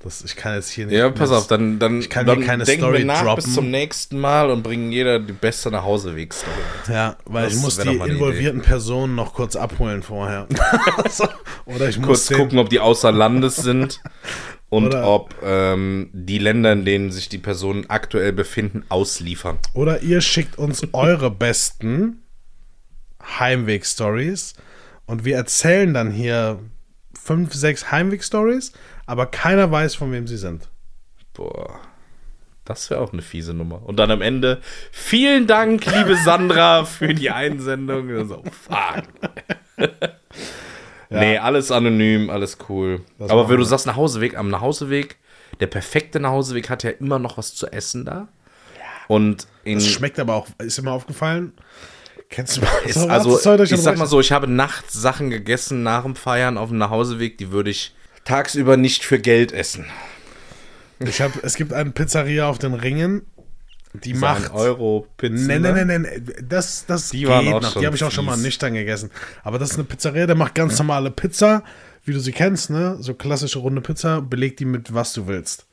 Das, 0.02 0.22
ich 0.24 0.34
kann 0.34 0.54
jetzt 0.54 0.70
hier 0.70 0.86
nicht. 0.86 0.96
Ja, 0.96 1.10
pass 1.10 1.30
auf, 1.30 1.46
dann, 1.46 1.78
dann, 1.78 2.00
ich 2.00 2.08
kann 2.08 2.24
dann 2.24 2.38
hier 2.38 2.46
keine 2.46 2.64
Story 2.64 3.04
nach 3.04 3.22
droppen. 3.22 3.44
bis 3.44 3.54
zum 3.54 3.70
nächsten 3.70 4.18
Mal 4.18 4.50
und 4.50 4.62
bringen 4.62 4.90
jeder 4.90 5.18
die 5.20 5.34
beste 5.34 5.70
Nachhauseweg-Story. 5.70 6.52
Ja, 6.88 7.16
weil 7.26 7.44
das 7.44 7.56
ich 7.56 7.60
muss 7.60 7.76
die 7.76 7.96
involvierten 7.96 8.60
Idee. 8.60 8.68
Personen 8.68 9.14
noch 9.14 9.34
kurz 9.34 9.56
abholen 9.56 10.02
vorher. 10.02 10.48
Oder 11.66 11.90
ich 11.90 11.98
muss 11.98 12.28
kurz 12.28 12.38
gucken, 12.38 12.58
ob 12.58 12.70
die 12.70 12.80
außer 12.80 13.12
Landes 13.12 13.56
sind 13.56 14.00
und 14.70 14.86
oder 14.86 15.06
ob 15.06 15.34
ähm, 15.42 16.08
die 16.14 16.38
Länder, 16.38 16.72
in 16.72 16.86
denen 16.86 17.10
sich 17.10 17.28
die 17.28 17.38
Personen 17.38 17.90
aktuell 17.90 18.32
befinden, 18.32 18.84
ausliefern. 18.88 19.58
Oder 19.74 20.00
ihr 20.00 20.22
schickt 20.22 20.56
uns 20.56 20.82
eure 20.94 21.30
besten 21.30 22.22
Heimweg-Stories 23.22 24.54
und 25.04 25.26
wir 25.26 25.36
erzählen 25.36 25.92
dann 25.92 26.10
hier 26.10 26.60
fünf, 27.14 27.54
sechs 27.54 27.90
Heimweg-Stories 27.90 28.72
aber 29.10 29.26
keiner 29.26 29.68
weiß, 29.68 29.96
von 29.96 30.12
wem 30.12 30.28
sie 30.28 30.36
sind. 30.36 30.68
Boah. 31.34 31.80
Das 32.64 32.88
wäre 32.90 33.00
auch 33.00 33.12
eine 33.12 33.22
fiese 33.22 33.52
Nummer. 33.52 33.82
Und 33.84 33.96
dann 33.96 34.08
am 34.12 34.22
Ende, 34.22 34.60
vielen 34.92 35.48
Dank, 35.48 35.84
liebe 35.84 36.14
Sandra, 36.24 36.84
für 36.84 37.12
die 37.12 37.28
Einsendung. 37.28 38.28
So, 38.28 38.44
fuck. 38.44 39.02
ja. 39.76 39.88
Nee, 41.10 41.38
alles 41.38 41.72
anonym, 41.72 42.30
alles 42.30 42.58
cool. 42.68 43.00
Das 43.18 43.32
Aber 43.32 43.48
wenn 43.48 43.56
du 43.56 43.64
sagst, 43.64 43.86
Nachhauseweg, 43.86 44.36
am 44.36 44.48
Nachhauseweg, 44.48 45.16
der 45.58 45.66
perfekte 45.66 46.20
Nachhauseweg 46.20 46.70
hat 46.70 46.84
ja 46.84 46.90
immer 46.90 47.18
noch 47.18 47.36
was 47.36 47.56
zu 47.56 47.66
essen 47.66 48.04
da. 48.04 48.28
Ja. 48.76 48.84
Und 49.08 49.48
in, 49.64 49.80
das 49.80 49.88
schmeckt 49.88 50.20
aber 50.20 50.36
auch, 50.36 50.46
ist 50.58 50.78
immer 50.78 50.92
aufgefallen. 50.92 51.52
Kennst 52.30 52.56
du 52.56 52.60
mal? 52.60 52.70
Ist, 52.86 52.96
also, 52.96 53.62
ich 53.62 53.80
sag 53.80 53.98
mal 53.98 54.06
so, 54.06 54.20
ich 54.20 54.30
habe 54.30 54.46
nachts 54.46 54.94
Sachen 54.94 55.30
gegessen 55.30 55.82
nach 55.82 56.04
dem 56.04 56.14
Feiern 56.14 56.56
auf 56.58 56.68
dem 56.68 56.78
Nachhauseweg, 56.78 57.36
die 57.38 57.50
würde 57.50 57.70
ich 57.70 57.92
tagsüber 58.24 58.76
nicht 58.76 59.04
für 59.04 59.18
Geld 59.18 59.52
essen. 59.52 59.86
Ich 61.00 61.20
habe, 61.20 61.40
es 61.42 61.54
gibt 61.56 61.72
eine 61.72 61.90
Pizzeria 61.90 62.48
auf 62.48 62.58
den 62.58 62.74
Ringen, 62.74 63.22
die 63.94 64.14
so 64.14 64.20
macht 64.20 64.54
Euro 64.54 65.08
Pizza. 65.16 65.46
Nein, 65.46 65.62
nein, 65.62 65.86
nein, 65.86 66.02
nein, 66.02 66.26
das, 66.46 66.86
das 66.86 67.10
die 67.10 67.26
auch 67.26 67.42
noch. 67.42 67.76
Die 67.76 67.84
habe 67.84 67.96
ich 67.96 68.04
auch 68.04 68.12
schon 68.12 68.26
mal 68.26 68.36
nüchtern 68.36 68.74
gegessen. 68.74 69.10
Aber 69.42 69.58
das 69.58 69.70
ist 69.70 69.76
eine 69.76 69.84
Pizzeria, 69.84 70.26
der 70.26 70.36
macht 70.36 70.54
ganz 70.54 70.78
normale 70.78 71.10
Pizza, 71.10 71.64
wie 72.04 72.12
du 72.12 72.20
sie 72.20 72.32
kennst, 72.32 72.70
ne? 72.70 72.96
So 73.00 73.14
klassische 73.14 73.58
runde 73.58 73.80
Pizza, 73.80 74.20
belegt 74.20 74.60
die 74.60 74.66
mit 74.66 74.94
was 74.94 75.12
du 75.14 75.26
willst. 75.26 75.66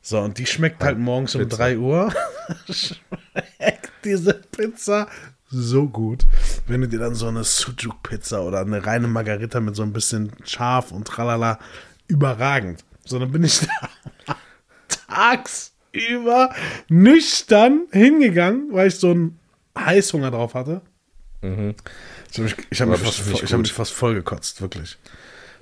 So, 0.00 0.20
und 0.20 0.38
die 0.38 0.46
schmeckt 0.46 0.84
halt 0.84 0.98
morgens 0.98 1.32
Pizza. 1.32 1.42
um 1.42 1.48
3 1.48 1.78
Uhr. 1.78 2.14
schmeckt 2.70 3.90
diese 4.04 4.34
Pizza 4.34 5.08
so 5.62 5.88
gut. 5.88 6.26
Wenn 6.66 6.80
du 6.80 6.88
dir 6.88 6.98
dann 6.98 7.14
so 7.14 7.26
eine 7.26 7.44
Sujuk-Pizza 7.44 8.42
oder 8.42 8.60
eine 8.60 8.84
reine 8.84 9.08
Margarita 9.08 9.60
mit 9.60 9.76
so 9.76 9.82
ein 9.82 9.92
bisschen 9.92 10.32
Schaf 10.44 10.92
und 10.92 11.06
tralala 11.06 11.58
überragend. 12.08 12.84
So, 13.04 13.18
dann 13.18 13.32
bin 13.32 13.44
ich 13.44 13.60
da 13.60 14.36
tagsüber 15.08 16.50
nüchtern 16.88 17.86
hingegangen, 17.90 18.68
weil 18.72 18.88
ich 18.88 18.96
so 18.96 19.10
einen 19.10 19.38
Heißhunger 19.78 20.30
drauf 20.30 20.54
hatte. 20.54 20.82
Mhm. 21.42 21.74
Ich 22.30 22.38
habe 22.38 22.44
mich, 22.44 22.56
ich 22.70 22.80
hab 22.80 22.88
mich, 22.88 23.00
fast, 23.00 23.52
hab 23.52 23.60
mich 23.60 23.72
fast 23.72 23.92
vollgekotzt, 23.92 24.60
wirklich. 24.60 24.98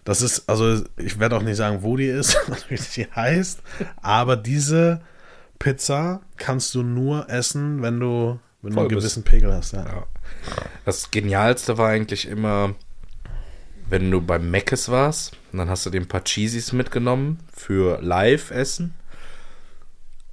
Das 0.04 0.22
ist, 0.22 0.48
also 0.48 0.82
ich 0.96 1.18
werde 1.20 1.36
auch 1.36 1.42
nicht 1.42 1.56
sagen, 1.56 1.82
wo 1.82 1.96
die 1.96 2.06
ist, 2.06 2.36
wie 2.68 2.76
die 2.76 3.06
heißt, 3.10 3.62
aber 4.00 4.36
diese 4.36 5.00
Pizza 5.58 6.22
kannst 6.36 6.74
du 6.74 6.82
nur 6.82 7.28
essen, 7.28 7.82
wenn 7.82 8.00
du, 8.00 8.40
wenn 8.62 8.72
du 8.72 8.80
einen 8.80 8.88
gewissen 8.88 9.24
Pegel 9.24 9.52
hast. 9.52 9.72
Ja. 9.72 9.84
Ja. 9.84 10.06
Das 10.84 11.10
Genialste 11.10 11.78
war 11.78 11.88
eigentlich 11.88 12.26
immer, 12.26 12.74
wenn 13.88 14.10
du 14.10 14.20
beim 14.20 14.50
Meckes 14.50 14.88
warst, 14.88 15.36
dann 15.52 15.68
hast 15.68 15.84
du 15.84 15.90
dir 15.90 16.00
ein 16.00 16.08
paar 16.08 16.24
Cheesies 16.24 16.72
mitgenommen 16.72 17.40
für 17.54 18.00
Live-Essen. 18.00 18.94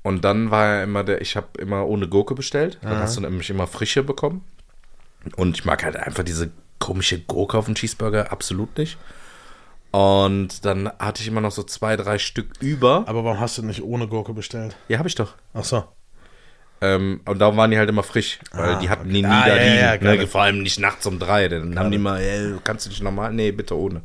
Und 0.02 0.24
dann 0.24 0.50
war 0.50 0.66
ja 0.66 0.84
immer 0.84 1.04
der, 1.04 1.22
ich 1.22 1.36
habe 1.36 1.48
immer 1.58 1.86
ohne 1.86 2.08
Gurke 2.08 2.36
bestellt. 2.36 2.78
Dann 2.82 2.94
Aha. 2.94 3.02
hast 3.02 3.18
du 3.18 3.22
nämlich 3.22 3.50
immer 3.50 3.68
frische 3.68 4.04
bekommen. 4.04 4.46
Und 5.36 5.58
ich 5.58 5.66
mag 5.66 5.84
halt 5.84 5.98
einfach 5.98 6.24
diese 6.24 6.52
komische 6.80 7.20
Gurke 7.20 7.58
auf 7.58 7.66
dem 7.66 7.76
Cheeseburger 7.76 8.32
absolut 8.32 8.78
nicht. 8.78 8.98
Und 9.92 10.64
dann 10.66 10.90
hatte 11.00 11.22
ich 11.22 11.28
immer 11.28 11.42
noch 11.42 11.52
so 11.52 11.64
zwei, 11.64 11.98
drei 11.98 12.20
Stück 12.20 12.54
über. 12.62 13.04
Aber 13.08 13.24
warum 13.26 13.40
hast 13.40 13.58
du 13.58 13.64
nicht 13.64 13.84
ohne 13.84 14.08
Gurke 14.08 14.34
bestellt? 14.34 14.78
Ja, 14.88 15.00
habe 15.00 15.10
ich 15.10 15.16
doch. 15.16 15.34
Ach 15.54 15.64
so. 15.64 15.84
Ähm, 16.82 17.20
und 17.26 17.40
darum 17.40 17.58
waren 17.58 17.72
die 17.72 17.78
halt 17.78 17.90
immer 17.90 18.04
frisch, 18.04 18.40
weil 18.52 18.76
ah, 18.76 18.80
die 18.80 18.90
hatten 18.90 19.10
okay. 19.10 19.22
nie, 19.22 19.26
ah, 19.26 19.48
da 19.48 19.54
liegen. 19.56 19.76
Ja, 19.76 19.96
ja, 19.96 20.16
ne? 20.16 20.28
Vor 20.28 20.42
allem 20.42 20.64
nicht 20.64 20.80
nachts 20.80 21.06
um 21.06 21.20
drei. 21.20 21.50
Dann 21.50 21.78
haben 21.78 21.92
die 21.92 21.98
mal, 21.98 22.22
ey, 22.22 22.56
kannst 22.64 22.86
du 22.86 22.90
dich 22.90 23.02
normal? 23.02 23.34
Nee, 23.34 23.52
bitte 23.52 23.78
ohne. 23.78 24.02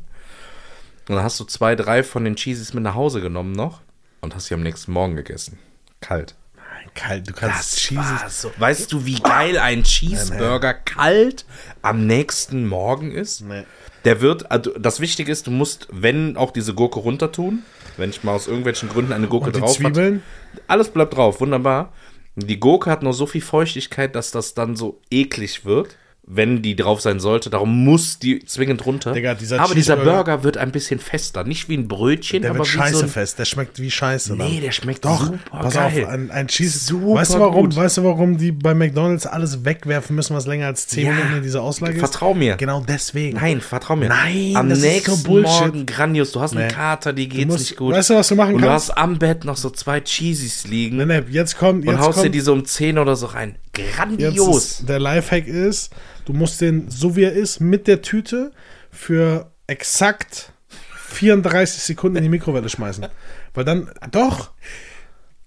Und 1.07 1.15
dann 1.15 1.23
hast 1.23 1.39
du 1.39 1.45
zwei, 1.45 1.75
drei 1.75 2.03
von 2.03 2.25
den 2.25 2.35
Cheesies 2.35 2.73
mit 2.73 2.83
nach 2.83 2.95
Hause 2.95 3.21
genommen 3.21 3.53
noch 3.53 3.81
und 4.21 4.35
hast 4.35 4.47
sie 4.47 4.55
am 4.55 4.63
nächsten 4.63 4.91
Morgen 4.91 5.15
gegessen. 5.15 5.59
Kalt. 6.01 6.35
Nein, 6.55 6.89
kalt. 6.95 7.29
Du 7.29 7.33
kannst 7.33 7.59
das 7.59 7.75
Cheeses. 7.77 8.41
So. 8.41 8.51
Weißt 8.57 8.91
du, 8.91 9.05
wie 9.05 9.19
geil 9.19 9.57
ein 9.57 9.83
Cheeseburger 9.83 10.73
nee, 10.73 10.79
nee. 10.79 10.93
kalt 10.95 11.45
am 11.81 12.07
nächsten 12.07 12.67
Morgen 12.67 13.11
ist? 13.11 13.41
Nee. 13.41 13.63
Der 14.03 14.21
wird, 14.21 14.51
also 14.51 14.71
das 14.77 14.99
Wichtige 14.99 15.31
ist, 15.31 15.47
du 15.47 15.51
musst, 15.51 15.87
wenn 15.91 16.37
auch 16.37 16.51
diese 16.51 16.73
Gurke 16.73 16.99
runter 16.99 17.31
tun, 17.31 17.63
wenn 17.97 18.09
ich 18.09 18.23
mal 18.23 18.33
aus 18.33 18.47
irgendwelchen 18.47 18.89
Gründen 18.89 19.13
eine 19.13 19.27
Gurke 19.27 19.47
und 19.47 19.55
die 19.55 19.59
drauf 19.61 19.73
Zwiebeln? 19.73 20.21
Hat, 20.53 20.61
alles 20.67 20.89
bleibt 20.89 21.15
drauf, 21.15 21.39
wunderbar. 21.39 21.93
Die 22.35 22.59
Gurke 22.59 22.89
hat 22.89 23.03
noch 23.03 23.13
so 23.13 23.25
viel 23.25 23.41
Feuchtigkeit, 23.41 24.15
dass 24.15 24.31
das 24.31 24.53
dann 24.53 24.75
so 24.75 25.01
eklig 25.09 25.65
wird 25.65 25.97
wenn 26.27 26.61
die 26.63 26.75
drauf 26.75 27.01
sein 27.01 27.19
sollte. 27.19 27.49
Darum 27.49 27.83
muss 27.83 28.17
die 28.17 28.43
zwingend 28.45 28.85
runter. 28.85 29.13
Digga, 29.13 29.35
dieser 29.35 29.59
aber 29.59 29.75
dieser 29.75 29.95
Burger 29.95 30.43
wird 30.43 30.57
ein 30.57 30.71
bisschen 30.71 30.99
fester. 30.99 31.43
Nicht 31.43 31.69
wie 31.69 31.77
ein 31.77 31.87
Brötchen, 31.87 32.41
der 32.41 32.51
aber 32.51 32.59
wird 32.59 32.69
wie 32.69 32.77
scheiße 32.77 32.95
so 32.95 33.03
ein 33.03 33.09
fest. 33.09 33.37
Der 33.37 33.45
schmeckt 33.45 33.79
wie 33.79 33.91
Scheiße. 33.91 34.35
Nee, 34.35 34.59
der 34.59 34.71
schmeckt 34.71 35.05
Doch, 35.05 35.25
super 35.25 35.39
pass 35.51 35.73
geil. 35.75 36.03
auf, 36.03 36.09
ein, 36.09 36.31
ein 36.31 36.47
Cheese. 36.47 36.79
Super 36.79 37.15
weißt 37.15 37.35
du 37.35 37.39
warum? 37.39 37.65
Gut. 37.65 37.75
Weißt 37.75 37.97
du, 37.97 38.03
warum 38.03 38.37
die 38.37 38.51
bei 38.51 38.73
McDonalds 38.73 39.27
alles 39.27 39.65
wegwerfen 39.65 40.15
müssen, 40.15 40.35
was 40.35 40.47
länger 40.47 40.65
als 40.65 40.87
10 40.87 41.05
ja, 41.05 41.11
Minuten 41.11 41.37
in 41.37 41.43
dieser 41.43 41.61
Auslage 41.61 41.93
ist? 41.93 41.99
Vertrau 41.99 42.33
mir. 42.33 42.55
Genau 42.55 42.83
deswegen. 42.87 43.37
Nein, 43.37 43.61
vertrau 43.61 43.95
mir. 43.95 44.09
Nein, 44.09 44.55
am 44.55 44.67
nächsten 44.67 45.15
so 45.15 45.41
Morgen 45.41 45.85
grandios. 45.85 46.31
Du 46.31 46.41
hast 46.41 46.55
nee. 46.55 46.61
einen 46.61 46.71
Kater, 46.71 47.13
die 47.13 47.29
geht's 47.29 47.45
musst, 47.45 47.59
nicht 47.59 47.77
gut. 47.77 47.93
Weißt 47.93 48.09
du, 48.09 48.15
was 48.15 48.27
du 48.27 48.35
machen 48.35 48.55
und 48.55 48.61
kannst? 48.61 48.89
Du 48.89 48.93
hast 48.93 48.97
am 48.97 49.19
Bett 49.19 49.45
noch 49.45 49.57
so 49.57 49.69
zwei 49.69 50.01
Cheesies 50.01 50.65
liegen. 50.65 50.97
Nee, 50.97 51.05
nee, 51.05 51.21
jetzt 51.29 51.57
kommt. 51.57 51.85
Jetzt 51.85 51.93
und 51.93 51.99
haust 51.99 52.13
kommt, 52.13 52.25
dir 52.25 52.31
die 52.31 52.39
so 52.39 52.53
um 52.53 52.65
10 52.65 52.97
oder 52.97 53.15
so 53.15 53.27
rein. 53.27 53.57
Grandios. 53.75 54.79
Ist, 54.79 54.89
der 54.89 54.99
Lifehack 54.99 55.47
ist, 55.47 55.91
Du 56.25 56.33
musst 56.33 56.59
den, 56.59 56.89
so 56.89 57.15
wie 57.15 57.23
er 57.23 57.33
ist, 57.33 57.59
mit 57.59 57.87
der 57.87 58.01
Tüte 58.01 58.51
für 58.91 59.51
exakt 59.67 60.51
34 61.07 61.83
Sekunden 61.83 62.17
in 62.17 62.23
die 62.23 62.29
Mikrowelle 62.29 62.67
schmeißen. 62.67 63.05
Weil 63.53 63.63
dann, 63.63 63.91
doch. 64.11 64.51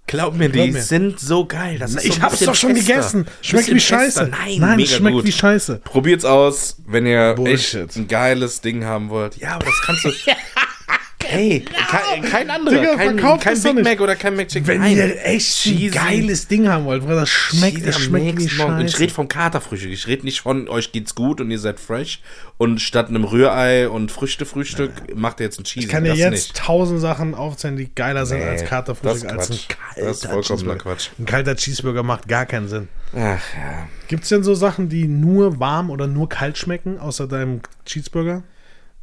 Glaub 0.07 0.35
mir, 0.37 0.49
Glaub 0.49 0.65
die 0.67 0.73
mir. 0.73 0.83
sind 0.83 1.19
so 1.21 1.45
geil. 1.47 1.79
Das 1.79 1.97
ich 2.03 2.15
so 2.15 2.23
hab's 2.23 2.39
doch 2.41 2.55
schon 2.55 2.75
fester. 2.77 2.95
gegessen. 2.95 3.27
Schmeckt 3.43 3.75
wie 3.75 3.81
Scheiße. 3.81 4.29
Nein, 4.29 4.59
Nein 4.61 4.87
schmeckt 4.87 5.17
gut. 5.17 5.25
wie 5.27 5.33
Scheiße. 5.33 5.81
Probiert's 5.85 6.25
aus, 6.25 6.77
wenn 6.87 7.05
ihr 7.05 7.35
Bullshit. 7.35 7.89
echt 7.89 7.97
ein 7.97 8.09
geiles 8.09 8.61
Ding 8.61 8.85
haben 8.85 9.11
wollt. 9.11 9.37
Ja, 9.37 9.57
aber 9.57 9.67
das 9.67 9.81
kannst 9.85 10.05
du. 10.05 10.11
Hey, 11.25 11.65
kein, 11.89 12.23
kein 12.23 12.51
anderer. 12.51 12.77
Digga, 12.77 12.97
kein 12.97 13.17
kein 13.41 13.63
Big 13.63 13.85
Mac 13.85 14.01
oder 14.01 14.17
kein 14.17 14.37
McChicken. 14.37 14.67
Wenn 14.67 14.81
Nein. 14.81 14.97
ihr 14.97 15.25
echt 15.27 15.67
ein 15.67 15.91
geiles 15.91 16.49
Ding 16.49 16.69
haben 16.69 16.85
wollt, 16.85 17.09
das 17.09 17.29
schmeckt, 17.29 17.87
das 17.87 17.99
schmeckt 17.99 18.39
wie 18.39 18.49
Scheiße. 18.49 18.85
Ich 18.85 18.99
rede 18.99 19.13
vom 19.13 19.29
Katerfrühstück. 19.29 19.91
Ich 19.91 20.07
rede 20.07 20.25
nicht 20.25 20.41
von 20.41 20.69
euch 20.69 20.93
geht's 20.93 21.15
gut 21.15 21.41
und 21.41 21.51
ihr 21.51 21.59
seid 21.59 21.81
fresh. 21.81 22.21
Und 22.57 22.81
statt 22.81 23.09
einem 23.09 23.25
Rührei 23.25 23.89
und 23.89 24.11
Früchtefrühstück 24.11 24.93
ja. 25.09 25.15
macht 25.17 25.41
ihr 25.41 25.45
jetzt 25.45 25.59
ein 25.61 25.65
Cheese. 25.65 25.87
Ich 25.87 25.93
kann 25.93 26.05
dir 26.05 26.15
jetzt 26.15 26.31
nicht. 26.31 26.57
tausend 26.57 27.01
Sachen 27.01 27.35
aufzählen, 27.35 27.77
die 27.77 27.95
geiler 27.95 28.25
sind 28.25 28.39
nee, 28.39 28.47
als 28.47 28.65
Katerfrühstück. 28.65 29.31
Als 29.31 29.51
ein 29.51 29.59
kalter 29.69 30.09
das 30.09 30.17
ist 30.25 30.27
vollkommener 30.27 30.77
Quatsch. 30.77 31.11
Ein 31.19 31.27
kalter 31.27 31.57
Cheeseburger 31.57 32.03
macht 32.03 32.29
gar 32.29 32.47
keinen 32.47 32.69
Sinn. 32.69 32.89
Ach 33.13 33.43
ja. 33.55 33.89
Gibt's 34.09 34.29
denn 34.29 34.43
so 34.43 34.55
Sachen, 34.55 34.89
die 34.89 35.07
nur 35.07 35.61
warm 35.61 35.91
oder 35.91 36.07
nur 36.07 36.29
kalt 36.29 36.59
schmecken, 36.59 36.99
außer 36.99 37.27
deinem 37.27 37.61
Cheeseburger? 37.85 38.43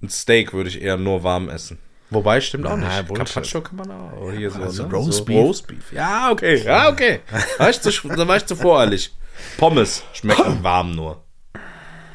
Ein 0.01 0.09
Steak 0.09 0.53
würde 0.53 0.69
ich 0.69 0.81
eher 0.81 0.97
nur 0.97 1.23
warm 1.23 1.49
essen. 1.49 1.77
Wobei, 2.09 2.39
stimmt 2.39 2.67
auch 2.67 2.77
nicht. 2.77 3.13
Carpaccio 3.13 3.61
kann 3.61 3.77
man 3.77 3.91
auch. 3.91 4.13
Oder 4.21 4.37
hier 4.37 4.51
so, 4.51 4.61
also 4.61 4.83
ne? 4.83 4.93
Roastbeef. 4.93 5.35
So 5.37 5.41
Roastbeef. 5.41 5.91
Ja, 5.91 6.31
okay. 6.31 6.63
Ja, 6.63 6.89
okay. 6.89 7.21
War 7.57 7.69
ich 7.69 7.81
zu, 7.81 7.89
da 8.09 8.27
war 8.27 8.37
ich 8.37 8.45
zu 8.45 8.55
voreilig. 8.55 9.13
Pommes 9.57 10.03
schmecken 10.13 10.59
warm 10.63 10.91
nur. 10.91 11.23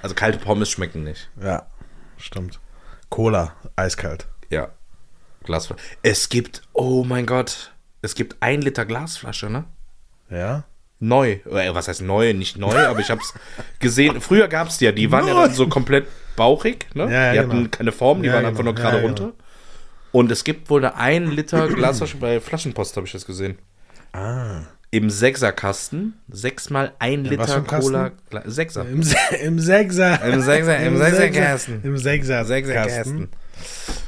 Also 0.02 0.14
kalte 0.14 0.38
Pommes 0.38 0.70
schmecken 0.70 1.04
nicht. 1.04 1.28
Ja, 1.42 1.66
stimmt. 2.16 2.60
Cola, 3.10 3.54
eiskalt. 3.76 4.26
Ja. 4.48 4.68
Glasflasche. 5.44 5.82
Es 6.02 6.28
gibt, 6.28 6.62
oh 6.72 7.04
mein 7.04 7.26
Gott, 7.26 7.72
es 8.02 8.14
gibt 8.14 8.36
ein 8.40 8.62
Liter 8.62 8.84
Glasflasche, 8.86 9.50
ne? 9.50 9.64
Ja. 10.30 10.64
Neu. 11.00 11.38
Äh, 11.50 11.74
Was 11.74 11.88
heißt 11.88 12.02
neu? 12.02 12.32
Nicht 12.34 12.56
neu, 12.58 12.76
aber 12.86 13.00
ich 13.00 13.10
hab's 13.10 13.34
gesehen. 13.78 14.20
Früher 14.20 14.48
gab's 14.48 14.78
die 14.78 14.84
ja, 14.84 14.92
die 14.92 15.10
waren 15.10 15.26
ja 15.26 15.34
dann 15.34 15.52
so 15.52 15.66
komplett 15.68 16.06
bauchig, 16.36 16.86
ne? 16.94 17.04
Ja, 17.04 17.10
ja, 17.10 17.32
die 17.32 17.38
hatten 17.40 17.50
genau. 17.50 17.68
keine 17.70 17.92
Form, 17.92 18.22
die 18.22 18.28
Ja, 18.28 18.34
waren 18.34 18.40
genau. 18.42 18.50
einfach 18.50 18.64
nur 18.64 18.74
gerade 18.74 18.98
Ja, 18.98 19.02
runter. 19.02 19.32
Und 20.12 20.30
es 20.30 20.44
gibt 20.44 20.70
wohl 20.70 20.84
eine 20.84 20.96
1 20.96 21.30
Liter 21.32 21.68
Glasflasche 21.68 22.16
bei 22.16 22.40
Flaschenpost, 22.40 22.96
habe 22.96 23.06
ich 23.06 23.12
das 23.12 23.26
gesehen. 23.26 23.58
Ah. 24.12 24.62
Im 24.92 25.08
Sechserkasten, 25.08 26.14
sechsmal 26.28 26.92
ein 26.98 27.24
was 27.24 27.30
Liter 27.30 27.56
ein? 27.56 27.66
Cola. 27.66 28.10
Sechser. 28.44 28.88
Im, 28.88 29.04
Se 29.04 29.16
im 29.40 29.60
Sechser. 29.60 30.20
Im 30.24 30.40
Sechser, 30.40 30.78
im 30.78 30.96
Sechserkasten. 30.96 31.80
Im 31.84 31.96
Sechser. 31.96 32.44
Sechserkasten. 32.44 33.28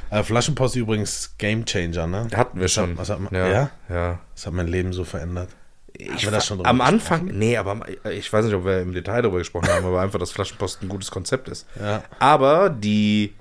Äh, 0.09 0.23
Flaschenpost 0.23 0.75
übrigens 0.75 1.35
Game 1.37 1.65
Changer, 1.65 2.07
ne? 2.07 2.27
Hatten 2.35 2.59
wir 2.59 2.67
schon. 2.67 2.97
was 2.97 3.09
hat 3.09 3.19
man- 3.21 3.33
ja. 3.33 3.47
ja? 3.47 3.69
ja. 3.89 4.19
Das 4.35 4.45
hat 4.45 4.53
mein 4.53 4.67
Leben 4.67 4.91
so 4.91 5.05
verändert. 5.05 5.49
Ich 5.95 6.23
wir 6.23 6.31
das 6.31 6.47
schon 6.47 6.65
am 6.65 6.81
Anfang, 6.81 7.25
nee, 7.25 7.55
aber 7.55 7.81
ich 8.11 8.33
weiß 8.33 8.45
nicht, 8.45 8.55
ob 8.55 8.65
wir 8.65 8.81
im 8.81 8.93
Detail 8.93 9.21
darüber 9.21 9.37
gesprochen 9.37 9.69
haben, 9.69 9.85
aber 9.85 10.01
einfach, 10.01 10.17
dass 10.19 10.31
Flaschenpost 10.31 10.81
ein 10.81 10.89
gutes 10.89 11.11
Konzept 11.11 11.47
ist. 11.49 11.67
Ja. 11.79 12.03
Aber 12.17 12.69
die 12.71 13.33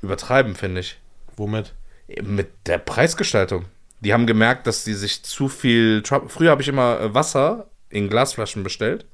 übertreiben, 0.00 0.54
finde 0.54 0.80
ich. 0.80 0.98
Womit? 1.36 1.74
Mit 2.22 2.48
der 2.66 2.78
Preisgestaltung. 2.78 3.64
Die 4.00 4.12
haben 4.12 4.26
gemerkt, 4.26 4.66
dass 4.66 4.84
die 4.84 4.94
sich 4.94 5.22
zu 5.22 5.48
viel. 5.48 6.02
Früher 6.28 6.50
habe 6.50 6.62
ich 6.62 6.68
immer 6.68 7.00
äh, 7.00 7.14
Wasser 7.14 7.66
in 7.90 8.08
Glasflaschen 8.08 8.62
bestellt 8.62 9.04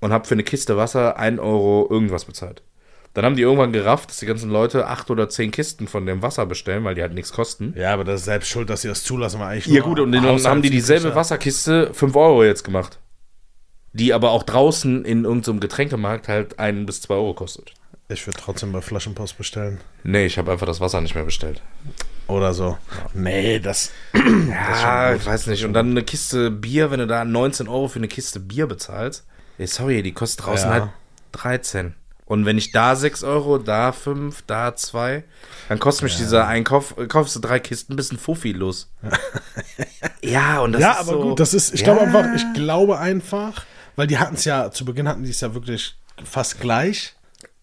und 0.00 0.12
habe 0.12 0.26
für 0.26 0.34
eine 0.34 0.44
Kiste 0.44 0.76
Wasser 0.76 1.18
1 1.18 1.38
Euro 1.38 1.86
irgendwas 1.90 2.24
bezahlt. 2.24 2.62
Dann 3.14 3.24
haben 3.24 3.36
die 3.36 3.42
irgendwann 3.42 3.72
gerafft, 3.72 4.10
dass 4.10 4.18
die 4.18 4.26
ganzen 4.26 4.50
Leute 4.50 4.88
acht 4.88 5.10
oder 5.10 5.28
zehn 5.30 5.50
Kisten 5.50 5.88
von 5.88 6.04
dem 6.04 6.20
Wasser 6.20 6.44
bestellen, 6.44 6.84
weil 6.84 6.94
die 6.94 7.00
halt 7.00 7.14
nichts 7.14 7.32
kosten. 7.32 7.72
Ja, 7.74 7.94
aber 7.94 8.04
das 8.04 8.20
ist 8.20 8.26
selbst 8.26 8.48
schuld, 8.48 8.68
dass 8.68 8.82
sie 8.82 8.88
das 8.88 9.04
zulassen, 9.04 9.40
weil 9.40 9.52
eigentlich 9.52 9.66
Ja 9.66 9.80
gut, 9.80 10.00
und 10.00 10.12
dann 10.12 10.24
haben 10.44 10.60
die 10.60 10.68
dieselbe 10.68 11.14
Wasserkiste 11.14 11.94
5 11.94 12.14
Euro 12.14 12.44
jetzt 12.44 12.62
gemacht. 12.62 12.98
Die 13.94 14.12
aber 14.12 14.32
auch 14.32 14.42
draußen 14.42 15.06
in 15.06 15.24
irgendeinem 15.24 15.60
Getränkemarkt 15.60 16.28
halt 16.28 16.58
1 16.58 16.84
bis 16.84 17.00
2 17.00 17.14
Euro 17.14 17.32
kostet. 17.32 17.72
Ich 18.10 18.26
würde 18.26 18.38
trotzdem 18.38 18.72
bei 18.72 18.82
Flaschenpost 18.82 19.38
bestellen. 19.38 19.80
Nee, 20.04 20.26
ich 20.26 20.36
habe 20.36 20.52
einfach 20.52 20.66
das 20.66 20.80
Wasser 20.80 21.00
nicht 21.00 21.14
mehr 21.14 21.24
bestellt. 21.24 21.62
Oder 22.28 22.54
so. 22.54 22.76
Nee, 23.14 23.58
das. 23.60 23.92
Ja, 24.50 25.14
ich 25.14 25.24
weiß 25.24 25.46
nicht. 25.48 25.64
Und 25.64 25.72
dann 25.74 25.90
eine 25.90 26.02
Kiste 26.02 26.50
Bier, 26.50 26.90
wenn 26.90 26.98
du 27.00 27.06
da 27.06 27.24
19 27.24 27.68
Euro 27.68 27.88
für 27.88 27.98
eine 27.98 28.08
Kiste 28.08 28.40
Bier 28.40 28.66
bezahlst. 28.66 29.24
Ey, 29.58 29.66
sorry, 29.66 30.02
die 30.02 30.12
kostet 30.12 30.44
draußen 30.46 30.68
Ja. 30.68 30.74
halt 30.74 30.84
13. 31.32 31.94
Und 32.24 32.44
wenn 32.44 32.58
ich 32.58 32.72
da 32.72 32.96
6 32.96 33.22
Euro, 33.22 33.58
da 33.58 33.92
5, 33.92 34.42
da 34.48 34.74
2, 34.74 35.22
dann 35.68 35.78
kostet 35.78 36.04
mich 36.04 36.16
dieser 36.16 36.48
Einkauf, 36.48 36.96
äh, 36.98 37.06
kaufst 37.06 37.36
du 37.36 37.40
drei 37.40 37.60
Kisten, 37.60 37.94
bist 37.94 38.12
ein 38.12 38.18
Fuffi 38.18 38.50
los. 38.52 38.90
ja, 40.22 40.60
und 40.60 40.72
das 40.72 40.82
ja, 40.82 40.92
ist 40.92 40.98
aber 41.00 41.12
so, 41.12 41.20
gut, 41.22 41.40
das 41.40 41.54
ist, 41.54 41.72
ich 41.74 41.80
Ja. 41.82 41.94
glaube 41.94 42.00
einfach, 42.02 42.34
ich 42.34 42.44
glaube 42.54 42.98
einfach, 42.98 43.64
weil 43.94 44.06
die 44.08 44.18
hatten 44.18 44.34
es 44.34 44.44
ja, 44.44 44.70
zu 44.70 44.84
Beginn 44.84 45.08
hatten 45.08 45.22
die 45.22 45.30
es 45.30 45.40
ja 45.40 45.54
wirklich 45.54 45.96
fast 46.24 46.60
gleich. 46.60 47.14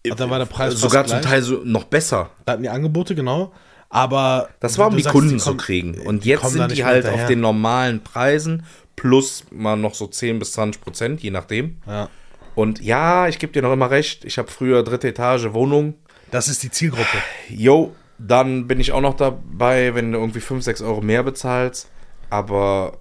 Und 0.08 0.18
dann 0.20 0.30
war 0.30 0.38
der 0.38 0.46
Preis 0.46 0.74
sogar 0.74 1.04
fast 1.04 1.14
zum. 1.22 1.22
Teil 1.22 1.42
so 1.42 1.60
noch 1.64 1.84
besser. 1.84 2.30
Da 2.44 2.52
hatten 2.52 2.62
die 2.62 2.68
Angebote, 2.68 3.14
genau. 3.14 3.52
Aber. 3.94 4.48
Das 4.60 4.76
war, 4.78 4.88
um 4.88 4.96
die 4.96 5.02
sagst, 5.02 5.12
Kunden 5.14 5.30
die 5.30 5.36
zu 5.38 5.44
kommen- 5.50 5.58
kriegen. 5.58 5.94
Und 6.00 6.24
jetzt 6.24 6.40
kommen 6.40 6.52
sind 6.52 6.72
die 6.76 6.84
halt 6.84 7.04
auf 7.04 7.10
hinterher. 7.10 7.28
den 7.28 7.40
normalen 7.40 8.02
Preisen 8.02 8.64
plus 8.96 9.44
mal 9.50 9.76
noch 9.76 9.94
so 9.94 10.06
10 10.06 10.38
bis 10.38 10.52
20 10.52 10.80
Prozent, 10.82 11.22
je 11.22 11.30
nachdem. 11.30 11.78
Ja. 11.86 12.08
Und 12.54 12.80
ja, 12.80 13.26
ich 13.28 13.38
gebe 13.38 13.52
dir 13.52 13.62
noch 13.62 13.72
immer 13.72 13.90
recht. 13.90 14.24
Ich 14.24 14.38
habe 14.38 14.50
früher 14.50 14.82
dritte 14.82 15.08
Etage 15.08 15.52
Wohnung. 15.52 15.94
Das 16.30 16.48
ist 16.48 16.62
die 16.62 16.70
Zielgruppe. 16.70 17.18
Jo, 17.48 17.94
dann 18.18 18.66
bin 18.68 18.78
ich 18.80 18.92
auch 18.92 19.00
noch 19.00 19.14
dabei, 19.14 19.94
wenn 19.94 20.12
du 20.12 20.18
irgendwie 20.18 20.40
5, 20.40 20.62
6 20.64 20.82
Euro 20.82 21.00
mehr 21.00 21.22
bezahlst. 21.22 21.88
Aber 22.30 22.98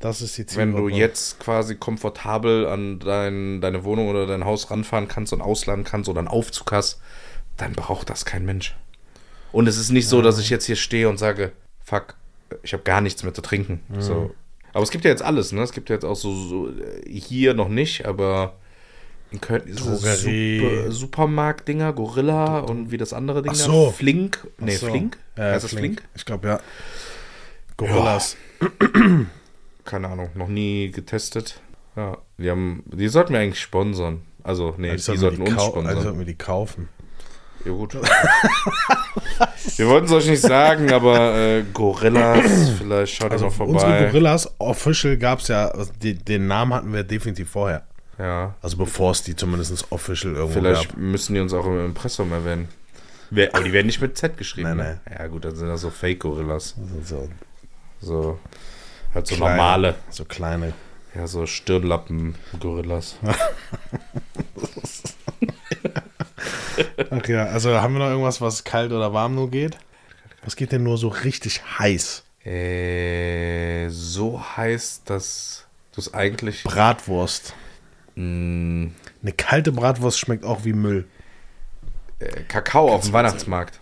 wenn 0.55 0.75
du 0.75 0.89
jetzt 0.89 1.39
quasi 1.39 1.75
komfortabel 1.75 2.67
an 2.67 2.99
dein, 2.99 3.61
deine 3.61 3.83
Wohnung 3.83 4.09
oder 4.09 4.27
dein 4.27 4.45
Haus 4.45 4.69
ranfahren 4.69 5.07
kannst 5.07 5.33
und 5.33 5.41
ausladen 5.41 5.83
kannst 5.83 6.09
oder 6.09 6.19
einen 6.19 6.27
Aufzug 6.27 6.71
hast, 6.71 6.99
dann 7.57 7.73
braucht 7.73 8.09
das 8.09 8.25
kein 8.25 8.45
Mensch. 8.45 8.75
Und 9.53 9.67
es 9.67 9.77
ist 9.77 9.89
nicht 9.91 10.09
so, 10.09 10.21
dass 10.21 10.37
ich 10.39 10.49
jetzt 10.49 10.65
hier 10.65 10.75
stehe 10.75 11.07
und 11.07 11.17
sage, 11.17 11.53
fuck, 11.85 12.15
ich 12.63 12.73
habe 12.73 12.83
gar 12.83 12.99
nichts 12.99 13.23
mehr 13.23 13.33
zu 13.33 13.41
trinken. 13.41 13.79
So. 13.99 14.33
Aber 14.73 14.83
es 14.83 14.89
gibt 14.91 15.05
ja 15.05 15.11
jetzt 15.11 15.21
alles, 15.23 15.51
ne? 15.53 15.61
Es 15.61 15.71
gibt 15.71 15.89
ja 15.89 15.95
jetzt 15.95 16.03
auch 16.03 16.15
so, 16.15 16.33
so 16.33 16.67
äh, 16.69 17.07
hier 17.07 17.53
noch 17.53 17.69
nicht, 17.69 18.05
aber 18.05 18.55
in 19.31 19.39
Köln 19.39 19.63
Drogerie. 19.75 20.59
Super, 20.59 20.91
Supermarkt-Dinger, 20.91 21.93
Gorilla 21.93 22.59
und 22.59 22.91
wie 22.91 22.97
das 22.97 23.13
andere 23.13 23.41
Ding 23.43 23.51
Ach 23.53 23.57
da? 23.57 23.63
so. 23.63 23.91
Flink? 23.91 24.47
Nee, 24.59 24.75
So. 24.75 24.87
Flink? 24.87 25.17
Ja, 25.37 25.43
heißt 25.51 25.63
das 25.63 25.71
Flink? 25.73 26.01
Ich 26.15 26.25
glaube, 26.25 26.47
ja. 26.47 26.59
Gorillas. 27.77 28.35
Keine 29.85 30.07
Ahnung, 30.07 30.29
noch 30.35 30.47
nie 30.47 30.91
getestet. 30.91 31.59
Ja, 31.95 32.17
die 32.37 32.49
haben, 32.49 32.83
die 32.87 33.07
sollten 33.07 33.33
wir 33.33 33.39
eigentlich 33.39 33.59
sponsern. 33.61 34.21
Also, 34.43 34.73
nee, 34.77 34.87
Ja, 34.89 34.95
die 34.95 35.01
sollten 35.01 35.43
die 35.45 35.51
uns 35.51 35.55
kau- 35.59 35.67
sponsern. 35.69 35.87
Also 35.87 36.01
sollten 36.03 36.19
wir 36.19 36.25
die 36.25 36.35
kaufen. 36.35 36.89
Ja, 37.65 37.71
gut. 37.71 37.93
wir 39.77 39.87
wollten 39.87 40.05
es 40.07 40.11
euch 40.11 40.27
nicht 40.27 40.41
sagen, 40.41 40.91
aber 40.91 41.35
äh, 41.35 41.63
Gorillas, 41.73 42.69
vielleicht 42.77 43.13
schaut 43.15 43.31
Also 43.31 43.45
ihr 43.47 43.51
mal 43.51 43.65
unsere 43.67 43.91
vorbei. 43.91 44.05
Gorillas 44.11 44.53
Official 44.59 45.17
gab 45.17 45.39
es 45.39 45.47
ja, 45.47 45.67
also 45.69 45.91
die, 46.01 46.15
den 46.15 46.47
Namen 46.47 46.73
hatten 46.73 46.93
wir 46.93 47.03
definitiv 47.03 47.49
vorher. 47.49 47.83
Ja, 48.19 48.53
Also 48.61 48.77
bevor 48.77 49.11
es 49.11 49.23
die 49.23 49.35
zumindest 49.35 49.91
official 49.91 50.33
irgendwo 50.35 50.59
vielleicht 50.59 50.89
gab. 50.89 50.97
müssen 50.97 51.33
die 51.33 51.39
uns 51.39 51.53
auch 51.53 51.65
im 51.65 51.83
Impressum 51.85 52.31
erwähnen. 52.31 52.67
Aber 53.53 53.63
die 53.63 53.73
werden 53.73 53.87
nicht 53.87 53.99
mit 54.01 54.15
Z 54.17 54.37
geschrieben. 54.37 54.77
Nee, 54.77 54.83
ne? 54.83 54.99
Ja, 55.09 55.25
gut, 55.27 55.43
dann 55.45 55.55
sind 55.55 55.67
das 55.67 55.81
so 55.81 55.89
Fake-Gorillas. 55.89 56.75
So, 57.03 57.27
So, 57.99 58.39
halt 59.15 59.25
so 59.25 59.35
kleine- 59.35 59.55
normale. 59.57 59.95
So 60.11 60.25
kleine. 60.25 60.73
Ja, 61.15 61.25
so 61.25 61.47
Stirnlappen-Gorillas. 61.47 63.15
Ach 67.09 67.27
ja, 67.27 67.45
also 67.45 67.79
haben 67.81 67.93
wir 67.93 67.99
noch 67.99 68.09
irgendwas, 68.09 68.41
was 68.41 68.63
kalt 68.63 68.91
oder 68.91 69.13
warm 69.13 69.35
nur 69.35 69.49
geht? 69.49 69.77
Was 70.43 70.55
geht 70.55 70.71
denn 70.71 70.83
nur 70.83 70.97
so 70.97 71.07
richtig 71.07 71.61
heiß? 71.79 72.23
Äh, 72.45 73.89
so 73.89 74.41
heiß, 74.57 75.03
dass 75.05 75.65
du 75.93 76.01
es 76.01 76.13
eigentlich. 76.13 76.63
Bratwurst. 76.63 77.53
Mh, 78.15 78.91
Eine 79.21 79.31
kalte 79.37 79.71
Bratwurst 79.71 80.19
schmeckt 80.19 80.43
auch 80.43 80.65
wie 80.65 80.73
Müll. 80.73 81.05
äh, 82.19 82.41
Kakao 82.43 82.93
auf 82.93 83.03
dem 83.03 83.13
Weihnachtsmarkt. 83.13 83.79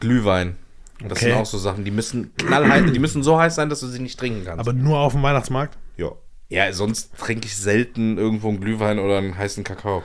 Glühwein. 0.00 0.56
Das 1.00 1.18
Okay. 1.18 1.30
sind 1.30 1.32
auch 1.40 1.46
so 1.46 1.58
Sachen, 1.58 1.84
die 1.84 1.90
müssen 1.90 2.34
knallheiß, 2.36 2.92
die 2.92 2.98
müssen 3.00 3.22
so 3.22 3.38
heiß 3.38 3.54
sein, 3.56 3.68
dass 3.68 3.80
du 3.80 3.88
sie 3.88 3.98
nicht 3.98 4.18
trinken 4.18 4.44
kannst. 4.44 4.60
Aber 4.60 4.72
nur 4.72 4.98
auf 5.00 5.12
dem 5.12 5.22
Weihnachtsmarkt? 5.22 5.76
ja. 5.96 6.10
Ja, 6.48 6.70
sonst 6.74 7.16
trinke 7.16 7.46
ich 7.46 7.56
selten 7.56 8.18
irgendwo 8.18 8.50
einen 8.50 8.60
Glühwein 8.60 8.98
oder 8.98 9.16
einen 9.16 9.38
heißen 9.38 9.64
Kakao. 9.64 10.02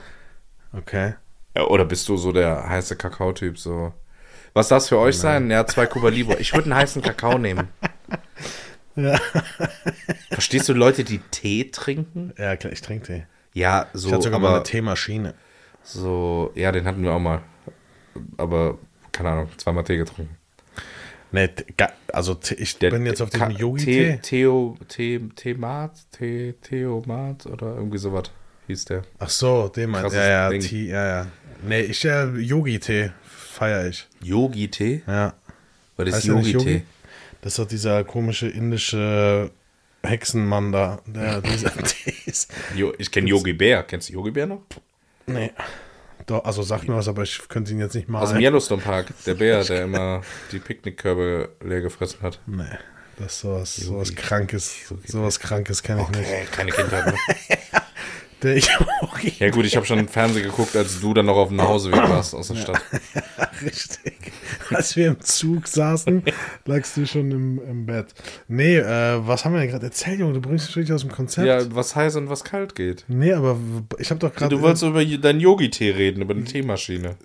Okay. 0.71 1.15
Ja, 1.57 1.65
oder 1.65 1.85
bist 1.85 2.07
du 2.07 2.17
so 2.17 2.31
der 2.31 2.69
heiße 2.69 2.95
Kakao-Typ? 2.97 3.57
So. 3.57 3.91
Was 4.53 4.67
darf 4.67 4.83
es 4.83 4.89
für 4.89 4.99
euch 4.99 5.17
sein? 5.17 5.49
Ja, 5.49 5.65
zwei 5.65 5.87
Cuba 5.87 6.09
Libre. 6.09 6.37
Ich 6.37 6.53
würde 6.53 6.65
einen 6.65 6.75
heißen 6.79 7.01
Kakao 7.01 7.39
nehmen. 7.39 7.69
Verstehst 10.29 10.69
du 10.69 10.73
Leute, 10.73 11.03
die 11.03 11.17
Tee 11.31 11.71
trinken? 11.71 12.31
Ja, 12.37 12.55
klar, 12.57 12.71
ich 12.71 12.81
trinke 12.81 13.07
Tee. 13.07 13.23
Ja, 13.53 13.87
so. 13.93 14.09
Ich 14.09 14.13
hatte 14.13 14.23
sogar 14.25 14.39
mal 14.39 14.47
aber 14.49 14.55
eine 14.57 14.63
Teemaschine. 14.65 15.33
so, 15.81 16.51
ja, 16.53 16.71
den 16.71 16.85
hatten 16.85 17.01
wir 17.01 17.11
auch 17.11 17.19
mal. 17.19 17.41
Aber, 18.37 18.77
keine 19.11 19.29
Ahnung, 19.29 19.49
zweimal 19.57 19.83
Tee 19.83 19.97
getrunken. 19.97 20.37
Nee, 21.31 21.49
ga- 21.75 21.91
also 22.13 22.37
ich 22.55 22.77
Der 22.77 22.91
bin 22.91 23.05
jetzt 23.07 23.21
auf 23.21 23.31
diesem 23.31 23.49
Yogi-Tee. 23.49 24.19
Theo, 24.21 24.77
Tee, 24.87 25.19
Teemat, 25.35 25.91
Tee, 26.11 26.53
Theomat 26.61 27.47
oder 27.47 27.75
irgendwie 27.75 27.97
sowas 27.97 28.31
hieß 28.67 28.85
der. 28.85 29.03
Ach 29.19 29.29
so, 29.29 29.67
den 29.69 29.89
meinst 29.89 30.03
Krasses 30.13 30.19
Ja, 30.27 30.51
ja. 30.51 30.59
Tee, 30.59 30.87
ja, 30.89 31.05
ja. 31.07 31.27
Nee, 31.63 31.81
ich 31.81 32.03
ja 32.03 32.25
Yogi-Tee 32.25 33.11
feiere 33.25 33.87
ich. 33.87 34.07
Yogi-Tee? 34.21 35.03
Ja. 35.07 35.33
Was 35.95 36.07
ist 36.07 36.15
nicht 36.15 36.25
Yogi-Tee? 36.25 36.51
Yogi? 36.53 36.83
Das 37.41 37.53
ist 37.53 37.59
doch 37.59 37.67
dieser 37.67 38.03
komische 38.03 38.47
indische 38.47 39.51
Hexenmann 40.03 40.71
da, 40.71 41.01
der 41.05 41.41
dieser 41.53 41.71
Tee 41.71 42.13
ist. 42.25 42.51
Jo, 42.75 42.93
ich 42.97 43.11
kenne 43.11 43.27
Yogi 43.27 43.53
Bär. 43.53 43.83
Kennst 43.83 44.09
du 44.09 44.13
Yogi 44.13 44.31
Bär 44.31 44.45
noch? 44.45 44.63
Nee. 45.25 45.51
Doch, 46.25 46.43
also 46.43 46.61
sag 46.61 46.87
mir 46.87 46.95
was, 46.95 47.07
aber 47.07 47.23
ich 47.23 47.47
könnte 47.47 47.71
ihn 47.71 47.79
jetzt 47.79 47.95
nicht 47.95 48.09
Aus 48.09 48.31
dem. 48.31 48.41
Yellowstone 48.41 48.81
Park. 48.81 49.13
Der 49.25 49.35
Bär, 49.35 49.63
der 49.63 49.83
immer 49.83 50.21
die 50.51 50.59
Picknickkörbe 50.59 51.49
leer 51.63 51.81
gefressen 51.81 52.21
hat. 52.21 52.39
Nee. 52.45 52.63
Das 53.17 53.33
ist 53.33 53.39
sowas, 53.41 53.75
sowas 53.75 54.09
Yogi. 54.09 54.21
Krankes. 54.21 54.75
Sowas 55.05 55.39
Krankes 55.39 55.81
kenne 55.81 56.03
ich 56.03 56.09
nicht. 56.17 56.29
Okay, 56.29 56.47
keine 56.51 56.71
Kindheit. 56.71 57.05
Ne? 57.07 57.13
Der 58.43 58.57
Yogi. 58.57 59.33
Ja 59.39 59.49
gut, 59.49 59.65
ich 59.65 59.75
habe 59.75 59.85
schon 59.85 60.07
Fernsehen 60.07 60.43
geguckt, 60.43 60.75
als 60.75 60.99
du 60.99 61.13
dann 61.13 61.25
noch 61.25 61.37
auf 61.37 61.47
dem 61.47 61.57
Nachhauseweg 61.57 61.97
warst 61.97 62.35
aus 62.35 62.49
der 62.49 62.55
Stadt. 62.55 62.81
Ja, 63.13 63.49
richtig. 63.63 64.31
Als 64.69 64.95
wir 64.95 65.07
im 65.07 65.19
Zug 65.21 65.67
saßen, 65.67 66.23
lagst 66.65 66.97
du 66.97 67.05
schon 67.05 67.31
im, 67.31 67.61
im 67.67 67.85
Bett. 67.85 68.13
Nee, 68.47 68.77
äh, 68.77 69.25
was 69.25 69.45
haben 69.45 69.53
wir 69.53 69.61
denn 69.61 69.69
gerade 69.69 69.85
erzählt, 69.85 70.19
Junge? 70.19 70.33
Du 70.33 70.41
bringst 70.41 70.67
mich 70.67 70.75
richtig 70.77 70.93
aus 70.93 71.01
dem 71.01 71.11
Konzept. 71.11 71.47
Ja, 71.47 71.75
was 71.75 71.95
heiß 71.95 72.15
und 72.17 72.29
was 72.29 72.43
kalt 72.43 72.75
geht. 72.75 73.05
Nee, 73.07 73.33
aber 73.33 73.57
ich 73.97 74.09
habe 74.09 74.19
doch 74.19 74.33
gerade... 74.33 74.55
Du 74.55 74.61
wolltest 74.61 74.83
über 74.83 75.03
deinen 75.03 75.39
Yogi-Tee 75.39 75.91
reden, 75.91 76.21
über 76.21 76.33
eine 76.33 76.43
Teemaschine. 76.43 77.15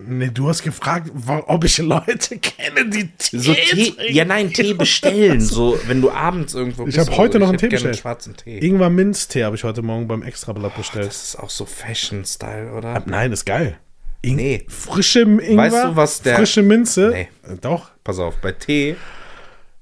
Nee, 0.00 0.30
du 0.32 0.48
hast 0.48 0.62
gefragt, 0.62 1.10
ob 1.26 1.64
ich 1.64 1.78
Leute 1.78 2.38
kenne, 2.38 2.88
die 2.88 3.08
Tee, 3.18 3.38
so 3.38 3.52
Tee 3.52 3.94
Ja, 4.10 4.24
nein, 4.24 4.52
Tee 4.52 4.74
bestellen. 4.74 5.40
So, 5.40 5.78
wenn 5.88 6.00
du 6.00 6.12
abends 6.12 6.54
irgendwo 6.54 6.84
bist. 6.84 6.96
Ich 6.96 7.04
habe 7.04 7.16
heute 7.16 7.40
noch 7.40 7.48
einen 7.48 7.58
Tee 7.58 7.66
bestellt. 7.66 7.96
schwarzen 7.96 8.36
Tee. 8.36 8.58
Ingwer 8.58 8.90
Minztee 8.90 9.42
habe 9.42 9.56
ich 9.56 9.64
heute 9.64 9.82
Morgen 9.82 10.06
beim 10.06 10.22
Extrablatt 10.22 10.76
bestellt. 10.76 11.06
Oh, 11.06 11.08
das 11.08 11.24
ist 11.24 11.36
auch 11.36 11.50
so 11.50 11.66
Fashion-Style, 11.66 12.72
oder? 12.74 12.94
Ah, 12.94 13.02
nein, 13.06 13.32
ist 13.32 13.44
geil. 13.44 13.76
In 14.22 14.36
nee. 14.36 14.64
Frische 14.68 15.22
Ingwer, 15.22 15.56
weißt 15.56 15.84
du, 15.84 15.96
was 15.96 16.22
der, 16.22 16.36
frische 16.36 16.62
Minze. 16.62 17.10
Nee. 17.12 17.28
Äh, 17.52 17.56
doch. 17.60 17.90
Pass 18.04 18.20
auf, 18.20 18.36
bei 18.36 18.52
Tee, 18.52 18.94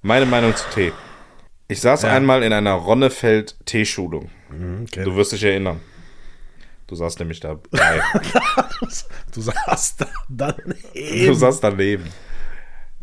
meine 0.01 0.25
Meinung 0.25 0.57
zu 0.57 0.64
Tee. 0.75 0.93
Ich 1.69 1.83
saß 1.83 2.03
ja. 2.03 2.12
einmal 2.12 2.43
in 2.43 2.55
einer 2.55 2.73
Ronnefeld-Teeschulung. 2.73 4.31
Mhm, 4.51 4.87
okay. 4.89 5.05
Du 5.05 5.14
wirst 5.14 5.33
dich 5.33 5.45
erinnern. 5.45 5.81
Du 6.87 6.95
saßt 6.95 7.18
nämlich 7.18 7.41
da. 7.41 7.55
du 9.32 9.41
saßt 9.41 10.01
da 10.01 10.07
daneben. 10.28 10.76
Du 11.26 11.34
saßt 11.34 11.62
daneben. 11.62 12.05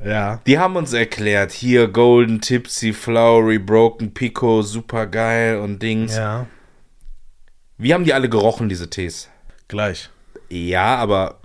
Ja. 0.04 0.42
Die 0.48 0.58
haben 0.58 0.76
uns 0.76 0.94
erklärt, 0.94 1.52
hier 1.52 1.88
Golden, 1.88 2.42
Tipsy, 2.42 2.94
Flowery, 2.94 3.60
Broken, 3.60 4.14
Pico, 4.14 4.62
super 4.62 5.06
geil 5.08 5.58
und 5.58 5.82
Dings. 5.82 6.16
Ja. 6.16 6.48
Wie 7.78 7.94
haben 7.94 8.06
die 8.06 8.14
alle 8.14 8.30
gerochen, 8.30 8.70
diese 8.70 8.90
Tees? 8.90 9.30
Gleich. 9.68 10.10
Ja, 10.50 10.96
aber 10.96 11.40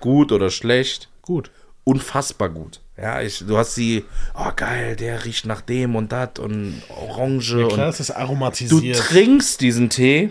gut 0.00 0.32
oder 0.32 0.50
schlecht? 0.50 1.08
Gut. 1.22 1.50
Unfassbar 1.84 2.48
gut. 2.48 2.80
Ja, 2.96 3.20
ich, 3.20 3.44
du 3.46 3.58
hast 3.58 3.74
sie, 3.74 4.04
oh 4.34 4.50
geil, 4.56 4.96
der 4.96 5.24
riecht 5.24 5.44
nach 5.44 5.60
dem 5.60 5.96
und 5.96 6.12
das 6.12 6.38
und 6.38 6.82
Orange. 6.88 7.60
Ja, 7.60 7.68
klar, 7.68 7.86
und 7.86 7.94
es 7.94 8.00
ist 8.00 8.10
aromatisiert. 8.10 8.96
Du 8.96 9.02
trinkst 9.02 9.60
diesen 9.60 9.90
Tee 9.90 10.30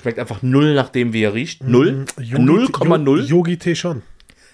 Schmeckt 0.00 0.18
einfach 0.18 0.42
null 0.42 0.74
nach 0.74 0.88
dem, 0.88 1.12
wie 1.12 1.22
er 1.22 1.34
riecht. 1.34 1.62
Null. 1.62 2.06
0,0. 2.18 2.98
Mhm. 2.98 3.26
Yogi-Tee 3.26 3.74
schon. 3.74 4.02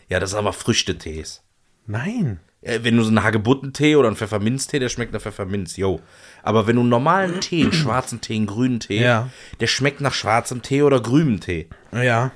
Ja, 0.08 0.20
das 0.20 0.30
ist 0.30 0.36
aber 0.36 0.52
Früchtetees. 0.52 1.42
Nein. 1.86 2.40
Wenn 2.62 2.98
du 2.98 3.02
so 3.02 3.08
einen 3.08 3.22
Hagebuttentee 3.22 3.96
oder 3.96 4.08
einen 4.08 4.16
Pfefferminztee, 4.16 4.78
der 4.80 4.90
schmeckt 4.90 5.14
nach 5.14 5.22
Pfefferminz, 5.22 5.78
yo. 5.78 6.00
Aber 6.42 6.66
wenn 6.66 6.76
du 6.76 6.82
einen 6.82 6.90
normalen 6.90 7.40
Tee, 7.40 7.62
einen 7.62 7.72
schwarzen 7.72 8.20
Tee, 8.20 8.36
einen 8.36 8.46
grünen 8.46 8.80
Tee, 8.80 9.00
ja. 9.00 9.30
der 9.60 9.66
schmeckt 9.66 10.02
nach 10.02 10.12
schwarzem 10.12 10.60
Tee 10.60 10.82
oder 10.82 11.00
grünem 11.00 11.40
Tee. 11.40 11.70
Ja. 11.90 12.32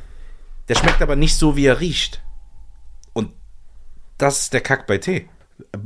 Der 0.69 0.77
schmeckt 0.77 1.03
aber 1.03 1.15
nicht 1.15 1.37
so, 1.37 1.57
wie 1.57 1.67
er 1.67 1.81
riecht. 1.81 2.23
Und 3.13 3.33
das 4.17 4.41
ist 4.41 4.55
der 4.55 4.63
Kack 4.63 4.87
bei 4.87 4.97
Tee. 4.97 5.29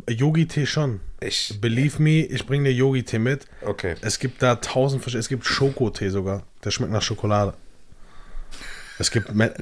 Yogi-Tee 0.08 0.66
schon. 0.66 1.00
Ich, 1.20 1.60
Believe 1.60 2.02
me, 2.02 2.24
ich 2.24 2.46
bringe 2.46 2.68
dir 2.68 2.74
Yogi-Tee 2.74 3.18
mit. 3.18 3.46
Okay. 3.62 3.96
Es 4.00 4.18
gibt 4.18 4.42
da 4.42 4.56
tausend 4.56 5.02
verschiedene. 5.02 5.20
Es 5.20 5.28
gibt 5.28 5.44
Schokotee 5.44 6.08
sogar. 6.08 6.44
Der 6.64 6.70
schmeckt 6.70 6.92
nach 6.92 7.02
Schokolade. 7.02 7.54
Es 8.98 9.10
gibt. 9.10 9.34
Ne, 9.34 9.52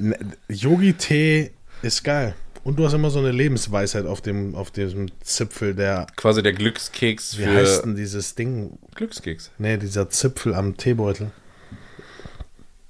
Yogi-Tee 0.49 1.51
ist 1.81 2.03
geil. 2.03 2.35
Und 2.63 2.77
du 2.77 2.85
hast 2.85 2.93
immer 2.93 3.09
so 3.09 3.19
eine 3.19 3.31
Lebensweisheit 3.31 4.05
auf 4.05 4.19
dem, 4.19 4.53
auf 4.55 4.71
diesem 4.71 5.09
Zipfel 5.21 5.73
der. 5.73 6.07
Quasi 6.15 6.43
der 6.43 6.53
Glückskeks 6.53 7.37
Wie 7.37 7.45
heißt 7.45 7.85
denn 7.85 7.95
dieses 7.95 8.35
Ding? 8.35 8.77
Glückskeks. 8.95 9.51
Nee, 9.57 9.77
dieser 9.77 10.09
Zipfel 10.09 10.53
am 10.53 10.75
Teebeutel. 10.75 11.31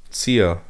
Zier. 0.10 0.62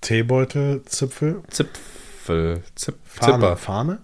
Teebeutel, 0.00 0.82
Zipfel. 0.84 1.42
Zipfel. 1.50 2.62
Zip, 2.74 2.94
Fahne. 3.04 3.32
Zipper. 3.32 3.56
Fahne? 3.56 3.98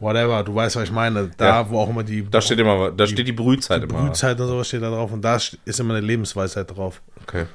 Whatever, 0.00 0.42
du 0.42 0.54
weißt, 0.54 0.76
was 0.76 0.84
ich 0.84 0.92
meine. 0.92 1.30
Da, 1.36 1.46
ja. 1.46 1.70
wo 1.70 1.78
auch 1.78 1.88
immer 1.88 2.02
die. 2.02 2.28
Da 2.28 2.40
steht 2.40 2.58
immer, 2.58 2.90
da 2.90 3.04
die, 3.04 3.12
steht 3.12 3.28
die 3.28 3.32
Brühzeit 3.32 3.82
die 3.82 3.88
immer. 3.88 4.06
Brühzeit 4.06 4.40
und 4.40 4.48
sowas 4.48 4.68
steht 4.68 4.82
da 4.82 4.90
drauf 4.90 5.12
und 5.12 5.22
da 5.22 5.36
ist 5.36 5.80
immer 5.80 5.94
eine 5.94 6.06
Lebensweisheit 6.06 6.76
drauf. 6.76 7.02
Okay. 7.22 7.46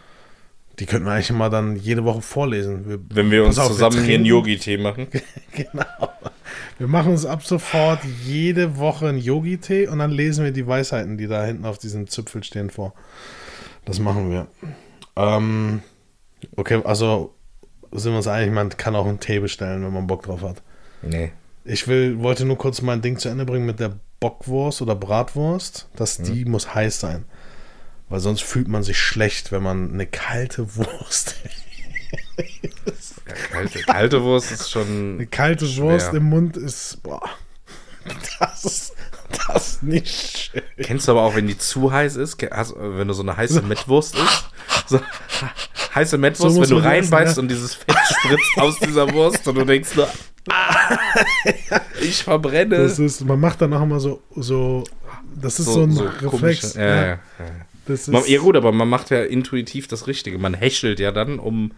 Die 0.79 0.85
könnten 0.85 1.05
wir 1.05 1.13
eigentlich 1.13 1.29
immer 1.29 1.49
dann 1.49 1.75
jede 1.75 2.03
Woche 2.03 2.21
vorlesen. 2.21 2.87
Wir, 2.87 2.99
Wenn 3.09 3.29
wir 3.29 3.45
uns 3.45 3.59
auf, 3.59 3.67
zusammen 3.67 3.97
wir 3.97 4.03
hier 4.03 4.15
einen 4.15 4.25
Yogi-Tee 4.25 4.77
machen. 4.77 5.07
genau. 5.51 5.85
Wir 6.77 6.87
machen 6.87 7.11
uns 7.11 7.25
ab 7.25 7.43
sofort 7.43 7.99
jede 8.25 8.77
Woche 8.77 9.09
einen 9.09 9.19
Yogi-Tee 9.19 9.87
und 9.87 9.99
dann 9.99 10.11
lesen 10.11 10.43
wir 10.43 10.51
die 10.51 10.65
Weisheiten, 10.65 11.17
die 11.17 11.27
da 11.27 11.43
hinten 11.45 11.65
auf 11.65 11.77
diesem 11.77 12.07
Zipfel 12.07 12.43
stehen, 12.43 12.69
vor. 12.69 12.93
Das 13.85 13.99
machen 13.99 14.31
wir. 14.31 14.47
Ähm, 15.15 15.81
okay, 16.55 16.81
also 16.83 17.35
sind 17.91 18.13
wir 18.13 18.17
uns 18.17 18.27
einig, 18.27 18.53
man 18.53 18.69
kann 18.69 18.95
auch 18.95 19.05
einen 19.05 19.19
Tee 19.19 19.39
bestellen, 19.39 19.83
wenn 19.83 19.93
man 19.93 20.07
Bock 20.07 20.23
drauf 20.23 20.41
hat. 20.41 20.61
Nee. 21.01 21.31
Ich 21.63 21.87
will, 21.87 22.19
wollte 22.19 22.45
nur 22.45 22.57
kurz 22.57 22.81
mein 22.81 23.01
Ding 23.01 23.17
zu 23.17 23.29
Ende 23.29 23.45
bringen 23.45 23.65
mit 23.65 23.79
der 23.79 23.99
Bockwurst 24.19 24.81
oder 24.81 24.95
Bratwurst. 24.95 25.89
dass 25.95 26.19
mhm. 26.19 26.23
die 26.23 26.45
muss 26.45 26.73
heiß 26.73 26.99
sein. 26.99 27.25
Weil 28.09 28.19
sonst 28.19 28.43
fühlt 28.43 28.67
man 28.67 28.83
sich 28.83 28.97
schlecht, 28.97 29.51
wenn 29.51 29.63
man 29.63 29.93
eine 29.93 30.05
kalte 30.05 30.75
Wurst. 30.75 31.35
ja, 32.37 33.33
kalte, 33.51 33.79
kalte 33.83 34.23
Wurst 34.23 34.51
ist 34.51 34.69
schon. 34.69 35.15
Eine 35.15 35.27
kalte 35.27 35.67
schwer. 35.67 35.85
Wurst 35.85 36.13
im 36.13 36.23
Mund 36.23 36.57
ist. 36.57 37.01
Boah. 37.03 37.21
Das 38.39 38.65
ist, 38.65 38.93
das 39.47 39.67
ist 39.67 39.83
nicht 39.83 40.07
schön. 40.09 40.61
Kennst 40.77 41.07
du 41.07 41.11
aber 41.11 41.21
auch, 41.21 41.35
wenn 41.35 41.47
die 41.47 41.57
zu 41.57 41.91
heiß 41.91 42.15
ist? 42.15 42.43
Also, 42.51 42.75
wenn 42.79 43.07
du 43.07 43.13
so 43.13 43.21
eine 43.21 43.37
heiße 43.37 43.61
Mettwurst 43.61 44.15
isst? 44.15 44.45
So, 44.87 44.99
heiße 45.93 46.17
Mettwurst, 46.17 46.55
so 46.55 46.61
wenn 46.61 46.69
du 46.69 46.77
reinbeißt 46.77 47.31
essen, 47.33 47.37
ja? 47.37 47.41
und 47.41 47.47
dieses 47.49 47.75
Fett 47.75 47.95
spritzt 48.09 48.57
aus 48.57 48.79
dieser 48.79 49.13
Wurst 49.13 49.47
und 49.47 49.55
du 49.55 49.65
denkst 49.65 49.95
nur, 49.95 50.09
ah, 50.49 50.99
ich 52.01 52.23
verbrenne. 52.23 52.77
Das 52.77 52.99
ist, 52.99 53.23
man 53.25 53.39
macht 53.39 53.61
dann 53.61 53.73
auch 53.73 53.83
immer 53.83 53.99
so, 53.99 54.21
so 54.35 54.83
das 55.35 55.59
ist 55.59 55.67
so, 55.67 55.73
so 55.73 55.83
ein 55.83 55.91
so 55.91 56.03
Reflex. 56.05 56.73
Ja, 56.75 56.85
ja. 56.85 57.05
Ja, 57.07 57.19
das 57.85 58.07
ist 58.07 58.27
ja 58.27 58.39
gut, 58.39 58.55
aber 58.55 58.71
man 58.71 58.89
macht 58.89 59.09
ja 59.09 59.23
intuitiv 59.23 59.87
das 59.87 60.07
Richtige. 60.07 60.37
Man 60.37 60.53
häschelt 60.53 60.99
ja 60.99 61.11
dann, 61.11 61.39
um 61.39 61.71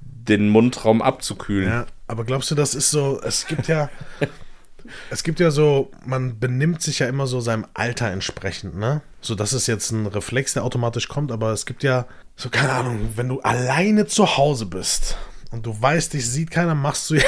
den 0.00 0.48
Mundraum 0.48 1.02
abzukühlen. 1.02 1.68
Ja, 1.68 1.86
aber 2.06 2.24
glaubst 2.24 2.50
du, 2.50 2.54
das 2.54 2.74
ist 2.74 2.90
so, 2.90 3.20
es 3.22 3.46
gibt 3.46 3.66
ja, 3.66 3.90
es 5.10 5.24
gibt 5.24 5.40
ja 5.40 5.50
so, 5.50 5.90
man 6.04 6.38
benimmt 6.38 6.80
sich 6.82 7.00
ja 7.00 7.08
immer 7.08 7.26
so 7.26 7.40
seinem 7.40 7.66
Alter 7.74 8.10
entsprechend, 8.10 8.76
ne? 8.76 9.02
So, 9.20 9.34
das 9.34 9.52
ist 9.52 9.66
jetzt 9.66 9.90
ein 9.90 10.06
Reflex, 10.06 10.54
der 10.54 10.64
automatisch 10.64 11.08
kommt, 11.08 11.32
aber 11.32 11.52
es 11.52 11.66
gibt 11.66 11.82
ja, 11.82 12.06
so 12.36 12.50
keine 12.50 12.72
Ahnung, 12.72 13.10
wenn 13.16 13.28
du 13.28 13.40
alleine 13.40 14.06
zu 14.06 14.36
Hause 14.36 14.66
bist 14.66 15.16
und 15.52 15.66
du 15.66 15.80
weißt, 15.80 16.14
dich 16.14 16.28
sieht 16.28 16.50
keiner, 16.50 16.74
machst 16.74 17.10
du 17.10 17.14
ja 17.16 17.22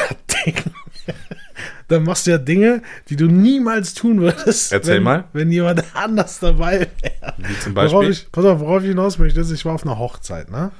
Dinge. 0.44 0.62
Dann 1.88 2.02
machst 2.02 2.26
du 2.26 2.30
ja 2.30 2.38
Dinge, 2.38 2.82
die 3.08 3.16
du 3.16 3.26
niemals 3.26 3.92
tun 3.94 4.20
würdest. 4.20 4.72
Erzähl 4.72 4.96
wenn, 4.96 5.02
mal. 5.02 5.24
Wenn 5.32 5.52
jemand 5.52 5.84
anders 5.94 6.40
dabei 6.40 6.80
wäre. 6.80 7.34
Wie 7.36 7.58
zum 7.60 7.74
Beispiel? 7.74 7.98
Worauf 7.98 8.08
ich, 8.08 8.32
pass 8.32 8.44
auf, 8.44 8.60
worauf 8.60 8.82
ich 8.82 8.88
hinaus 8.88 9.18
möchte, 9.18 9.40
ist, 9.40 9.50
ich 9.50 9.64
war 9.64 9.74
auf 9.74 9.84
einer 9.84 9.98
Hochzeit, 9.98 10.50
ne? 10.50 10.72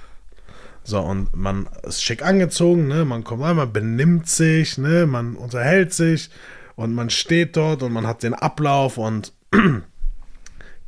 So, 0.83 1.01
und 1.01 1.35
man 1.35 1.69
ist 1.83 2.03
schick 2.03 2.25
angezogen, 2.25 2.89
ne? 2.89 3.05
Man 3.05 3.23
kommt 3.23 3.43
rein, 3.43 3.57
man 3.57 3.73
benimmt 3.73 4.29
sich, 4.29 4.79
ne? 4.79 5.07
Man 5.07 5.37
unterhält 5.37 5.93
sich 5.93 6.31
und 6.77 6.95
man 6.95 7.11
steht 7.11 7.57
dort 7.57 7.83
und 7.83 7.93
man 7.93 8.07
hat 8.07 8.23
den 8.23 8.35
Ablauf 8.35 8.97
und 8.97 9.33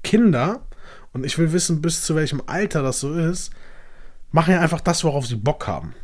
Kinder, 0.02 0.62
und 1.12 1.24
ich 1.24 1.38
will 1.38 1.52
wissen, 1.52 1.80
bis 1.80 2.02
zu 2.02 2.14
welchem 2.14 2.42
Alter 2.46 2.82
das 2.82 3.00
so 3.00 3.14
ist, 3.14 3.50
machen 4.32 4.52
ja 4.52 4.60
einfach 4.60 4.80
das, 4.80 5.04
worauf 5.04 5.26
sie 5.26 5.36
Bock 5.36 5.66
haben. 5.66 5.94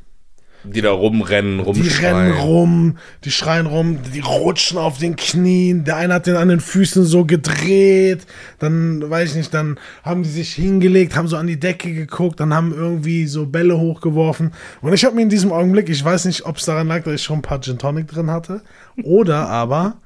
Die 0.65 0.81
da 0.81 0.93
rumrennen, 0.93 1.61
rumschreien. 1.61 1.89
Die 1.89 2.05
rennen 2.05 2.33
rum, 2.33 2.99
die 3.25 3.31
schreien 3.31 3.67
rum, 3.67 3.99
die 4.15 4.21
rutschen 4.21 4.79
auf 4.79 4.99
den 4.99 5.17
Knien. 5.17 5.85
Der 5.85 5.97
eine 5.97 6.15
hat 6.15 6.27
den 6.27 6.37
an 6.37 6.49
den 6.49 6.61
Füßen 6.61 7.05
so 7.05 7.25
gedreht. 7.25 8.27
Dann, 8.59 9.09
weiß 9.11 9.31
ich 9.31 9.37
nicht, 9.37 9.55
dann 9.55 9.79
haben 10.05 10.23
die 10.23 10.29
sich 10.29 10.55
hingelegt, 10.55 11.17
haben 11.17 11.27
so 11.27 11.37
an 11.37 11.49
die 11.49 11.59
Decke 11.59 11.93
geguckt, 11.93 12.39
dann 12.39 12.55
haben 12.55 12.73
irgendwie 12.73 13.27
so 13.27 13.47
Bälle 13.47 13.79
hochgeworfen. 13.79 14.53
Und 14.81 14.93
ich 14.93 15.05
habe 15.05 15.17
mir 15.17 15.23
in 15.23 15.29
diesem 15.29 15.53
Augenblick, 15.53 15.89
ich 15.89 16.05
weiß 16.05 16.27
nicht, 16.27 16.47
ob 16.47 16.59
es 16.59 16.65
daran 16.65 16.87
lag, 16.87 17.03
dass 17.03 17.15
ich 17.15 17.23
schon 17.23 17.41
ein 17.41 17.43
paar 17.43 17.61
Gin 17.61 17.79
Tonic 17.79 18.09
drin 18.09 18.31
hatte, 18.31 18.63
oder 19.03 19.49
aber. 19.49 19.99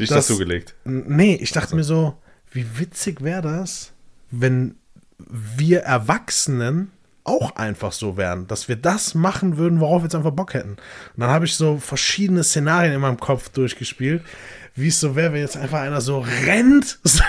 Dich 0.00 0.08
dazu 0.08 0.38
gelegt. 0.38 0.74
Nee, 0.84 1.38
ich 1.40 1.52
dachte 1.52 1.76
also. 1.76 1.76
mir 1.76 1.84
so, 1.84 2.14
wie 2.50 2.66
witzig 2.78 3.22
wäre 3.22 3.42
das, 3.42 3.92
wenn 4.30 4.74
wir 5.18 5.80
Erwachsenen 5.80 6.90
auch 7.28 7.56
einfach 7.56 7.92
so 7.92 8.16
wären, 8.16 8.46
dass 8.46 8.68
wir 8.68 8.76
das 8.76 9.14
machen 9.14 9.58
würden, 9.58 9.80
worauf 9.80 10.00
wir 10.00 10.06
jetzt 10.06 10.14
einfach 10.14 10.30
Bock 10.30 10.54
hätten. 10.54 10.70
Und 10.72 10.78
dann 11.16 11.30
habe 11.30 11.44
ich 11.44 11.54
so 11.54 11.76
verschiedene 11.76 12.42
Szenarien 12.42 12.94
in 12.94 13.00
meinem 13.00 13.20
Kopf 13.20 13.50
durchgespielt, 13.50 14.22
wie 14.74 14.88
es 14.88 15.00
so 15.00 15.14
wäre, 15.14 15.32
wenn 15.32 15.40
jetzt 15.40 15.56
einfach 15.56 15.80
einer 15.80 16.00
so 16.00 16.24
rennt, 16.46 16.98
so 17.04 17.22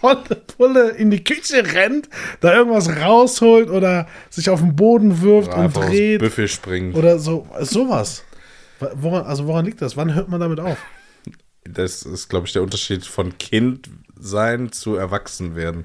volle 0.00 0.36
Pulle 0.56 0.90
in 0.90 1.10
die 1.10 1.22
Küche 1.22 1.64
rennt, 1.74 2.08
da 2.40 2.54
irgendwas 2.54 2.88
rausholt 2.88 3.68
oder 3.68 4.08
sich 4.30 4.48
auf 4.50 4.60
den 4.60 4.74
Boden 4.74 5.20
wirft 5.20 5.52
oder 5.52 5.66
und 5.66 5.76
dreht. 5.76 6.20
Büffel 6.20 6.48
springt. 6.48 6.96
Oder 6.96 7.18
so, 7.18 7.46
sowas. 7.60 8.24
Woran, 8.94 9.24
also 9.24 9.46
woran 9.46 9.64
liegt 9.64 9.82
das? 9.82 9.96
Wann 9.96 10.14
hört 10.14 10.28
man 10.28 10.40
damit 10.40 10.58
auf? 10.58 10.78
Das 11.64 12.02
ist, 12.02 12.28
glaube 12.28 12.46
ich, 12.46 12.52
der 12.52 12.62
Unterschied 12.62 13.06
von 13.06 13.38
Kind 13.38 13.90
sein 14.18 14.72
zu 14.72 14.96
Erwachsen 14.96 15.54
werden. 15.54 15.84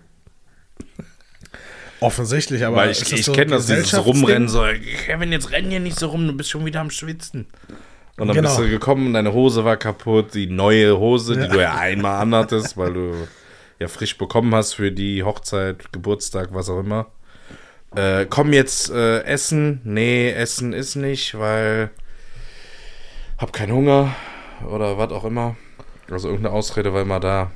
Offensichtlich, 2.00 2.64
aber 2.66 2.78
Weil 2.78 2.92
ich, 2.92 3.12
ich 3.12 3.26
so 3.26 3.34
kenne 3.34 3.52
das, 3.52 3.66
dieses? 3.66 4.06
Rumrennen, 4.06 4.48
so, 4.48 4.64
Kevin, 5.06 5.32
jetzt 5.32 5.52
renn 5.52 5.70
hier 5.70 5.80
nicht 5.80 5.98
so 6.00 6.08
rum, 6.08 6.28
du 6.28 6.34
bist 6.34 6.50
schon 6.52 6.66
wieder 6.66 6.80
am 6.82 6.92
Schwitzen. 6.92 7.48
Und 8.18 8.28
dann 8.28 8.36
Genau. 8.36 8.50
bist 8.50 8.60
du 8.60 8.70
gekommen, 8.70 9.14
deine 9.14 9.34
Hose 9.34 9.66
war 9.66 9.78
kaputt, 9.78 10.34
die 10.34 10.48
neue 10.48 10.98
Hose, 10.98 11.36
Ja. 11.36 11.42
die 11.44 11.50
du 11.54 11.62
ja 11.62 11.76
einmal 11.80 12.22
anhattest, 12.22 12.78
weil 12.78 12.94
du 12.94 13.28
ja 13.80 13.88
frisch 13.88 14.18
bekommen 14.18 14.54
hast 14.54 14.74
für 14.74 14.92
die 14.92 15.24
Hochzeit, 15.24 15.92
Geburtstag, 15.92 16.50
was 16.52 16.70
auch 16.70 16.80
immer. 16.80 17.08
Äh, 17.96 18.26
komm 18.30 18.54
jetzt 18.54 18.90
äh, 18.92 19.22
essen. 19.24 19.82
Nee, 19.84 20.32
essen 20.32 20.74
ist 20.74 20.96
nicht, 20.96 21.38
weil 21.40 21.90
hab 23.38 23.54
keinen 23.54 23.72
Hunger 23.72 24.14
oder 24.70 24.98
was 24.98 25.12
auch 25.12 25.24
immer. 25.26 25.56
Also 26.12 26.28
irgendeine 26.30 26.56
Ausrede 26.56 26.94
war 26.94 27.02
immer 27.02 27.20
da. 27.20 27.52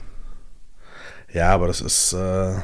Ja, 1.34 1.50
aber 1.54 1.68
das 1.68 1.82
ist, 1.82 2.14
äh, 2.14 2.56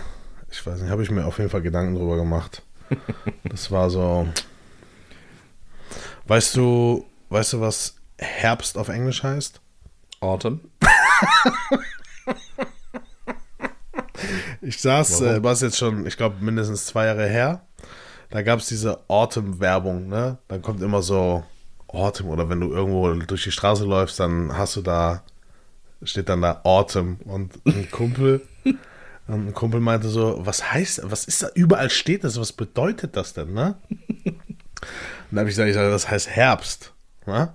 ich 0.58 0.66
weiß 0.66 0.82
nicht, 0.82 0.90
habe 0.90 1.04
ich 1.04 1.12
mir 1.12 1.26
auf 1.26 1.38
jeden 1.38 1.50
Fall 1.52 1.62
Gedanken 1.62 1.96
drüber 1.96 2.16
gemacht. 2.18 2.64
Das 3.44 3.70
war 3.72 3.90
so. 3.90 4.28
Weißt 6.26 6.56
du, 6.56 7.06
weißt 7.30 7.54
du, 7.54 7.62
was 7.62 7.96
Herbst 8.18 8.78
auf 8.78 8.90
Englisch 8.90 9.24
heißt? 9.24 9.62
Autumn. 10.20 10.62
Ich 14.62 14.82
saß, 14.82 15.22
Warum? 15.22 15.36
äh, 15.36 15.44
war 15.44 15.52
es 15.54 15.62
jetzt 15.62 15.78
schon, 15.78 16.06
ich 16.06 16.18
glaube, 16.18 16.38
mindestens 16.42 16.88
zwei 16.88 17.06
Jahre 17.06 17.28
her. 17.28 17.62
Da 18.32 18.42
gab 18.42 18.60
es 18.60 18.68
diese 18.68 19.00
Autumn-Werbung, 19.08 20.08
ne? 20.10 20.40
Dann 20.50 20.62
kommt 20.62 20.82
immer 20.82 21.02
so 21.02 21.44
Autumn 21.88 22.30
oder 22.30 22.50
wenn 22.50 22.60
du 22.60 22.72
irgendwo 22.74 23.14
durch 23.14 23.44
die 23.44 23.52
Straße 23.52 23.86
läufst, 23.86 24.20
dann 24.20 24.58
hast 24.58 24.76
du 24.76 24.82
da, 24.82 25.24
steht 26.04 26.28
dann 26.28 26.42
da 26.42 26.60
Autumn 26.64 27.18
und 27.26 27.54
ein 27.66 27.90
Kumpel, 27.92 28.42
und 29.28 29.48
ein 29.48 29.54
Kumpel 29.54 29.80
meinte 29.80 30.08
so, 30.10 30.46
was 30.46 30.72
heißt, 30.72 31.02
was 31.04 31.26
ist 31.26 31.44
da, 31.44 31.50
überall 31.54 31.90
steht 31.90 32.24
das, 32.24 32.40
was 32.40 32.54
bedeutet 32.54 33.16
das 33.16 33.34
denn, 33.34 33.54
ne? 33.54 33.76
Und 35.30 35.36
da 35.36 35.40
habe 35.40 35.50
ich 35.50 35.56
gesagt, 35.56 35.70
ich 35.70 35.76
sage, 35.76 35.90
das 35.90 36.10
heißt 36.10 36.30
Herbst, 36.30 36.94
ne? 37.26 37.54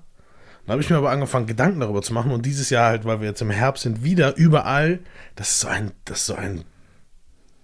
Dann 0.66 0.73
habe 0.73 0.83
ich 0.83 0.91
mir 0.91 0.97
aber 0.97 1.11
angefangen, 1.11 1.47
Gedanken 1.47 1.81
darüber 1.81 2.03
zu 2.03 2.12
machen 2.12 2.31
und 2.31 2.47
dieses 2.47 2.70
Jahr 2.70 2.89
halt, 2.89 3.05
weil 3.05 3.20
wir 3.20 3.29
jetzt 3.29 3.43
im 3.43 3.51
Herbst 3.51 3.83
sind, 3.83 4.05
wieder 4.05 4.37
überall, 4.37 5.01
das 5.35 5.51
ist 5.51 5.61
so 5.61 5.68
ein, 5.68 5.93
das 6.05 6.20
ist 6.20 6.27
so 6.27 6.35
ein 6.35 6.64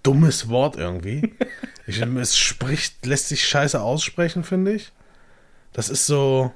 dummes 0.03 0.49
Wort 0.49 0.77
irgendwie. 0.77 1.35
Ich, 1.87 2.03
es 2.03 2.37
spricht, 2.37 3.07
lässt 3.07 3.29
sich 3.29 3.49
scheiße 3.49 3.81
aussprechen, 3.81 4.45
finde 4.45 4.75
ich. 4.75 4.93
Das 5.73 5.89
ist 5.89 6.05
so, 6.05 6.53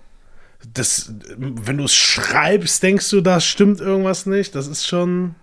das, 0.74 1.10
wenn 1.38 1.78
du 1.78 1.84
es 1.84 1.94
schreibst, 1.94 2.82
denkst 2.82 3.08
du, 3.08 3.22
da 3.22 3.40
stimmt 3.40 3.80
irgendwas 3.80 4.26
nicht. 4.26 4.54
Das 4.54 4.66
ist 4.66 4.86
schon, 4.86 5.34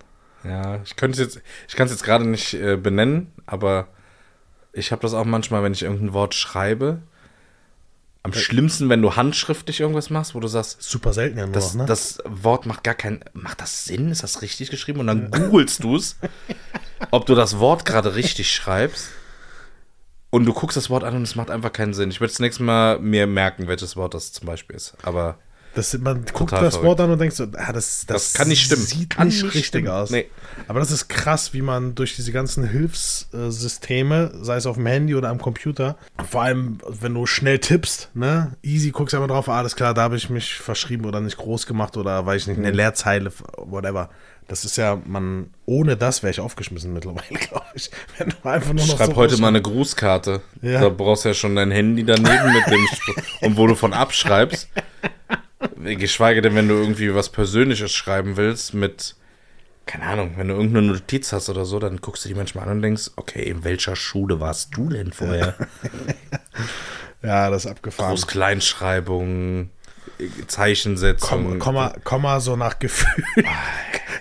Ja, 0.43 0.81
ich 0.83 0.95
könnte 0.95 1.21
jetzt, 1.21 1.41
ich 1.67 1.75
kann 1.75 1.85
es 1.85 1.91
jetzt 1.91 2.03
gerade 2.03 2.27
nicht 2.27 2.53
äh, 2.53 2.77
benennen, 2.77 3.31
aber 3.45 3.87
ich 4.73 4.91
habe 4.91 5.01
das 5.01 5.13
auch 5.13 5.25
manchmal, 5.25 5.63
wenn 5.63 5.73
ich 5.73 5.83
irgendein 5.83 6.13
Wort 6.13 6.33
schreibe. 6.35 7.01
Am 8.21 8.33
schlimmsten, 8.33 8.89
wenn 8.89 9.01
du 9.01 9.15
handschriftlich 9.15 9.79
irgendwas 9.79 10.09
machst, 10.09 10.35
wo 10.35 10.39
du 10.41 10.47
sagst, 10.47 10.83
super 10.83 11.13
selten 11.13 11.37
ja 11.37 11.45
nur, 11.45 11.53
das, 11.53 11.73
ne? 11.73 11.85
das 11.85 12.19
Wort 12.25 12.65
macht 12.65 12.83
gar 12.83 12.93
keinen, 12.93 13.23
macht 13.33 13.61
das 13.61 13.85
Sinn? 13.85 14.11
Ist 14.11 14.23
das 14.23 14.41
richtig 14.41 14.69
geschrieben? 14.69 14.99
Und 14.99 15.07
dann 15.07 15.31
googelst 15.31 15.83
du 15.83 15.95
es, 15.95 16.17
ob 17.11 17.25
du 17.25 17.35
das 17.35 17.59
Wort 17.59 17.85
gerade 17.85 18.15
richtig 18.15 18.51
schreibst. 18.53 19.09
Und 20.31 20.45
du 20.45 20.53
guckst 20.53 20.77
das 20.77 20.89
Wort 20.89 21.03
an 21.03 21.15
und 21.15 21.23
es 21.23 21.35
macht 21.35 21.49
einfach 21.49 21.73
keinen 21.73 21.93
Sinn. 21.93 22.11
Ich 22.11 22.19
würde 22.19 22.31
das 22.31 22.39
nächste 22.39 22.61
Mal 22.61 22.99
mir 22.99 23.25
merken, 23.25 23.67
welches 23.67 23.95
Wort 23.95 24.13
das 24.13 24.31
zum 24.31 24.45
Beispiel 24.45 24.75
ist. 24.75 24.95
Aber 25.01 25.39
Das, 25.75 25.95
man 25.99 26.25
guckt 26.25 26.49
Total 26.49 26.63
das 26.63 26.75
verrückt. 26.75 26.87
Wort 26.87 26.99
an 27.01 27.11
und 27.11 27.19
denkt 27.19 27.35
so, 27.35 27.43
ah, 27.55 27.71
das, 27.71 28.05
das, 28.05 28.05
Das 28.07 28.33
kann 28.33 28.47
nicht 28.47 28.63
stimmen. 28.65 28.81
Sieht 28.81 29.11
Kann 29.11 29.27
nicht 29.27 29.43
richtig 29.43 29.67
stimmen. 29.67 29.87
aus. 29.87 30.09
Nee. 30.09 30.25
Aber 30.67 30.79
das 30.79 30.89
ist 30.91 31.07
krass, 31.09 31.53
wie 31.53 31.61
man 31.61 31.93
durch 31.95 32.15
diese 32.15 32.31
ganzen 32.31 32.67
Hilfssysteme, 32.67 34.31
sei 34.41 34.55
es 34.57 34.65
auf 34.65 34.75
dem 34.77 34.85
Handy 34.87 35.15
oder 35.15 35.29
am 35.29 35.39
Computer, 35.39 35.97
vor 36.29 36.41
allem, 36.43 36.79
wenn 36.87 37.13
du 37.13 37.25
schnell 37.25 37.59
tippst, 37.59 38.09
ne, 38.13 38.55
easy, 38.63 38.91
guckst 38.91 39.13
einfach 39.15 39.27
drauf, 39.27 39.49
ah, 39.49 39.59
alles 39.59 39.75
klar, 39.75 39.93
da 39.93 40.01
habe 40.03 40.15
ich 40.17 40.29
mich 40.29 40.55
verschrieben 40.55 41.05
oder 41.05 41.21
nicht 41.21 41.37
groß 41.37 41.65
gemacht 41.67 41.97
oder 41.97 42.25
weiß 42.25 42.41
ich 42.43 42.47
nicht, 42.47 42.57
Mhm. 42.59 42.65
eine 42.65 42.75
Leerzeile, 42.75 43.31
whatever. 43.57 44.09
Das 44.47 44.65
ist 44.65 44.77
ja, 44.77 44.99
man, 45.05 45.51
ohne 45.67 45.95
das 45.95 46.23
wäre 46.23 46.31
ich 46.31 46.39
aufgeschmissen 46.39 46.91
mittlerweile, 46.91 47.27
glaube 47.49 47.65
ich. 47.75 47.91
Wenn 48.17 48.29
du 48.29 48.49
einfach 48.49 48.73
nur 48.73 48.85
noch 48.87 48.97
schreib 48.97 49.11
so 49.11 49.15
heute 49.15 49.37
mal 49.39 49.49
eine 49.49 49.61
Grußkarte. 49.61 50.41
Ja. 50.63 50.81
Da 50.81 50.89
brauchst 50.89 51.23
du 51.25 51.29
ja 51.29 51.35
schon 51.35 51.55
dein 51.55 51.69
Handy 51.69 52.03
daneben 52.03 52.51
mit 52.53 52.65
dem 52.65 52.87
und 53.41 53.57
wo 53.57 53.67
du 53.67 53.75
von 53.75 53.93
abschreibst. 53.93 54.67
Geschweige 55.75 56.41
denn, 56.41 56.55
wenn 56.55 56.67
du 56.67 56.75
irgendwie 56.75 57.13
was 57.13 57.29
Persönliches 57.29 57.91
schreiben 57.91 58.37
willst 58.37 58.73
mit, 58.73 59.15
keine 59.85 60.05
Ahnung, 60.05 60.33
wenn 60.37 60.47
du 60.47 60.53
irgendeine 60.55 60.87
Notiz 60.87 61.33
hast 61.33 61.49
oder 61.49 61.65
so, 61.65 61.79
dann 61.79 61.97
guckst 61.97 62.23
du 62.23 62.29
die 62.29 62.35
manchmal 62.35 62.65
an 62.65 62.77
und 62.77 62.81
denkst, 62.81 63.11
okay, 63.15 63.43
in 63.43 63.63
welcher 63.63 63.95
Schule 63.95 64.39
warst 64.39 64.75
du 64.75 64.89
denn 64.89 65.11
vorher? 65.11 65.55
Ja, 67.21 67.49
das 67.49 67.65
ist 67.65 67.71
abgefahren. 67.71 68.11
Groß-Kleinschreibung, 68.11 69.69
Zeichensetzung. 70.47 71.59
Komma, 71.59 71.89
Komma, 71.89 71.95
Komma 72.03 72.39
so 72.39 72.55
nach 72.55 72.79
Gefühl. 72.79 73.25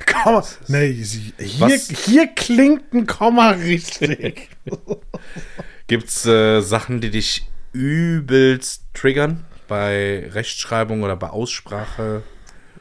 Komma, 0.07 0.45
nee, 0.67 0.93
hier, 0.93 1.77
hier 1.77 2.27
klingt 2.27 2.93
ein 2.93 3.07
Komma 3.07 3.51
richtig. 3.51 4.49
Gibt's 5.87 6.27
äh, 6.27 6.61
Sachen, 6.61 7.01
die 7.01 7.11
dich 7.11 7.49
übelst 7.73 8.83
triggern? 8.95 9.45
Bei 9.69 10.29
Rechtschreibung 10.33 11.03
oder 11.03 11.17
bei 11.17 11.31
Aussprache? 11.31 12.23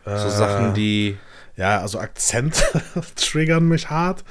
So 0.06 0.30
Sachen, 0.30 0.74
die. 0.74 1.18
Ja, 1.58 1.80
also 1.82 2.00
Akzent 2.00 2.64
triggern 3.16 3.68
mich 3.68 3.90
hart. 3.90 4.24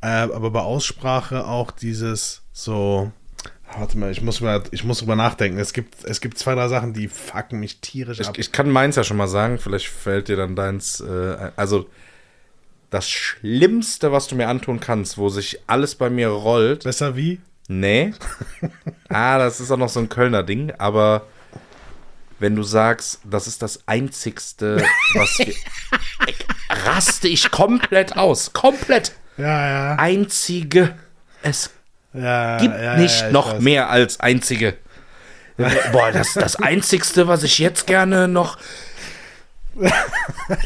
Äh, 0.00 0.06
aber 0.06 0.50
bei 0.50 0.60
Aussprache 0.60 1.46
auch 1.46 1.70
dieses 1.70 2.42
so. 2.52 3.12
Warte 3.78 3.96
mal, 3.98 4.10
ich 4.10 4.20
muss 4.20 4.40
mal, 4.40 4.64
ich 4.72 4.82
muss 4.82 4.98
drüber 4.98 5.14
nachdenken. 5.14 5.58
Es 5.58 5.72
gibt, 5.72 6.04
es 6.04 6.20
gibt 6.20 6.38
zwei, 6.38 6.56
drei 6.56 6.66
Sachen, 6.66 6.92
die 6.92 7.06
fucken 7.06 7.60
mich 7.60 7.80
tierisch 7.80 8.20
ab. 8.20 8.30
Ich, 8.32 8.46
ich 8.46 8.52
kann 8.52 8.68
meins 8.68 8.96
ja 8.96 9.04
schon 9.04 9.16
mal 9.16 9.28
sagen, 9.28 9.58
vielleicht 9.58 9.86
fällt 9.86 10.26
dir 10.26 10.36
dann 10.36 10.56
deins. 10.56 11.00
Äh, 11.00 11.52
also, 11.54 11.86
das 12.90 13.08
Schlimmste, 13.08 14.10
was 14.10 14.26
du 14.26 14.34
mir 14.34 14.48
antun 14.48 14.80
kannst, 14.80 15.18
wo 15.18 15.28
sich 15.28 15.60
alles 15.68 15.94
bei 15.94 16.10
mir 16.10 16.28
rollt. 16.28 16.82
Besser 16.82 17.14
wie? 17.14 17.40
Nee. 17.68 18.12
ah, 19.08 19.38
das 19.38 19.60
ist 19.60 19.70
auch 19.70 19.76
noch 19.76 19.88
so 19.88 20.00
ein 20.00 20.08
Kölner 20.08 20.42
Ding, 20.42 20.72
aber 20.76 21.28
wenn 22.40 22.56
du 22.56 22.62
sagst, 22.62 23.20
das 23.24 23.46
ist 23.46 23.62
das 23.62 23.86
Einzigste, 23.86 24.82
was 25.14 25.38
wir. 25.38 25.54
raste 26.86 27.28
ich 27.28 27.50
komplett 27.50 28.16
aus. 28.16 28.52
Komplett. 28.52 29.12
Ja, 29.36 29.68
ja. 29.68 29.96
Einzige. 29.96 30.94
Es 31.42 31.70
ja 32.12 32.58
gibt 32.58 32.74
ja, 32.74 32.96
nicht 32.96 33.30
noch 33.30 33.54
weiß. 33.54 33.60
mehr 33.60 33.90
als 33.90 34.20
einzige. 34.20 34.76
Boah, 35.92 36.10
das 36.12 36.34
das 36.34 36.56
Einzigste, 36.56 37.28
was 37.28 37.42
ich 37.42 37.58
jetzt 37.58 37.86
gerne 37.86 38.28
noch. 38.28 38.58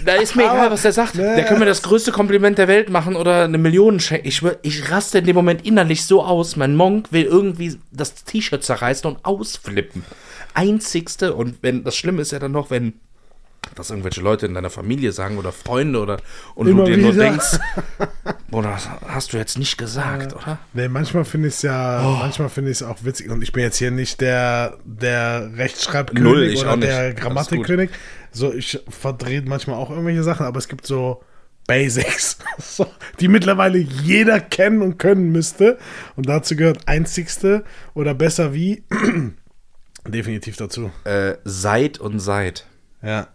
Da 0.05 0.14
ist 0.14 0.35
mir 0.35 0.45
egal, 0.45 0.70
was 0.70 0.83
der 0.83 0.93
sagt. 0.93 1.16
Der 1.16 1.45
können 1.45 1.61
mir 1.61 1.66
das 1.66 1.83
größte 1.83 2.11
Kompliment 2.11 2.59
der 2.59 2.68
Welt 2.68 2.89
machen 2.91 3.16
oder 3.16 3.45
eine 3.45 3.59
Million 3.59 4.01
schenken. 4.01 4.27
Ich, 4.27 4.43
ich 4.62 4.91
raste 4.91 5.18
in 5.18 5.27
dem 5.27 5.37
Moment 5.37 5.66
innerlich 5.66 6.07
so 6.07 6.22
aus. 6.25 6.57
Mein 6.57 6.75
Monk 6.75 7.12
will 7.12 7.25
irgendwie 7.25 7.79
das 7.93 8.25
T-Shirt 8.25 8.64
zerreißen 8.64 9.11
und 9.11 9.25
ausflippen. 9.25 10.05
Einzigste. 10.55 11.34
Und 11.34 11.62
wenn 11.62 11.84
das 11.84 11.96
Schlimme 11.96 12.22
ist 12.22 12.32
ja 12.32 12.38
dann 12.38 12.52
noch, 12.52 12.70
wenn 12.70 12.94
das 13.76 13.88
irgendwelche 13.90 14.20
Leute 14.20 14.44
in 14.46 14.52
deiner 14.55 14.68
Familie 14.70 15.12
sagen 15.12 15.38
oder 15.38 15.50
Freunde 15.50 15.98
oder 15.98 16.20
und 16.55 16.66
Immer 16.66 16.84
du 16.84 16.90
dir 16.90 16.98
nur 16.98 17.14
wieder. 17.14 17.24
denkst, 17.24 17.59
boah, 18.50 18.62
das 18.62 18.88
hast 19.09 19.32
du 19.32 19.38
jetzt 19.38 19.59
nicht 19.59 19.78
gesagt, 19.78 20.34
oder? 20.34 20.59
Nee, 20.74 20.88
manchmal 20.88 21.24
finde 21.24 21.48
ich 21.48 21.55
es 21.55 21.62
ja, 21.62 22.07
Oh. 22.07 22.16
manchmal 22.18 22.50
finde 22.50 22.70
ich 22.70 22.78
es 22.78 22.82
auch 22.82 22.98
witzig. 23.05 23.30
Und 23.30 23.42
ich 23.42 23.52
bin 23.52 23.62
jetzt 23.62 23.78
hier 23.78 23.90
nicht 23.90 24.20
der, 24.20 24.76
der 24.84 25.50
Rechtschreibkönig 25.57 26.22
Null, 26.22 26.57
oder 26.57 26.76
der 26.76 27.14
Grammatikkönig. 27.14 27.90
So, 28.32 28.52
ich 28.52 28.80
verdrehe 28.88 29.42
manchmal 29.42 29.76
auch 29.76 29.90
irgendwelche 29.90 30.22
Sachen, 30.22 30.44
aber 30.44 30.59
es 30.59 30.68
gibt 30.68 30.86
so 30.86 31.22
Basics, 31.66 32.36
so, 32.59 32.86
die 33.20 33.28
mittlerweile 33.28 33.78
jeder 33.78 34.40
kennen 34.40 34.82
und 34.82 34.98
können 34.98 35.32
müsste. 35.32 35.78
Und 36.16 36.28
dazu 36.28 36.55
gehört 36.55 36.86
einzigste 36.86 37.64
oder 37.94 38.12
besser 38.12 38.52
wie 38.52 38.84
definitiv 40.07 40.57
dazu. 40.57 40.90
Äh, 41.05 41.34
seid 41.44 41.98
und 41.98 42.18
seid. 42.20 42.66
Ja. 43.02 43.28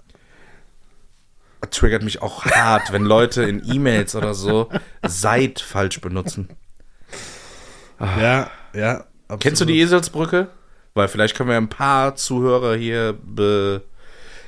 triggert 1.72 2.04
mich 2.04 2.22
auch 2.22 2.46
hart, 2.46 2.92
wenn 2.92 3.04
Leute 3.04 3.44
in 3.44 3.62
E-Mails 3.66 4.16
oder 4.16 4.34
so 4.34 4.70
seid 5.06 5.60
falsch 5.60 6.02
benutzen. 6.02 6.50
Ja, 8.00 8.50
ja. 8.74 9.06
Absolut. 9.28 9.42
Kennst 9.42 9.62
du 9.62 9.66
die 9.66 9.80
Eselsbrücke? 9.80 10.48
Weil 10.96 11.08
vielleicht 11.08 11.36
können 11.36 11.50
wir 11.50 11.58
ein 11.58 11.70
paar 11.70 12.16
Zuhörer 12.16 12.76
hier 12.76 13.14
be 13.24 13.84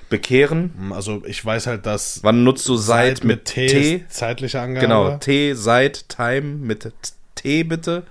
bekehren. 0.10 0.92
Also 0.94 1.24
ich 1.26 1.44
weiß 1.46 1.68
halt, 1.68 1.86
dass 1.86 2.22
Wann 2.24 2.44
nutzt 2.44 2.68
du 2.68 2.76
seid 2.76 3.24
mit 3.24 3.46
T, 3.46 3.68
T? 3.68 3.96
ist 3.96 4.14
zeitliche 4.14 4.60
Angabe. 4.60 4.86
Genau, 4.86 5.18
T, 5.18 5.54
seid, 5.54 6.10
Time 6.10 6.42
mit 6.42 6.82
T- 6.82 6.92
T 7.36 7.64
bitte. 7.64 8.04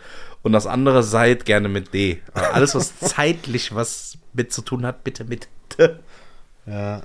Und 0.42 0.52
das 0.52 0.66
andere 0.66 1.02
seid 1.02 1.44
gerne 1.44 1.68
mit 1.68 1.92
D. 1.92 2.20
Aber 2.32 2.54
alles, 2.54 2.74
was 2.74 2.98
zeitlich 3.00 3.74
was 3.74 4.18
mit 4.32 4.52
zu 4.52 4.62
tun 4.62 4.86
hat, 4.86 5.04
bitte 5.04 5.24
mit 5.24 5.48
T. 5.68 5.90
Ja. 6.66 7.02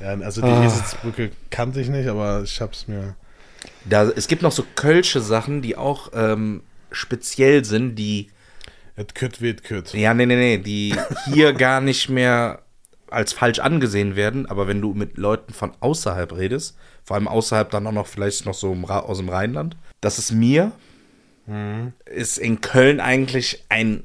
ja 0.00 0.20
also 0.20 0.40
die 0.40 0.48
Ah. 0.48 0.64
Eselsbrücke 0.64 1.30
kannte 1.50 1.80
ich 1.80 1.88
nicht, 1.88 2.08
aber 2.08 2.42
ich 2.42 2.60
hab's 2.60 2.86
mir. 2.88 3.16
Da, 3.84 4.04
es 4.04 4.28
gibt 4.28 4.42
noch 4.42 4.52
so 4.52 4.64
kölsche 4.76 5.20
Sachen, 5.20 5.62
die 5.62 5.76
auch 5.76 6.10
ähm, 6.14 6.62
speziell 6.92 7.64
sind, 7.64 7.96
die 7.96 8.30
Et 8.96 9.14
kütt 9.14 9.40
wird 9.40 9.62
kütt. 9.62 9.94
Ja, 9.94 10.12
nee, 10.12 10.26
nee, 10.26 10.34
nee, 10.36 10.58
die 10.58 10.94
hier 11.32 11.52
gar 11.54 11.80
nicht 11.80 12.08
mehr 12.08 12.62
als 13.10 13.32
falsch 13.32 13.60
angesehen 13.60 14.16
werden, 14.16 14.46
aber 14.46 14.66
wenn 14.68 14.80
du 14.80 14.92
mit 14.92 15.16
Leuten 15.16 15.52
von 15.52 15.72
außerhalb 15.80 16.36
redest, 16.36 16.76
vor 17.04 17.14
allem 17.16 17.28
außerhalb 17.28 17.70
dann 17.70 17.86
auch 17.86 17.92
noch 17.92 18.06
vielleicht 18.06 18.44
noch 18.44 18.54
so 18.54 18.76
aus 18.84 19.18
dem 19.18 19.28
Rheinland, 19.28 19.76
das 20.00 20.18
ist 20.18 20.32
mir, 20.32 20.72
mhm. 21.48 21.92
ist 22.06 22.38
in 22.38 22.60
Köln 22.60 23.00
eigentlich 23.00 23.64
ein 23.68 24.04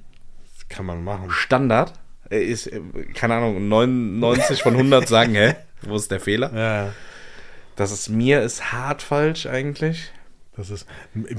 kann 0.73 0.85
man 0.85 1.03
machen. 1.03 1.29
Standard. 1.29 1.93
Ist, 2.29 2.69
keine 3.13 3.35
Ahnung, 3.35 3.67
99 3.67 4.63
von 4.63 4.73
100 4.73 5.07
sagen, 5.07 5.35
hä, 5.35 5.55
wo 5.83 5.95
ist 5.95 6.09
der 6.09 6.19
Fehler? 6.19 6.51
Ja. 6.53 6.93
Das 7.75 7.91
ist 7.91 8.09
mir 8.09 8.41
ist 8.41 8.71
hart 8.71 9.01
falsch 9.01 9.45
eigentlich. 9.45 10.11
Das 10.55 10.69
ist, 10.69 10.85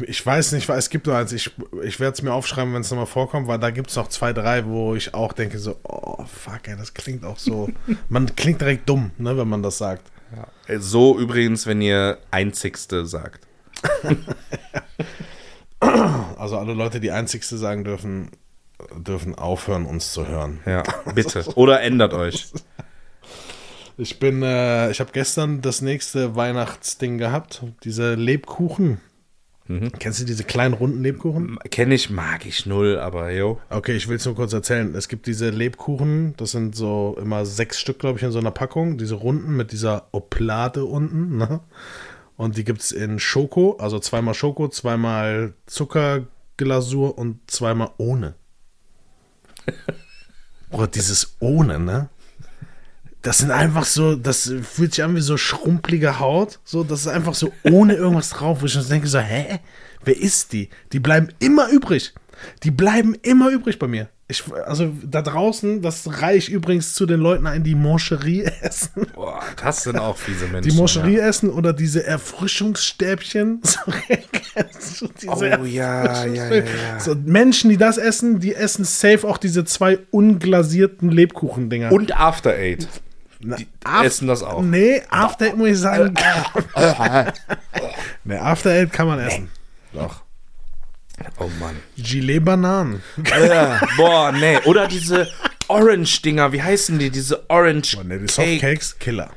ich 0.07 0.25
weiß 0.25 0.53
nicht, 0.53 0.69
es 0.69 0.91
gibt 0.91 1.07
nur 1.07 1.17
eins, 1.17 1.33
ich, 1.33 1.53
ich 1.85 2.01
werde 2.01 2.15
es 2.15 2.23
mir 2.23 2.33
aufschreiben, 2.33 2.75
wenn 2.75 2.81
es 2.81 2.91
nochmal 2.91 3.07
vorkommt, 3.07 3.47
weil 3.47 3.61
da 3.61 3.71
gibt 3.71 3.91
es 3.91 3.97
noch 3.97 4.09
zwei, 4.09 4.33
drei, 4.33 4.65
wo 4.67 4.97
ich 4.97 5.15
auch 5.15 5.33
denke 5.33 5.61
so, 5.61 5.79
oh 5.85 6.25
fuck, 6.25 6.67
ey, 6.67 6.77
das 6.77 6.95
klingt 6.95 7.25
auch 7.25 7.39
so, 7.39 7.69
man 8.09 8.35
klingt 8.35 8.61
direkt 8.61 8.89
dumm, 8.89 9.13
ne, 9.19 9.37
wenn 9.37 9.49
man 9.49 9.63
das 9.63 9.79
sagt. 9.79 10.11
Ja. 10.35 10.81
So 10.81 11.17
übrigens, 11.17 11.65
wenn 11.65 11.81
ihr 11.81 12.19
Einzigste 12.33 13.07
sagt. 13.07 13.47
also 16.39 16.59
alle 16.59 16.75
Leute, 16.75 17.01
die 17.01 17.11
Einzigste 17.11 17.57
sagen 17.57 17.85
dürfen, 17.85 18.31
dürfen 18.97 19.35
aufhören, 19.35 19.87
uns 19.87 20.13
zu 20.13 20.27
hören. 20.27 20.61
Ja, 20.67 20.83
bitte. 21.15 21.45
Oder 21.55 21.81
ändert 21.83 22.15
euch. 22.15 22.53
Ich 23.97 24.19
bin, 24.19 24.43
äh, 24.43 24.91
ich 24.91 24.99
habe 24.99 25.11
gestern 25.13 25.61
das 25.63 25.81
nächste 25.81 26.35
Weihnachtsding 26.35 27.17
gehabt. 27.17 27.63
Diese 27.85 28.15
Lebkuchen. 28.15 29.01
Mhm. 29.67 29.93
Kennst 29.99 30.21
du 30.21 30.25
diese 30.25 30.45
kleinen 30.45 30.75
runden 30.75 31.03
Lebkuchen? 31.03 31.59
Kenne 31.71 31.95
ich, 31.95 32.11
mag 32.11 32.45
ich 32.45 32.67
null, 32.67 32.99
aber 32.99 33.31
jo. 33.31 33.61
Okay, 33.71 33.95
ich 33.95 34.09
will 34.09 34.17
es 34.17 34.25
nur 34.27 34.35
kurz 34.35 34.53
erzählen. 34.53 34.95
Es 34.95 35.09
gibt 35.09 35.27
diese 35.27 35.49
Lebkuchen, 35.51 36.35
das 36.37 36.51
sind 36.51 36.75
so 36.75 37.17
immer 37.21 37.47
sechs 37.47 37.81
Stück, 37.81 38.01
glaube 38.01 38.19
ich, 38.19 38.25
in 38.25 38.33
so 38.33 38.41
einer 38.41 38.51
Packung. 38.51 38.99
Diese 38.99 39.15
runden 39.15 39.57
mit 39.57 39.73
dieser 39.73 40.09
Oplade 40.13 40.85
unten. 40.85 41.39
Ne? 41.39 41.61
Und 42.37 42.57
die 42.57 42.65
gibt 42.65 42.81
es 42.81 42.93
in 42.93 43.19
Schoko, 43.19 43.77
also 43.79 43.99
zweimal 43.99 44.35
Schoko, 44.35 44.69
zweimal 44.69 45.55
Zuckerglasur 45.67 47.17
und 47.17 47.39
zweimal 47.49 47.91
ohne. 47.97 48.35
Oder 50.71 50.89
dieses 50.89 51.37
ohne, 51.39 51.79
ne? 51.79 52.09
Das 53.23 53.39
sind 53.39 53.53
einfach 53.53 53.85
so, 53.87 54.17
das 54.17 54.53
fühlt 54.63 54.95
sich 54.95 55.03
an 55.03 55.17
wie 55.17 55.21
so 55.21 55.39
schrumpelige 55.39 56.19
Haut. 56.19 56.59
So, 56.65 56.85
das 56.85 57.03
ist 57.03 57.07
einfach 57.07 57.35
so 57.35 57.53
ohne 57.63 57.95
irgendwas 57.97 58.31
drauf, 58.31 58.61
wo 58.61 58.67
ich 58.67 58.75
dann 58.75 58.89
denke 58.89 59.07
so, 59.07 59.19
hä? 59.19 59.61
Wer 60.05 60.17
ist 60.19 60.53
die? 60.53 60.69
Die 60.93 61.01
bleiben 61.01 61.29
immer 61.39 61.69
übrig. 61.69 62.13
Die 62.65 62.71
bleiben 62.71 63.15
immer 63.23 63.49
übrig 63.49 63.79
bei 63.79 63.87
mir. 63.87 64.11
Ich, 64.27 64.43
also 64.67 64.91
da 65.05 65.21
draußen, 65.21 65.83
das 65.83 66.23
reiche 66.23 66.51
übrigens 66.51 66.95
zu 66.95 67.05
den 67.05 67.21
Leuten 67.21 67.47
ein, 67.47 67.63
die 67.63 67.75
Moncherie 67.75 68.45
essen. 68.63 69.07
Boah, 69.15 69.43
das 69.63 69.83
sind 69.83 69.99
auch 69.99 70.17
fiese 70.17 70.47
Menschen. 70.47 70.71
Die 70.71 70.77
Moncherie 70.77 71.19
ja. 71.19 71.27
essen 71.27 71.51
oder 71.51 71.75
diese 71.75 72.05
Erfrischungsstäbchen. 72.05 73.61
So, 74.79 75.09
diese 75.21 75.33
oh 75.33 75.65
ja, 75.65 76.27
ja, 76.27 76.27
ja, 76.27 76.55
ja. 76.55 77.01
So, 77.01 77.17
Menschen, 77.17 77.71
die 77.71 77.77
das 77.77 77.99
essen, 77.99 78.39
die 78.39 78.55
essen 78.55 78.85
safe 78.85 79.27
auch 79.27 79.37
diese 79.37 79.65
zwei 79.65 79.99
unglasierten 80.13 81.11
Lebkuchendinger. 81.11 81.91
Und 81.91 82.17
After 82.17 82.51
Eight. 82.51 82.87
Die 83.41 83.67
Af 83.83 84.05
essen 84.05 84.29
das 84.29 84.45
auch. 84.45 84.63
Nee, 84.63 85.03
After 85.09 85.47
Eight 85.47 85.57
muss 85.57 85.71
ich 85.71 85.79
sagen. 85.79 86.15
nee, 88.25 88.37
After 88.37 88.71
Eight 88.71 88.93
kann 88.93 89.09
man 89.09 89.19
essen. 89.19 89.51
Doch. 89.93 90.24
Oh 91.39 91.51
Mann. 91.61 91.77
Gilet 91.97 92.45
Bananen. 92.45 93.03
Ja, 93.31 93.81
boah, 93.97 94.33
nee. 94.33 94.59
Oder 94.65 94.87
diese 94.89 95.29
Orange-Dinger, 95.69 96.53
wie 96.53 96.63
heißen 96.63 96.99
die? 96.99 97.11
Diese 97.11 97.49
Orange 97.49 97.97
boah, 97.97 98.05
nee, 98.05 98.19
die 98.19 98.33
Soft 98.33 98.61
Cakes, 98.61 98.99
Killer. 98.99 99.31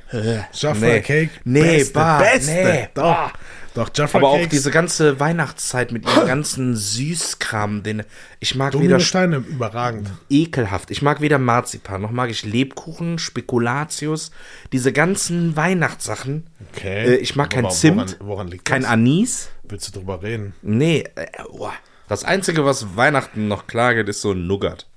Jaffa 0.53 0.85
nee. 0.85 0.99
Cake, 1.01 1.29
nee, 1.45 1.77
beste, 1.77 1.93
bah, 1.93 2.19
beste. 2.19 2.51
Nee, 2.51 2.89
Doch. 2.93 3.03
Bah. 3.03 3.33
Doch, 3.77 3.91
Jaffa 3.93 4.17
Aber 4.17 4.31
Cakes. 4.31 4.45
auch 4.45 4.49
diese 4.49 4.71
ganze 4.71 5.19
Weihnachtszeit 5.19 5.91
mit 5.91 6.03
ihrem 6.03 6.25
ganzen 6.27 6.75
Süßkram, 6.75 7.83
den 7.83 8.01
ich 8.39 8.55
mag 8.55 8.71
Domino 8.71 8.89
weder 8.89 8.99
Steine 8.99 9.37
überragend. 9.37 10.09
Ekelhaft. 10.31 10.89
Ich 10.89 11.03
mag 11.03 11.21
weder 11.21 11.37
Marzipan, 11.37 12.01
noch 12.01 12.09
mag 12.09 12.31
ich 12.31 12.43
Lebkuchen, 12.43 13.19
Spekulatius, 13.19 14.31
diese 14.73 14.91
ganzen 14.91 15.55
Weihnachtssachen. 15.55 16.47
Okay. 16.73 17.05
Äh, 17.05 17.15
ich 17.17 17.35
mag 17.35 17.51
kein 17.51 17.69
Zimt, 17.69 18.17
woran, 18.19 18.49
woran 18.49 18.63
kein 18.63 18.81
das? 18.81 18.89
Anis. 18.89 19.49
Willst 19.69 19.89
du 19.89 19.99
drüber 19.99 20.23
reden? 20.23 20.55
Nee, 20.63 21.03
äh, 21.13 21.27
oh. 21.47 21.69
das 22.07 22.23
einzige, 22.23 22.65
was 22.65 22.95
Weihnachten 22.95 23.47
noch 23.47 23.67
klar 23.67 23.93
geht, 23.93 24.09
ist 24.09 24.21
so 24.21 24.31
ein 24.31 24.47
Nougat. 24.47 24.87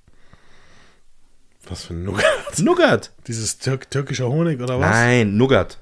Was 1.68 1.85
für 1.85 1.93
ein 1.93 2.05
Nougat? 2.05 2.24
Nougat. 2.61 3.12
Dieses 3.26 3.59
Tür 3.59 3.78
türkischer 3.78 4.31
Honig 4.31 4.59
oder 4.62 4.81
was? 4.81 4.89
Nein, 4.89 5.37
Nougat. 5.37 5.76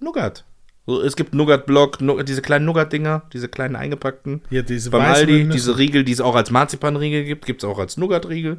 Nougat. 0.00 0.44
Es 0.86 1.14
gibt 1.14 1.34
Nougat-Block, 1.34 1.98
diese 2.24 2.42
kleinen 2.42 2.64
Nougat-Dinger, 2.64 3.22
diese 3.32 3.48
kleinen 3.48 3.76
eingepackten. 3.76 4.42
Hier, 4.48 4.62
diese 4.62 4.90
Beim 4.90 5.02
Aldi, 5.02 5.48
diese 5.48 5.78
Riegel, 5.78 6.04
die 6.04 6.12
es 6.12 6.20
auch 6.20 6.34
als 6.34 6.50
Marzipan-Riegel 6.50 7.24
gibt, 7.24 7.46
gibt 7.46 7.62
es 7.62 7.68
auch 7.68 7.78
als 7.78 7.96
Nougat-Riegel. 7.96 8.58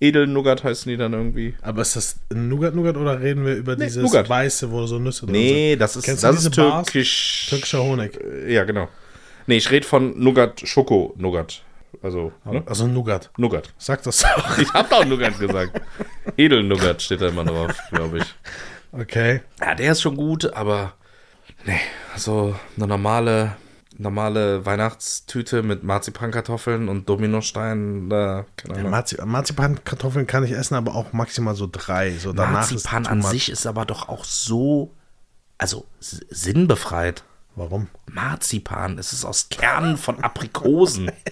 Edel-Nougat 0.00 0.64
heißen 0.64 0.90
die 0.90 0.96
dann 0.96 1.12
irgendwie. 1.12 1.54
Aber 1.62 1.82
ist 1.82 1.96
das 1.96 2.16
Nougat-Nougat 2.34 2.96
oder 2.96 3.20
reden 3.20 3.46
wir 3.46 3.54
über 3.54 3.76
nee, 3.76 3.84
dieses 3.84 4.02
Nougat. 4.02 4.28
weiße, 4.28 4.70
wo 4.70 4.86
so 4.86 4.98
Nüsse 4.98 5.26
drin 5.26 5.32
nee, 5.32 5.70
sind? 5.70 5.80
das 5.80 5.96
ist, 5.96 6.04
Kennst 6.04 6.24
das 6.24 6.44
ist 6.44 6.54
türkisch. 6.54 7.46
Türkischer 7.48 7.82
Honig. 7.82 8.18
Ja, 8.48 8.64
genau. 8.64 8.88
Nee, 9.46 9.56
ich 9.56 9.70
rede 9.70 9.86
von 9.86 10.18
Nougat-Schoko-Nougat. 10.18 11.62
Also, 12.02 12.32
ne? 12.44 12.62
also 12.66 12.86
Nougat. 12.86 13.30
Nougat. 13.38 13.72
Sag 13.78 14.02
das 14.02 14.18
doch. 14.18 14.58
Ich 14.58 14.72
hab 14.72 14.90
doch 14.90 15.04
Nougat 15.04 15.38
gesagt. 15.38 15.80
Edel-Nougat 16.36 17.00
steht 17.00 17.20
da 17.20 17.28
immer 17.28 17.44
drauf, 17.44 17.72
glaube 17.90 18.18
ich. 18.18 18.24
Okay. 18.92 19.40
Ja, 19.60 19.74
der 19.74 19.92
ist 19.92 20.02
schon 20.02 20.16
gut, 20.16 20.52
aber 20.52 20.94
Nee, 21.66 21.80
also 22.12 22.54
eine 22.76 22.86
normale, 22.86 23.56
normale 23.96 24.66
Weihnachtstüte 24.66 25.62
mit 25.62 25.82
Marzipankartoffeln 25.82 26.88
und 26.88 27.08
Dominosteinen, 27.08 28.10
da 28.10 28.44
keine 28.56 28.78
Ahnung. 28.78 28.90
Marzi 28.90 29.16
Marzipankartoffeln 29.24 30.26
kann 30.26 30.44
ich 30.44 30.52
essen, 30.52 30.74
aber 30.74 30.94
auch 30.94 31.12
maximal 31.12 31.54
so 31.54 31.68
drei. 31.70 32.12
So 32.12 32.32
Marzipan 32.32 33.06
an 33.06 33.22
sich 33.22 33.50
ist 33.50 33.66
aber 33.66 33.86
doch 33.86 34.08
auch 34.08 34.24
so, 34.24 34.92
also 35.58 35.86
sinnbefreit. 36.00 37.24
Warum? 37.56 37.88
Marzipan, 38.10 38.98
es 38.98 39.12
ist 39.12 39.24
aus 39.24 39.48
Kernen 39.48 39.96
von 39.96 40.22
Aprikosen. 40.22 41.10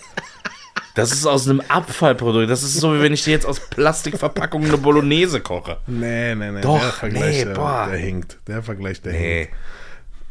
Das 0.95 1.11
ist 1.11 1.25
aus 1.25 1.49
einem 1.49 1.63
Abfallprodukt. 1.69 2.51
Das 2.51 2.63
ist 2.63 2.75
so, 2.75 2.95
wie 2.95 3.01
wenn 3.01 3.15
ich 3.15 3.25
dir 3.25 3.31
jetzt 3.31 3.47
aus 3.47 3.61
Plastikverpackungen 3.61 4.69
eine 4.69 4.77
Bolognese 4.77 5.41
koche. 5.41 5.79
Nee, 5.87 6.35
nee, 6.35 6.51
nee. 6.51 6.61
Doch, 6.61 6.81
der 6.81 6.91
Vergleich, 6.91 7.37
nee, 7.39 7.45
der, 7.47 7.55
boah. 7.55 7.87
der 7.91 7.99
hinkt. 7.99 8.39
Der 8.47 8.63
Vergleich, 8.63 9.01
der 9.01 9.13
nee. 9.13 9.39
hinkt. 9.45 9.55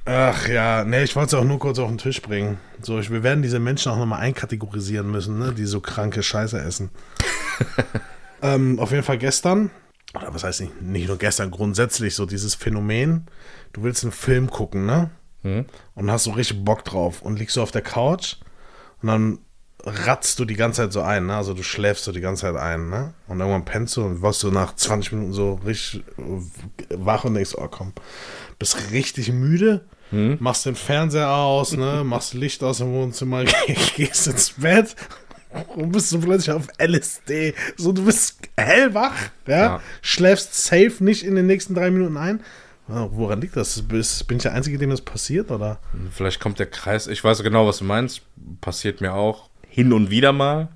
Ach 0.05 0.47
ja, 0.47 0.83
nee, 0.83 1.03
ich 1.03 1.15
wollte 1.15 1.35
es 1.35 1.41
auch 1.41 1.45
nur 1.45 1.59
kurz 1.59 1.77
auf 1.77 1.87
den 1.87 1.99
Tisch 1.99 2.21
bringen. 2.21 2.57
So, 2.81 2.99
ich, 2.99 3.11
wir 3.11 3.21
werden 3.21 3.43
diese 3.43 3.59
Menschen 3.59 3.91
auch 3.91 3.97
nochmal 3.97 4.21
einkategorisieren 4.21 5.09
müssen, 5.09 5.37
ne, 5.37 5.53
die 5.53 5.65
so 5.65 5.79
kranke 5.79 6.23
Scheiße 6.23 6.59
essen. 6.59 6.89
ähm, 8.41 8.79
auf 8.79 8.91
jeden 8.91 9.03
Fall 9.03 9.19
gestern, 9.19 9.69
oder 10.15 10.33
was 10.33 10.43
heißt 10.43 10.61
nicht, 10.61 10.81
nicht 10.81 11.07
nur 11.07 11.17
gestern, 11.17 11.51
grundsätzlich 11.51 12.15
so 12.15 12.25
dieses 12.25 12.55
Phänomen, 12.55 13.27
du 13.73 13.83
willst 13.83 14.03
einen 14.03 14.11
Film 14.11 14.49
gucken, 14.49 14.85
ne? 14.85 15.11
Hm. 15.43 15.65
Und 15.95 16.11
hast 16.11 16.25
so 16.25 16.31
richtig 16.31 16.63
Bock 16.63 16.83
drauf 16.83 17.21
und 17.21 17.37
liegst 17.37 17.55
so 17.55 17.61
auf 17.61 17.71
der 17.71 17.81
Couch 17.81 18.37
und 19.01 19.07
dann 19.07 19.39
ratzt 19.83 20.39
du 20.39 20.45
die 20.45 20.55
ganze 20.55 20.81
Zeit 20.81 20.93
so 20.93 21.01
ein, 21.01 21.25
ne? 21.25 21.35
Also 21.35 21.53
du 21.53 21.63
schläfst 21.63 22.03
so 22.03 22.11
die 22.11 22.21
ganze 22.21 22.43
Zeit 22.43 22.55
ein, 22.55 22.89
ne? 22.89 23.13
Und 23.27 23.39
irgendwann 23.39 23.65
pennst 23.65 23.97
du 23.97 24.03
und 24.03 24.21
wirst 24.21 24.43
du 24.43 24.51
nach 24.51 24.75
20 24.75 25.13
Minuten 25.13 25.33
so 25.33 25.55
richtig 25.65 26.03
wach 26.89 27.23
und 27.23 27.33
denkst, 27.33 27.55
oh 27.55 27.67
komm, 27.67 27.93
bist 28.59 28.91
richtig 28.91 29.31
müde, 29.31 29.85
hm? 30.11 30.37
machst 30.39 30.65
den 30.65 30.75
Fernseher 30.75 31.31
aus, 31.31 31.75
ne? 31.75 32.03
Machst 32.05 32.33
Licht 32.33 32.63
aus 32.63 32.77
dem 32.79 32.93
Wohnzimmer, 32.93 33.43
gehst 33.95 34.27
ins 34.27 34.51
Bett 34.51 34.95
und 35.75 35.91
bist 35.91 36.09
so 36.09 36.19
plötzlich 36.19 36.51
auf 36.51 36.67
LSD. 36.77 37.53
So, 37.77 37.91
du 37.91 38.05
bist 38.05 38.39
hellwach, 38.57 39.15
ja? 39.47 39.57
ja. 39.57 39.81
Schläfst 40.01 40.53
safe 40.53 41.03
nicht 41.03 41.23
in 41.23 41.35
den 41.35 41.47
nächsten 41.47 41.75
drei 41.75 41.91
Minuten 41.91 42.17
ein. 42.17 42.41
Woran 42.87 43.39
liegt 43.39 43.55
das? 43.55 43.81
bin 43.83 44.01
ich 44.01 44.43
der 44.43 44.53
Einzige, 44.53 44.77
dem 44.77 44.89
das 44.89 44.99
passiert, 44.99 45.49
oder? 45.49 45.79
Vielleicht 46.11 46.41
kommt 46.41 46.59
der 46.59 46.65
Kreis. 46.65 47.07
Ich 47.07 47.23
weiß 47.23 47.41
genau, 47.41 47.65
was 47.65 47.77
du 47.77 47.85
meinst. 47.85 48.21
Passiert 48.59 48.99
mir 48.99 49.13
auch 49.13 49.50
hin 49.71 49.93
und 49.93 50.11
wieder 50.11 50.33
mal. 50.33 50.67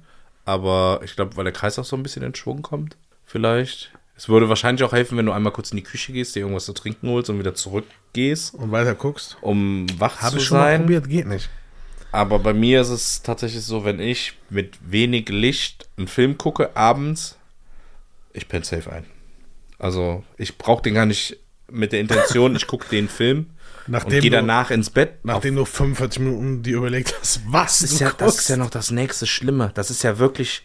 Aber 0.46 1.02
ich 1.04 1.16
glaube, 1.16 1.36
weil 1.38 1.44
der 1.44 1.54
Kreis 1.54 1.78
auch 1.78 1.86
so 1.86 1.96
ein 1.96 2.04
bisschen 2.04 2.24
in 2.24 2.34
Schwung 2.34 2.62
kommt, 2.62 2.98
vielleicht. 3.26 3.92
Es 4.18 4.30
würde 4.30 4.48
wahrscheinlich 4.48 4.84
auch 4.84 4.94
helfen, 4.94 5.18
wenn 5.18 5.26
du 5.26 5.34
einmal 5.34 5.52
kurz 5.52 5.72
in 5.72 5.78
die 5.78 5.84
Küche 5.84 6.14
gehst, 6.14 6.36
dir 6.36 6.42
irgendwas 6.42 6.66
zu 6.66 6.74
trinken 6.74 7.10
holst 7.10 7.30
und 7.30 7.38
wieder 7.38 7.54
zurückgehst. 7.54 8.54
Und 8.54 8.72
weiter 8.72 8.96
guckst. 8.96 9.38
Um 9.42 9.88
wach 10.00 10.22
Hab 10.22 10.32
zu 10.32 10.32
sein. 10.32 10.32
Habe 10.32 10.38
ich 10.40 10.46
schon 10.46 10.58
mal 10.58 10.80
probiert, 10.80 11.10
geht 11.10 11.28
nicht. 11.28 11.50
Aber 12.14 12.40
bei 12.40 12.54
mir 12.54 12.80
ist 12.80 12.90
es 12.90 13.24
tatsächlich 13.24 13.64
so, 13.64 13.84
wenn 13.84 14.00
ich 14.00 14.34
mit 14.50 14.78
wenig 14.90 15.28
Licht 15.28 15.90
einen 15.98 16.08
Film 16.08 16.38
gucke, 16.38 16.78
abends, 16.78 17.38
ich 18.32 18.48
penne 18.48 18.64
safe 18.64 18.90
ein. 18.90 19.06
Also 19.80 20.24
ich 20.38 20.58
brauche 20.58 20.82
den 20.82 20.94
gar 20.94 21.06
nicht 21.06 21.38
mit 21.70 21.92
der 21.92 22.00
Intention, 22.00 22.56
ich 22.56 22.68
gucke 22.68 22.88
den 22.88 23.10
Film 23.10 23.48
Nachdem 23.88 24.16
und 24.16 24.22
geh 24.22 24.30
danach 24.30 24.72
ins 24.72 24.90
Bett. 24.90 25.20
Nachdem 25.24 25.56
du 25.56 25.66
45 25.66 26.20
Minuten 26.22 26.64
dir 26.64 26.78
überlegt 26.78 27.16
hast, 27.20 27.42
was 27.48 27.80
das 27.80 27.92
ist, 27.92 28.00
ja, 28.00 28.12
das 28.18 28.40
ist 28.40 28.50
ja 28.50 28.58
noch 28.58 28.70
das 28.70 28.92
nächste 28.92 29.28
Schlimme. 29.28 29.72
Das 29.76 29.90
ist 29.90 30.04
ja 30.04 30.18
wirklich 30.18 30.64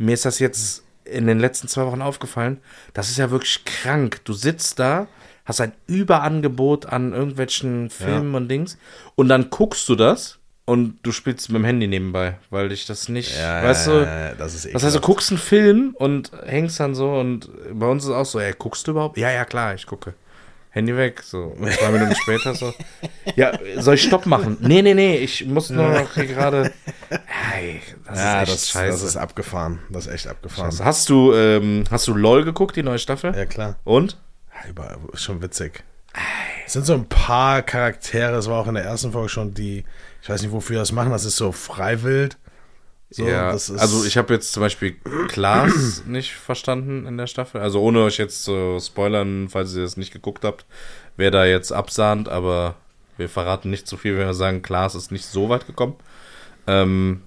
mir 0.00 0.14
ist 0.14 0.24
das 0.24 0.38
jetzt 0.38 0.82
in 1.04 1.26
den 1.26 1.38
letzten 1.38 1.68
zwei 1.68 1.84
Wochen 1.84 2.02
aufgefallen. 2.02 2.58
Das 2.94 3.10
ist 3.10 3.18
ja 3.18 3.30
wirklich 3.30 3.64
krank. 3.64 4.20
Du 4.24 4.32
sitzt 4.32 4.78
da, 4.78 5.08
hast 5.44 5.60
ein 5.60 5.72
Überangebot 5.86 6.86
an 6.86 7.12
irgendwelchen 7.12 7.90
Filmen 7.90 8.32
ja. 8.32 8.36
und 8.38 8.48
Dings 8.48 8.78
und 9.14 9.28
dann 9.28 9.50
guckst 9.50 9.88
du 9.88 9.96
das 9.96 10.38
und 10.64 10.98
du 11.02 11.12
spielst 11.12 11.50
mit 11.50 11.58
dem 11.58 11.64
Handy 11.64 11.86
nebenbei, 11.86 12.38
weil 12.48 12.72
ich 12.72 12.86
das 12.86 13.08
nicht, 13.08 13.36
ja, 13.36 13.62
weißt 13.62 13.86
du, 13.88 13.90
ja, 13.90 14.34
das 14.34 14.54
ist 14.54 14.72
was 14.72 14.84
heißt, 14.84 14.96
du 14.96 15.00
guckst 15.00 15.30
einen 15.30 15.38
Film 15.38 15.94
und 15.98 16.30
hängst 16.46 16.80
dann 16.80 16.94
so 16.94 17.12
und 17.12 17.50
bei 17.72 17.86
uns 17.86 18.04
ist 18.04 18.10
auch 18.10 18.24
so, 18.24 18.40
ey, 18.40 18.54
guckst 18.56 18.86
du 18.86 18.92
überhaupt? 18.92 19.18
Ja, 19.18 19.30
ja, 19.30 19.44
klar, 19.44 19.74
ich 19.74 19.86
gucke. 19.86 20.14
Handy 20.70 20.96
weg, 20.96 21.22
so 21.24 21.56
zwei 21.78 21.90
Minuten 21.90 22.14
später 22.14 22.54
so. 22.54 22.72
Ja, 23.34 23.58
soll 23.78 23.94
ich 23.96 24.02
Stopp 24.02 24.26
machen? 24.26 24.56
Nee, 24.60 24.82
nee, 24.82 24.94
nee, 24.94 25.16
ich 25.16 25.44
muss 25.44 25.68
nur 25.70 25.88
noch 25.88 26.14
hier 26.14 26.26
gerade. 26.26 26.72
Hey, 27.26 27.82
das 28.06 28.18
ja, 28.18 28.42
ist 28.42 28.48
echt 28.48 28.54
das, 28.54 28.68
scheiße. 28.70 28.90
Das 28.90 29.02
ist 29.02 29.16
abgefahren. 29.16 29.80
Das 29.90 30.06
ist 30.06 30.12
echt 30.12 30.26
abgefahren. 30.28 30.70
Scheiße. 30.70 30.84
Hast 30.84 31.08
du, 31.08 31.34
ähm, 31.34 31.84
hast 31.90 32.06
du 32.06 32.14
LOL 32.14 32.44
geguckt, 32.44 32.76
die 32.76 32.84
neue 32.84 33.00
Staffel? 33.00 33.34
Ja, 33.36 33.46
klar. 33.46 33.76
Und? 33.84 34.16
Ja, 34.76 34.96
schon 35.14 35.42
witzig. 35.42 35.82
Es 36.66 36.74
sind 36.74 36.86
so 36.86 36.94
ein 36.94 37.08
paar 37.08 37.62
Charaktere, 37.62 38.36
es 38.36 38.48
war 38.48 38.60
auch 38.60 38.68
in 38.68 38.74
der 38.74 38.84
ersten 38.84 39.12
Folge 39.12 39.28
schon 39.28 39.54
die, 39.54 39.84
ich 40.22 40.28
weiß 40.28 40.42
nicht, 40.42 40.52
wofür 40.52 40.78
das 40.78 40.92
machen, 40.92 41.10
das 41.10 41.24
ist 41.24 41.36
so 41.36 41.50
freiwillig. 41.52 42.36
So, 43.12 43.26
ja, 43.26 43.50
also 43.50 44.04
ich 44.04 44.16
habe 44.16 44.32
jetzt 44.32 44.52
zum 44.52 44.60
Beispiel 44.60 44.92
Klaas 45.26 46.04
nicht 46.06 46.32
verstanden 46.32 47.06
in 47.06 47.18
der 47.18 47.26
Staffel. 47.26 47.60
Also 47.60 47.80
ohne 47.80 48.02
euch 48.02 48.18
jetzt 48.18 48.44
zu 48.44 48.78
spoilern, 48.80 49.48
falls 49.50 49.74
ihr 49.74 49.82
das 49.82 49.96
nicht 49.96 50.12
geguckt 50.12 50.44
habt, 50.44 50.64
wer 51.16 51.32
da 51.32 51.44
jetzt 51.44 51.72
absahnt, 51.72 52.28
aber 52.28 52.76
wir 53.16 53.28
verraten 53.28 53.68
nicht 53.68 53.88
zu 53.88 53.96
viel, 53.96 54.16
wenn 54.16 54.26
wir 54.26 54.34
sagen, 54.34 54.62
Klaas 54.62 54.94
ist 54.94 55.10
nicht 55.10 55.26
so 55.26 55.48
weit 55.48 55.66
gekommen. 55.66 55.96
Ähm, 56.68 57.22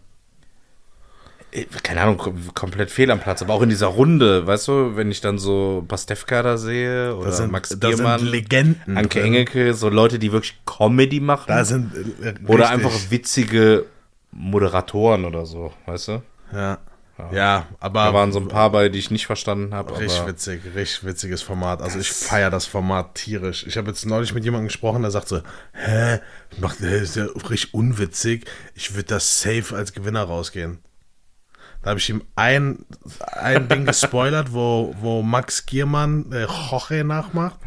keine 1.83 2.01
Ahnung, 2.01 2.17
komplett 2.55 2.89
fehl 2.89 3.11
am 3.11 3.19
Platz, 3.19 3.41
aber 3.41 3.53
auch 3.53 3.61
in 3.61 3.69
dieser 3.69 3.87
Runde, 3.87 4.47
weißt 4.47 4.67
du, 4.69 4.95
wenn 4.95 5.11
ich 5.11 5.21
dann 5.21 5.37
so 5.37 5.83
Pastewka 5.87 6.41
da 6.41 6.57
sehe 6.57 7.15
oder 7.15 7.31
sind, 7.31 7.51
Max 7.51 7.77
Biermann, 7.77 8.25
Legenden 8.25 8.97
Anke 8.97 9.19
drin. 9.19 9.27
Engelke, 9.27 9.73
so 9.73 9.89
Leute, 9.89 10.17
die 10.17 10.31
wirklich 10.31 10.57
Comedy 10.65 11.19
machen. 11.19 11.45
Da 11.47 11.65
sind 11.65 11.91
äh, 12.23 12.33
oder 12.47 12.69
einfach 12.69 12.91
witzige 13.09 13.85
Moderatoren 14.35 15.25
oder 15.25 15.45
so, 15.45 15.73
weißt 15.85 16.07
du? 16.09 16.21
Ja. 16.51 16.79
Ja, 17.17 17.31
ja 17.31 17.67
aber. 17.79 18.05
Da 18.05 18.13
waren 18.13 18.31
so 18.31 18.39
ein 18.39 18.47
paar 18.47 18.71
bei, 18.71 18.89
die 18.89 18.99
ich 18.99 19.11
nicht 19.11 19.27
verstanden 19.27 19.73
habe. 19.73 19.97
Richtig 19.99 20.25
witzig, 20.25 20.61
richtig 20.75 21.05
witziges 21.05 21.41
Format. 21.41 21.81
Also 21.81 21.99
ich 21.99 22.11
feiere 22.11 22.49
das 22.49 22.65
Format 22.65 23.15
tierisch. 23.15 23.65
Ich 23.67 23.77
habe 23.77 23.89
jetzt 23.89 24.05
neulich 24.05 24.33
mit 24.33 24.43
jemandem 24.43 24.67
gesprochen, 24.67 25.03
der 25.03 25.11
sagt 25.11 25.27
so, 25.27 25.41
hä, 25.73 26.19
macht, 26.59 26.81
das 26.81 26.89
ist 26.89 27.15
ja 27.15 27.25
richtig 27.25 27.73
unwitzig. 27.73 28.45
Ich 28.73 28.95
würde 28.95 29.09
das 29.09 29.41
safe 29.41 29.75
als 29.75 29.93
Gewinner 29.93 30.23
rausgehen. 30.23 30.79
Da 31.83 31.89
habe 31.89 31.99
ich 31.99 32.09
ihm 32.09 32.23
ein, 32.35 32.85
ein 33.33 33.67
Ding 33.67 33.85
gespoilert, 33.85 34.53
wo, 34.53 34.95
wo 35.01 35.21
Max 35.21 35.65
Giermann 35.65 36.31
äh, 36.31 36.45
Jorge 36.45 37.03
nachmacht. 37.03 37.59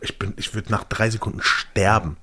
Ich, 0.00 0.18
ich 0.36 0.54
würde 0.54 0.72
nach 0.72 0.84
drei 0.84 1.08
Sekunden 1.08 1.40
sterben. 1.40 2.16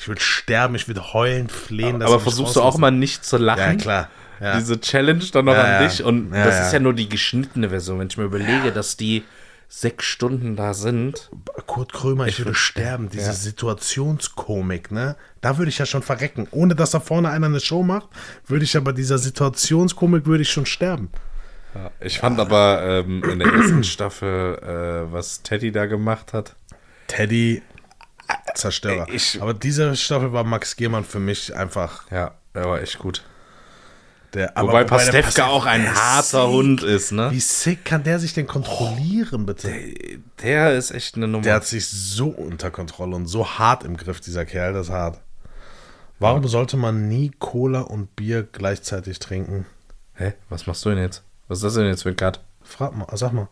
Ich 0.00 0.08
würde 0.08 0.22
sterben, 0.22 0.74
ich 0.76 0.88
würde 0.88 1.12
heulen, 1.12 1.50
flehen. 1.50 2.00
Aber 2.00 2.20
versuchst 2.20 2.56
du 2.56 2.62
auch 2.62 2.78
mal 2.78 2.90
nicht 2.90 3.22
zu 3.22 3.36
lachen? 3.36 3.58
Ja, 3.60 3.74
klar. 3.74 4.08
Ja. 4.40 4.56
Diese 4.56 4.80
Challenge 4.80 5.22
dann 5.30 5.44
noch 5.44 5.52
ja, 5.52 5.76
an 5.76 5.84
dich. 5.84 6.02
Und 6.02 6.30
das 6.30 6.66
ist 6.66 6.72
ja 6.72 6.80
nur 6.80 6.94
die 6.94 7.06
geschnittene 7.06 7.68
Version. 7.68 7.98
Wenn 7.98 8.08
ich 8.08 8.16
mir 8.16 8.24
überlege, 8.24 8.72
dass 8.72 8.96
die 8.96 9.24
sechs 9.68 10.06
Stunden 10.06 10.56
da 10.56 10.72
sind. 10.72 11.28
Kurt 11.66 11.92
Krömer, 11.92 12.26
ich, 12.26 12.38
ich 12.38 12.44
würde 12.46 12.54
sterben. 12.54 13.10
Diese 13.10 13.26
ja. 13.26 13.32
Situationskomik, 13.34 14.90
ne? 14.90 15.16
Da 15.42 15.58
würde 15.58 15.68
ich 15.68 15.76
ja 15.76 15.84
schon 15.84 16.02
verrecken. 16.02 16.48
Ohne 16.50 16.74
dass 16.74 16.92
da 16.92 17.00
vorne 17.00 17.28
einer 17.28 17.48
eine 17.48 17.60
Show 17.60 17.82
macht, 17.82 18.08
würde 18.46 18.64
ich 18.64 18.78
aber 18.78 18.94
dieser 18.94 19.18
Situationskomik 19.18 20.24
würde 20.24 20.42
ich 20.44 20.50
schon 20.50 20.64
sterben. 20.64 21.10
Ja, 21.74 21.90
ich 22.00 22.20
fand 22.20 22.40
aber 22.40 22.82
ähm, 22.82 23.22
in 23.22 23.38
der 23.38 23.52
ersten 23.52 23.84
Staffel, 23.84 24.54
äh, 24.62 25.12
was 25.12 25.42
Teddy 25.42 25.72
da 25.72 25.84
gemacht 25.84 26.32
hat. 26.32 26.56
Teddy 27.06 27.60
Zerstörer. 28.54 29.06
Ich, 29.10 29.40
aber 29.40 29.54
diese 29.54 29.96
Staffel 29.96 30.32
war 30.32 30.44
Max 30.44 30.76
Giermann 30.76 31.04
für 31.04 31.20
mich 31.20 31.54
einfach. 31.54 32.10
Ja, 32.10 32.32
er 32.54 32.64
war 32.64 32.80
echt 32.80 32.98
gut. 32.98 33.22
Der, 34.34 34.52
wobei, 34.56 34.84
Pastewka 34.84 35.46
auch 35.46 35.66
ein 35.66 35.92
harter 35.92 36.44
sick. 36.44 36.50
Hund 36.52 36.82
ist, 36.84 37.10
ne? 37.10 37.32
Wie 37.32 37.40
sick 37.40 37.84
kann 37.84 38.04
der 38.04 38.20
sich 38.20 38.32
denn 38.32 38.46
kontrollieren, 38.46 39.44
bitte? 39.44 39.68
Der, 39.68 40.18
der, 40.42 40.78
ist 40.78 40.92
echt 40.92 41.16
eine 41.16 41.26
Nummer. 41.26 41.42
Der 41.42 41.54
hat 41.54 41.66
sich 41.66 41.88
so 41.88 42.28
unter 42.28 42.70
Kontrolle 42.70 43.16
und 43.16 43.26
so 43.26 43.58
hart 43.58 43.82
im 43.82 43.96
Griff, 43.96 44.20
dieser 44.20 44.44
Kerl, 44.44 44.72
das 44.72 44.86
ist 44.86 44.92
hart. 44.92 45.20
Warum 46.20 46.42
ja. 46.42 46.48
sollte 46.48 46.76
man 46.76 47.08
nie 47.08 47.32
Cola 47.38 47.80
und 47.80 48.14
Bier 48.14 48.44
gleichzeitig 48.44 49.18
trinken? 49.18 49.66
Hä? 50.14 50.34
Was 50.48 50.66
machst 50.66 50.84
du 50.84 50.90
denn 50.90 50.98
jetzt? 50.98 51.24
Was 51.48 51.58
ist 51.58 51.64
das 51.64 51.74
denn 51.74 51.86
jetzt 51.86 52.02
für 52.02 52.10
ein 52.10 52.16
Cut? 52.16 52.40
Frag 52.62 52.94
mal, 52.94 53.06
sag 53.16 53.32
mal. 53.32 53.48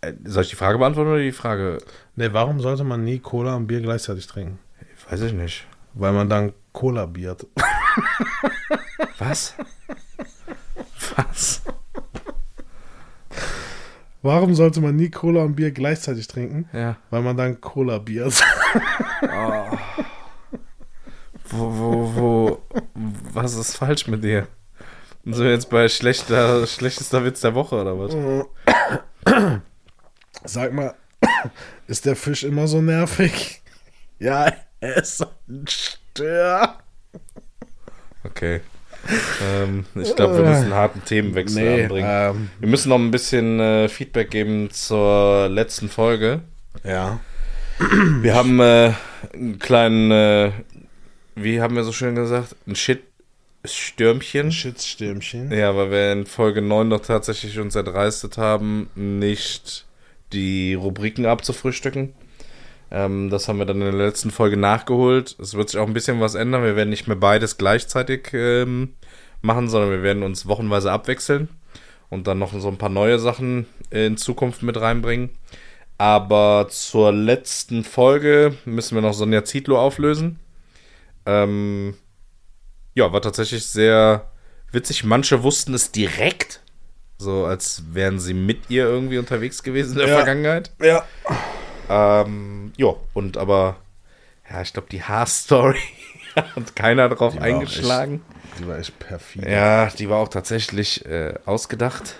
Äh, 0.00 0.14
soll 0.24 0.42
ich 0.42 0.50
die 0.50 0.56
Frage 0.56 0.78
beantworten 0.78 1.10
oder 1.10 1.20
die 1.20 1.32
Frage? 1.32 1.78
Ne, 2.16 2.32
warum 2.32 2.60
sollte 2.60 2.84
man 2.84 3.04
nie 3.04 3.18
Cola 3.18 3.56
und 3.56 3.66
Bier 3.66 3.80
gleichzeitig 3.80 4.26
trinken? 4.26 4.58
Weiß 5.08 5.20
ich 5.22 5.32
nicht. 5.32 5.66
Weil 5.94 6.12
man 6.12 6.28
dann 6.28 6.52
Cola 6.72 7.06
biert. 7.06 7.46
Was? 9.18 9.54
Was? 11.16 11.62
Warum 14.22 14.54
sollte 14.54 14.80
man 14.80 14.96
nie 14.96 15.10
Cola 15.10 15.42
und 15.42 15.56
Bier 15.56 15.72
gleichzeitig 15.72 16.28
trinken? 16.28 16.68
Ja. 16.72 16.96
Weil 17.10 17.22
man 17.22 17.36
dann 17.36 17.60
Cola 17.60 17.98
biert. 17.98 18.40
Oh. 19.22 19.78
Wo, 21.50 21.78
wo, 21.78 22.16
wo, 22.16 22.62
was 23.34 23.54
ist 23.54 23.76
falsch 23.76 24.06
mit 24.06 24.24
dir? 24.24 24.46
Sind 25.24 25.38
wir 25.38 25.50
jetzt 25.50 25.68
bei 25.68 25.88
schlechter, 25.88 26.66
schlechtester 26.66 27.24
Witz 27.24 27.40
der 27.40 27.54
Woche 27.54 27.80
oder 27.80 27.98
was? 27.98 28.14
Sag 30.44 30.72
mal, 30.72 30.94
ist 31.86 32.06
der 32.06 32.16
Fisch 32.16 32.44
immer 32.44 32.66
so 32.66 32.80
nervig? 32.80 33.58
Ja, 34.18 34.52
er 34.78 34.98
ist 34.98 35.20
ein 35.48 35.66
Stör. 35.66 36.78
Okay. 38.22 38.60
Ähm, 39.42 39.84
ich 39.96 40.14
glaube, 40.14 40.36
wir 40.36 40.44
müssen 40.44 40.64
einen 40.66 40.74
harten 40.74 41.04
Themenwechsel 41.04 41.60
nee, 41.60 41.82
anbringen. 41.82 42.08
Ähm, 42.08 42.50
wir 42.60 42.68
müssen 42.68 42.90
noch 42.90 43.00
ein 43.00 43.10
bisschen 43.10 43.58
äh, 43.58 43.88
Feedback 43.88 44.30
geben 44.30 44.70
zur 44.70 45.48
letzten 45.48 45.88
Folge. 45.88 46.42
Ja. 46.84 47.18
Wir 48.20 48.34
haben 48.36 48.60
äh, 48.60 48.92
einen 49.34 49.58
kleinen, 49.58 50.12
äh, 50.12 50.52
wie 51.34 51.60
haben 51.60 51.74
wir 51.74 51.82
so 51.82 51.90
schön 51.90 52.14
gesagt, 52.14 52.54
ein 52.68 52.76
Shit-Stürmchen. 52.76 54.52
Shit-Stürmchen. 54.52 55.50
Ja, 55.50 55.74
weil 55.74 55.90
wir 55.90 56.12
in 56.12 56.26
Folge 56.26 56.62
9 56.62 56.86
noch 56.86 57.00
tatsächlich 57.00 57.58
uns 57.58 57.74
erdreistet 57.74 58.38
haben, 58.38 58.88
nicht 58.94 59.84
die 60.32 60.74
Rubriken 60.74 61.26
abzufrühstücken. 61.26 62.14
Ähm, 62.90 63.30
das 63.30 63.48
haben 63.48 63.58
wir 63.58 63.66
dann 63.66 63.80
in 63.80 63.96
der 63.96 64.06
letzten 64.06 64.30
Folge 64.30 64.56
nachgeholt. 64.56 65.36
Es 65.40 65.54
wird 65.54 65.70
sich 65.70 65.80
auch 65.80 65.86
ein 65.86 65.94
bisschen 65.94 66.20
was 66.20 66.34
ändern. 66.34 66.62
Wir 66.62 66.76
werden 66.76 66.90
nicht 66.90 67.06
mehr 67.06 67.16
beides 67.16 67.58
gleichzeitig 67.58 68.28
ähm, 68.32 68.94
machen, 69.40 69.68
sondern 69.68 69.90
wir 69.90 70.02
werden 70.02 70.22
uns 70.22 70.46
wochenweise 70.46 70.92
abwechseln 70.92 71.48
und 72.10 72.26
dann 72.26 72.38
noch 72.38 72.52
so 72.58 72.68
ein 72.68 72.78
paar 72.78 72.90
neue 72.90 73.18
Sachen 73.18 73.66
in 73.90 74.16
Zukunft 74.16 74.62
mit 74.62 74.80
reinbringen. 74.80 75.30
Aber 75.98 76.66
zur 76.68 77.12
letzten 77.12 77.84
Folge 77.84 78.56
müssen 78.64 78.94
wir 78.94 79.02
noch 79.02 79.14
Sonja 79.14 79.44
Zietlow 79.44 79.78
auflösen. 79.78 80.38
Ähm, 81.26 81.94
ja, 82.94 83.12
war 83.12 83.22
tatsächlich 83.22 83.66
sehr 83.66 84.30
witzig. 84.72 85.04
Manche 85.04 85.42
wussten 85.42 85.74
es 85.74 85.92
direkt, 85.92 86.61
so 87.22 87.46
als 87.46 87.84
wären 87.92 88.18
sie 88.18 88.34
mit 88.34 88.68
ihr 88.68 88.84
irgendwie 88.84 89.18
unterwegs 89.18 89.62
gewesen 89.62 89.92
in 89.92 89.98
der 89.98 90.08
ja. 90.08 90.16
Vergangenheit. 90.16 90.70
Ja. 90.80 91.06
Ähm, 91.88 92.72
ja, 92.76 92.94
und 93.14 93.36
aber, 93.38 93.76
ja, 94.50 94.62
ich 94.62 94.72
glaube, 94.72 94.88
die 94.90 95.02
Haarstory 95.02 95.78
hat 96.36 96.76
keiner 96.76 97.08
drauf 97.08 97.40
eingeschlagen. 97.40 98.22
Echt, 98.50 98.60
die 98.60 98.68
war 98.68 98.78
echt 98.78 98.98
perfide. 98.98 99.50
Ja, 99.50 99.86
die 99.86 100.08
war 100.10 100.18
auch 100.18 100.28
tatsächlich 100.28 101.06
äh, 101.06 101.34
ausgedacht. 101.46 102.16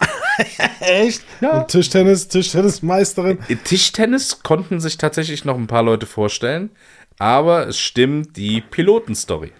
echt? 0.80 1.22
Ja. 1.40 1.60
Und 1.60 1.68
Tischtennis, 1.68 2.28
Tischtennismeisterin. 2.28 3.38
Tischtennis 3.64 4.42
konnten 4.42 4.80
sich 4.80 4.98
tatsächlich 4.98 5.44
noch 5.44 5.56
ein 5.56 5.66
paar 5.68 5.82
Leute 5.82 6.06
vorstellen, 6.06 6.70
aber 7.18 7.68
es 7.68 7.78
stimmt 7.78 8.36
die 8.36 8.60
Pilotenstory. 8.60 9.52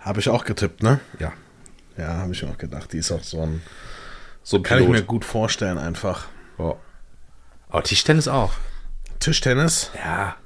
Habe 0.00 0.20
ich 0.20 0.28
auch 0.28 0.44
getippt, 0.44 0.82
ne? 0.82 1.00
Ja. 1.18 1.32
Ja, 2.00 2.14
habe 2.14 2.32
ich 2.32 2.44
auch 2.44 2.56
gedacht. 2.56 2.92
Die 2.92 2.98
ist 2.98 3.12
auch 3.12 3.22
so 3.22 3.42
ein. 3.42 3.62
So 4.42 4.62
kann 4.62 4.78
Pilot. 4.78 4.94
ich 4.94 5.00
mir 5.02 5.06
gut 5.06 5.24
vorstellen, 5.24 5.76
einfach. 5.76 6.26
Oh. 6.58 6.76
Aber 7.68 7.82
Tischtennis 7.82 8.26
auch. 8.26 8.52
Tischtennis? 9.18 9.90
Ja, 9.94 10.36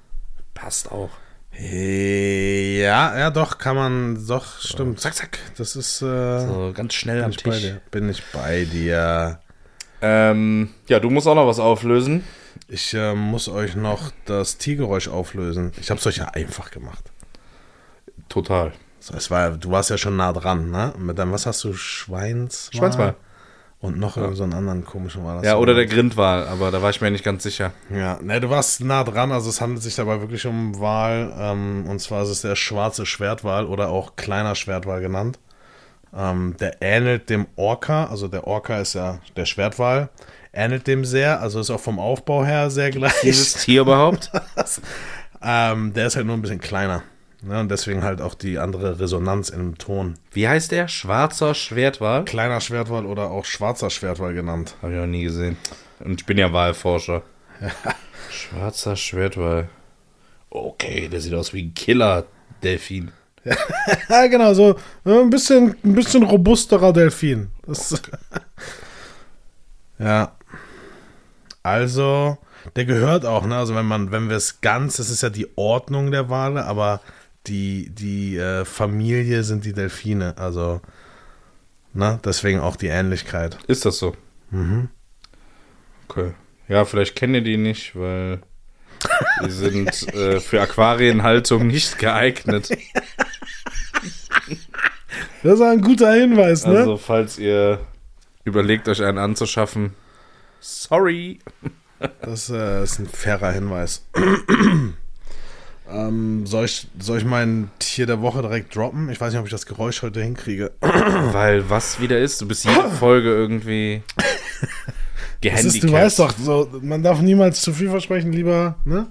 passt 0.53 0.91
auch. 0.91 1.11
Ja, 1.57 3.17
ja, 3.17 3.31
doch, 3.31 3.59
kann 3.59 3.77
man, 3.77 4.27
doch, 4.27 4.59
stimmt. 4.61 4.99
Zack, 4.99 5.15
zack. 5.15 5.39
Das 5.57 5.77
ist. 5.77 6.03
Äh, 6.03 6.41
so 6.41 6.73
ganz 6.75 6.95
schnell 6.95 7.23
am 7.23 7.31
Tisch. 7.31 7.75
Bin 7.93 8.09
ich 8.09 8.25
bei 8.33 8.65
dir. 8.65 9.39
Ähm, 10.03 10.71
ja, 10.89 10.99
du 10.99 11.11
musst 11.11 11.29
auch 11.29 11.37
noch 11.37 11.47
was 11.47 11.61
auflösen. 11.61 12.25
Ich 12.67 12.93
äh, 12.95 13.15
muss 13.15 13.49
euch 13.49 13.77
noch 13.77 14.11
das 14.25 14.59
Tiergeräusch 14.59 15.07
auflösen. 15.07 15.73
Ich 15.81 15.91
habe 15.91 16.01
es 16.01 16.07
euch 16.07 16.17
ja 16.17 16.27
einfach 16.31 16.73
gemacht. 16.73 17.05
Total. 18.29 18.73
Das 19.13 19.31
war, 19.31 19.51
du 19.51 19.71
warst 19.71 19.91
ja 19.91 19.99
schon 19.99 20.17
nah 20.17 20.33
dran, 20.33 20.71
ne? 20.71 20.93
Mit 20.99 21.19
deinem, 21.19 21.33
was 21.33 21.47
hast 21.47 21.63
du, 21.65 21.75
Schweins? 21.75 22.71
Schweinswal. 22.73 23.15
Und 23.85 23.99
noch 23.99 24.17
ja. 24.17 24.33
so 24.33 24.45
einen 24.45 24.55
anderen 24.55 24.83
komischen 24.87 25.27
war 25.27 25.37
das. 25.37 25.45
Ja, 25.45 25.59
oder 25.59 25.75
der 25.75 25.85
Grindwal, 25.85 26.49
aber 26.49 26.71
da 26.71 26.81
war 26.81 26.89
ich 26.89 27.03
mir 27.03 27.11
nicht 27.11 27.23
ganz 27.23 27.43
sicher. 27.43 27.73
Ja, 27.91 28.19
ne, 28.23 28.41
du 28.41 28.49
warst 28.49 28.81
nah 28.81 29.05
dran, 29.05 29.31
also 29.31 29.51
es 29.51 29.61
handelt 29.61 29.83
sich 29.83 29.95
dabei 29.95 30.23
wirklich 30.23 30.47
um 30.47 30.81
Wal. 30.81 31.31
Ähm, 31.39 31.85
und 31.87 32.01
zwar 32.01 32.23
ist 32.23 32.31
es 32.31 32.41
der 32.41 32.57
schwarze 32.57 33.05
Schwertwal 33.05 33.67
oder 33.67 33.91
auch 33.91 34.17
kleiner 34.17 34.55
Schwertwal 34.55 35.03
genannt. 35.03 35.39
Ähm, 36.17 36.57
der 36.59 36.81
ähnelt 36.81 37.29
dem 37.29 37.47
Orca, 37.57 38.07
also 38.07 38.27
der 38.27 38.47
Orca 38.47 38.79
ist 38.79 38.95
ja 38.95 39.19
der 39.37 39.45
Schwertwal, 39.45 40.09
ähnelt 40.55 40.87
dem 40.87 41.05
sehr, 41.05 41.43
also 41.43 41.61
ist 41.61 41.71
auch 41.71 41.81
vom 41.81 41.99
Aufbau 41.99 42.43
her 42.43 42.71
sehr 42.71 42.91
gleich. 42.91 43.21
Dieses 43.23 43.53
Tier 43.65 43.83
überhaupt? 43.83 44.31
ähm, 45.43 45.93
der 45.93 46.07
ist 46.07 46.17
halt 46.17 46.25
nur 46.25 46.37
ein 46.37 46.43
bisschen 46.43 46.61
kleiner. 46.61 47.03
Ne, 47.47 47.61
und 47.61 47.70
deswegen 47.70 48.03
halt 48.03 48.22
auch 48.22 48.34
die 48.34 48.59
andere 48.59 48.99
Resonanz 48.99 49.51
im 49.51 49.76
Ton. 49.76 50.14
Wie 50.32 50.49
heißt 50.49 50.72
der? 50.72 50.88
Schwarzer 50.88 51.55
Schwertwal? 51.55 52.24
Kleiner 52.24 52.61
Schwertwal 52.62 53.05
oder 53.05 53.30
auch 53.30 53.45
schwarzer 53.45 53.90
Schwertwal 53.90 54.32
genannt. 54.32 54.76
Habe 54.80 54.95
ich 54.95 54.99
noch 54.99 55.07
nie 55.07 55.24
gesehen. 55.24 55.59
Und 56.01 56.22
ich 56.22 56.26
bin 56.26 56.38
ja 56.38 56.53
Walforscher. 56.55 57.22
Schwarzer 58.30 58.97
Schwertwal. 58.97 59.68
Okay, 60.49 61.09
der 61.09 61.20
sieht 61.20 61.34
aus 61.34 61.53
wie 61.53 61.64
ein 61.64 61.74
Killer-Delfin. 61.74 63.12
ja, 64.09 64.26
genau, 64.28 64.55
so 64.55 64.76
ein 65.05 65.28
bisschen, 65.28 65.76
ein 65.84 65.95
bisschen 65.95 66.22
robusterer 66.22 66.95
Delfin. 66.95 67.51
Okay. 67.66 67.99
ja. 69.99 70.32
Also, 71.62 72.38
der 72.76 72.86
gehört 72.86 73.26
auch, 73.26 73.45
ne? 73.45 73.57
Also 73.57 73.74
wenn 73.74 73.86
man, 73.86 74.12
wenn 74.12 74.30
wir 74.30 74.36
es 74.36 74.62
ganz, 74.62 74.97
das 74.97 75.11
ist 75.11 75.22
ja 75.22 75.30
die 75.30 75.49
Ordnung 75.57 76.11
der 76.11 76.30
Wale, 76.30 76.64
aber 76.64 77.01
die, 77.47 77.90
die 77.90 78.36
äh, 78.36 78.64
Familie 78.64 79.42
sind 79.45 79.64
die 79.64 79.72
Delfine. 79.72 80.36
Also, 80.38 80.80
ne? 81.92 82.20
Deswegen 82.24 82.61
auch 82.61 82.76
die 82.76 82.88
Ähnlichkeit. 82.88 83.59
Ist 83.66 83.84
das 83.84 83.99
so? 83.99 84.16
Mhm. 84.51 84.88
Okay. 86.09 86.32
Ja, 86.68 86.84
vielleicht 86.84 87.16
kennt 87.16 87.34
ihr 87.34 87.42
die 87.42 87.57
nicht, 87.57 87.95
weil 87.97 88.40
die 89.45 89.51
sind 89.51 90.14
äh, 90.14 90.40
für 90.40 90.62
Aquarienhaltung 90.62 91.66
nicht 91.66 91.99
geeignet. 91.99 92.70
Das 95.42 95.55
ist 95.55 95.61
ein 95.61 95.82
guter 95.82 96.11
Hinweis, 96.14 96.66
ne? 96.66 96.78
Also, 96.78 96.97
falls 96.97 97.38
ihr 97.38 97.78
überlegt, 98.45 98.88
euch 98.88 99.03
einen 99.03 99.18
anzuschaffen, 99.18 99.95
sorry. 100.59 101.38
Das 102.22 102.49
äh, 102.49 102.82
ist 102.82 102.99
ein 102.99 103.07
fairer 103.07 103.53
Hinweis. 103.53 104.07
Ähm, 105.95 106.45
soll, 106.45 106.64
ich, 106.64 106.88
soll 106.99 107.18
ich 107.18 107.24
mein 107.24 107.70
Tier 107.78 108.07
der 108.07 108.20
Woche 108.20 108.42
direkt 108.42 108.74
droppen? 108.74 109.09
Ich 109.11 109.20
weiß 109.20 109.32
nicht, 109.32 109.38
ob 109.38 109.47
ich 109.47 109.53
das 109.53 109.64
Geräusch 109.64 110.03
heute 110.03 110.22
hinkriege. 110.22 110.72
Weil 110.80 111.70
was 111.70 112.01
wieder 112.01 112.18
ist, 112.18 112.40
du 112.40 112.49
bist 112.49 112.64
jede 112.64 112.90
Folge 112.99 113.28
irgendwie 113.28 114.03
gehandicapt. 115.40 115.74
Ist, 115.76 115.84
du 115.84 115.92
weißt 115.92 116.18
doch, 116.18 116.34
so, 116.36 116.68
man 116.82 117.03
darf 117.03 117.20
niemals 117.20 117.61
zu 117.61 117.72
viel 117.72 117.90
versprechen, 117.90 118.32
lieber, 118.32 118.76
ne? 118.84 119.07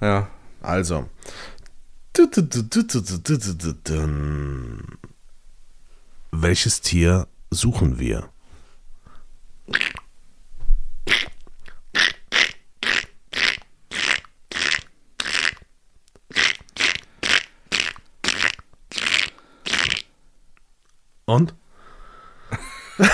Ja. 0.00 0.28
Also. 0.60 1.08
Welches 6.30 6.80
Tier 6.80 7.26
suchen 7.50 7.98
wir? 7.98 8.28
Und? 21.28 21.54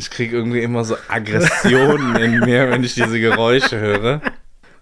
Ich 0.00 0.10
kriege 0.10 0.36
irgendwie 0.36 0.60
immer 0.60 0.84
so 0.84 0.96
Aggressionen 1.08 2.14
in 2.14 2.38
mir, 2.38 2.70
wenn 2.70 2.84
ich 2.84 2.94
diese 2.94 3.18
Geräusche 3.18 3.80
höre. 3.80 4.20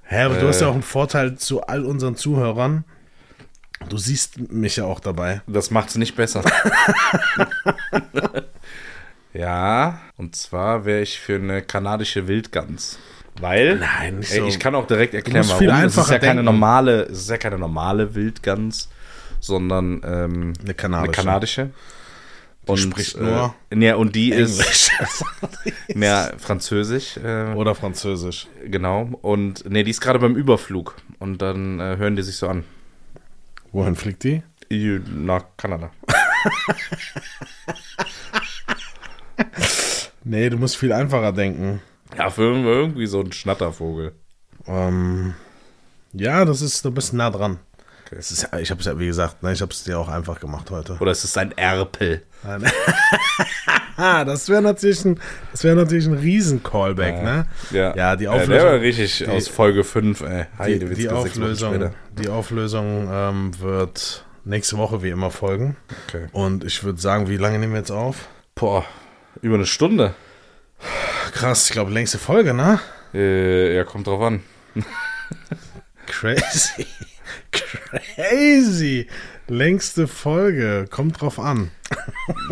Hä, 0.03 0.21
aber 0.25 0.37
äh, 0.37 0.41
du 0.41 0.49
hast 0.49 0.61
ja 0.61 0.67
äh. 0.67 0.71
auch 0.71 0.75
einen 0.75 0.83
Vorteil 0.83 1.37
zu 1.39 1.63
all 1.63 1.87
unseren 1.87 2.17
Zuhörern. 2.17 2.85
Du 3.89 3.97
siehst 3.97 4.53
mich 4.53 4.77
ja 4.77 4.85
auch 4.85 5.01
dabei. 5.01 5.41
Das 5.47 5.71
macht 5.71 5.89
es 5.89 5.95
nicht 5.95 6.17
besser. 6.17 6.43
ja, 9.33 10.03
und 10.19 10.37
zwar 10.37 10.85
wäre 10.85 11.01
ich 11.01 11.19
für 11.19 11.37
eine 11.37 11.63
kanadische 11.63 12.29
Wildgans. 12.29 12.99
Weil, 13.41 13.77
Nein, 13.77 14.19
ey, 14.19 14.41
so. 14.41 14.47
ich 14.47 14.61
kann 14.61 14.75
auch 14.75 14.87
direkt 14.87 15.15
erklären, 15.15 15.49
warum. 15.49 15.87
Es 15.87 15.97
ist 15.97 16.11
ja 16.11 16.19
keine 16.19 16.43
normale, 16.43 17.05
es 17.05 17.21
ist 17.21 17.31
ja 17.31 17.39
keine 17.39 17.57
normale 17.57 18.15
Wildgans 18.15 18.91
sondern 19.47 20.01
ähm, 20.05 20.53
eine 20.63 20.75
kanadische. 20.75 21.05
Eine 21.05 21.13
kanadische. 21.13 21.71
Und, 22.67 22.79
spricht 22.79 23.21
nur. 23.21 23.55
Äh, 23.71 23.79
ja, 23.79 23.95
und 23.95 24.17
die 24.17 24.33
Englisch. 24.33 24.59
ist. 25.01 25.25
ja, 25.87 26.31
Französisch. 26.37 27.17
Äh, 27.17 27.55
Oder 27.55 27.77
Französisch. 27.77 28.49
Genau. 28.65 29.09
Und 29.23 29.69
nee, 29.71 29.85
die 29.85 29.91
ist 29.91 30.01
gerade 30.01 30.19
beim 30.19 30.35
Überflug. 30.35 30.97
Und 31.21 31.43
dann 31.43 31.79
äh, 31.79 31.97
hören 31.97 32.17
die 32.17 32.23
sich 32.23 32.37
so 32.37 32.49
an. 32.49 32.65
Wohin 33.73 33.95
fliegt 33.95 34.25
die? 34.25 34.43
Nach 35.15 35.45
Kanada. 35.57 35.93
nee, 40.25 40.51
du 40.51 40.57
musst 40.57 40.77
viel 40.77 40.93
einfacher 40.93 41.33
denken. 41.33 41.81
Ja, 42.19 42.31
für 42.31 42.43
irgendwie 42.43 43.07
so 43.07 43.21
ein 43.21 43.33
Schnattervogel. 43.33 44.13
Ähm, 44.67 45.35
ja, 46.13 46.45
das 46.45 46.63
ist, 46.63 46.85
du 46.85 46.91
bist 46.91 47.13
nah 47.13 47.31
dran. 47.31 47.61
Okay. 48.07 48.19
Ist, 48.21 48.49
ich 48.61 48.71
habe 48.71 48.81
es 48.81 48.87
ja, 48.87 48.99
wie 48.99 49.07
gesagt, 49.07 49.43
ne, 49.43 49.53
ich 49.53 49.61
habe 49.61 49.73
es 49.73 49.83
dir 49.83 49.99
auch 49.99 50.09
einfach 50.09 50.39
gemacht 50.39 50.71
heute. 50.71 50.97
Oder 51.01 51.11
ist 51.11 51.25
es 51.25 51.37
ein 51.37 51.51
Erpel? 51.59 52.23
das 53.97 54.49
wäre 54.49 54.63
natürlich 54.63 55.05
ein, 55.05 55.21
das 55.51 55.65
wäre 55.65 55.75
natürlich 55.75 56.07
ein 56.07 56.15
Riesen-Callback, 56.15 57.15
ja. 57.17 57.23
ne? 57.23 57.47
Ja. 57.73 57.97
ja, 57.97 58.17
die 58.17 58.29
Auflösung. 58.29 58.55
Ja, 58.55 58.63
der 58.63 58.73
war 58.73 58.81
richtig 58.81 59.19
die, 59.19 59.27
aus 59.27 59.49
Folge 59.49 59.83
5, 59.83 60.21
ey. 60.21 60.45
Hi, 60.59 60.79
die, 60.79 60.95
die 60.95 61.09
Auflösung, 61.09 61.91
die 62.13 62.29
Auflösung 62.29 63.09
ähm, 63.11 63.59
wird 63.59 64.25
nächste 64.45 64.79
Woche 64.79 65.03
wie 65.03 65.11
immer 65.11 65.33
folgen. 65.33 65.77
Okay. 66.07 66.29
Und 66.31 66.63
ich 66.63 66.85
würde 66.85 67.01
sagen, 67.01 67.29
wie 67.29 67.37
lange 67.37 67.59
nehmen 67.59 67.73
wir 67.73 67.81
jetzt 67.81 67.91
auf? 67.91 68.29
Boah, 68.55 68.85
über 69.43 69.57
eine 69.57 69.67
Stunde. 69.67 70.15
Krass, 71.33 71.67
ich 71.67 71.73
glaube, 71.73 71.91
längste 71.91 72.19
Folge, 72.19 72.55
ne? 72.55 72.79
Äh, 73.13 73.75
ja, 73.75 73.83
kommt 73.83 74.07
drauf 74.07 74.23
an. 74.23 74.45
Crazy. 76.07 76.87
Crazy. 77.51 79.07
Längste 79.49 80.09
Folge. 80.09 80.87
Kommt 80.91 81.21
drauf 81.21 81.39
an. 81.39 81.71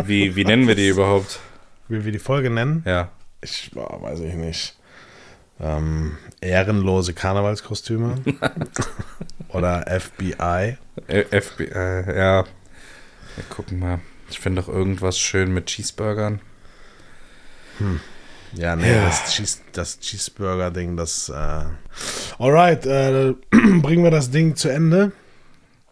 Wie, 0.05 0.37
wie 0.37 0.45
nennen 0.45 0.69
wir 0.69 0.75
die 0.75 0.89
überhaupt? 0.89 1.41
Wie 1.89 2.05
wir 2.05 2.13
die 2.13 2.19
Folge 2.19 2.51
nennen? 2.51 2.83
Ja. 2.87 3.11
Ich 3.41 3.71
oh, 3.75 4.03
weiß 4.03 4.21
ich 4.21 4.35
nicht. 4.35 4.77
Ähm, 5.61 6.17
ehrenlose 6.41 7.15
Karnevalskostüme. 7.15 8.17
Oder 9.49 9.85
FBI. 10.01 10.79
Äh, 11.07 11.41
FBI, 11.41 11.69
ja. 11.73 12.45
Wir 13.37 13.45
gucken 13.49 13.79
mal. 13.79 14.01
Ich 14.31 14.41
finde 14.41 14.63
doch 14.63 14.69
irgendwas 14.69 15.19
schön 15.19 15.53
mit 15.53 15.67
Cheeseburgern. 15.67 16.41
Hm. 17.79 18.01
Ja, 18.57 18.77
nee, 18.77 18.93
ja. 18.93 19.07
das, 19.07 19.35
Cheese, 19.35 19.59
das 19.73 19.99
Cheeseburger-Ding, 20.01 20.97
das. 20.97 21.29
Äh 21.29 21.65
Alright, 22.39 22.87
äh, 22.87 23.35
bringen 23.51 24.05
wir 24.05 24.11
das 24.11 24.31
Ding 24.31 24.57
zu 24.57 24.69
Ende. 24.69 25.13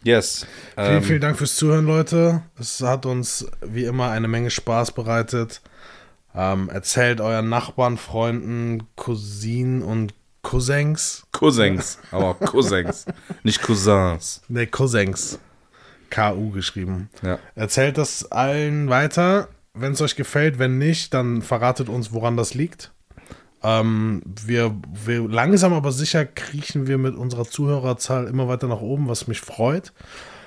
Yes. 0.04 0.46
Vielen, 0.74 0.96
ähm, 0.96 1.02
vielen 1.02 1.20
Dank 1.20 1.38
fürs 1.38 1.54
Zuhören, 1.56 1.86
Leute. 1.86 2.42
Es 2.58 2.80
hat 2.80 3.06
uns 3.06 3.46
wie 3.60 3.84
immer 3.84 4.10
eine 4.10 4.28
Menge 4.28 4.50
Spaß 4.50 4.92
bereitet. 4.92 5.60
Ähm, 6.34 6.68
erzählt 6.70 7.20
euren 7.20 7.48
Nachbarn, 7.48 7.98
Freunden, 7.98 8.88
Cousinen 8.96 9.82
und 9.82 10.14
Cousins. 10.42 11.24
Cousins, 11.30 11.98
aber 12.10 12.34
Cousins, 12.34 13.06
nicht 13.42 13.62
Cousins. 13.62 14.42
Ne, 14.48 14.66
Cousins. 14.66 15.38
K-U 16.10 16.50
geschrieben. 16.50 17.08
Ja. 17.22 17.38
Erzählt 17.54 17.96
das 17.96 18.30
allen 18.30 18.90
weiter 18.90 19.48
wenn 19.75 19.93
es 19.93 20.01
euch 20.01 20.16
gefällt. 20.16 20.59
Wenn 20.59 20.79
nicht, 20.79 21.14
dann 21.14 21.43
verratet 21.43 21.89
uns, 21.89 22.12
woran 22.12 22.37
das 22.37 22.55
liegt. 22.55 22.93
Ähm, 23.62 24.23
wir, 24.45 24.77
wir 25.05 25.29
langsam 25.29 25.73
aber 25.73 25.93
sicher 25.93 26.27
kriechen 26.27 26.87
wir 26.87 26.99
mit 26.99 27.14
unserer 27.14 27.45
Zuhörerzahl 27.45 28.27
immer 28.27 28.49
weiter 28.49 28.66
nach 28.66 28.81
oben, 28.81 29.09
was 29.09 29.29
mich 29.29 29.41
freut. 29.41 29.93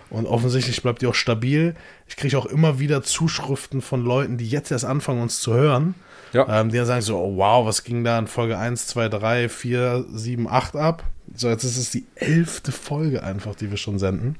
Und 0.10 0.28
offensichtlich 0.28 0.82
bleibt 0.82 1.02
die 1.02 1.08
auch 1.08 1.16
stabil. 1.16 1.76
Ich 2.08 2.16
kriege 2.16 2.38
auch 2.38 2.46
immer 2.46 2.80
wieder 2.80 3.04
Zuschriften 3.04 3.82
von 3.82 4.04
Leuten, 4.04 4.38
die 4.38 4.48
jetzt 4.48 4.72
erst 4.72 4.86
anfangen, 4.86 5.22
uns 5.22 5.40
zu 5.40 5.54
hören. 5.54 5.96
Ja. 6.34 6.62
Ähm, 6.62 6.70
die 6.70 6.78
dann 6.78 6.86
sagen 6.86 7.02
so, 7.02 7.18
oh, 7.18 7.38
wow, 7.38 7.66
was 7.66 7.84
ging 7.84 8.04
da 8.04 8.20
in 8.20 8.28
Folge 8.28 8.58
1, 8.58 8.88
2, 8.88 9.10
3, 9.10 9.50
4, 9.50 10.06
7, 10.10 10.48
8 10.48 10.76
ab? 10.76 11.04
So, 11.34 11.50
jetzt 11.50 11.64
ist 11.64 11.78
es 11.78 11.92
die 11.92 12.06
elfte 12.16 12.72
Folge 12.72 13.24
einfach, 13.24 13.56
die 13.56 13.70
wir 13.70 13.78
schon 13.78 14.00
senden. 14.00 14.36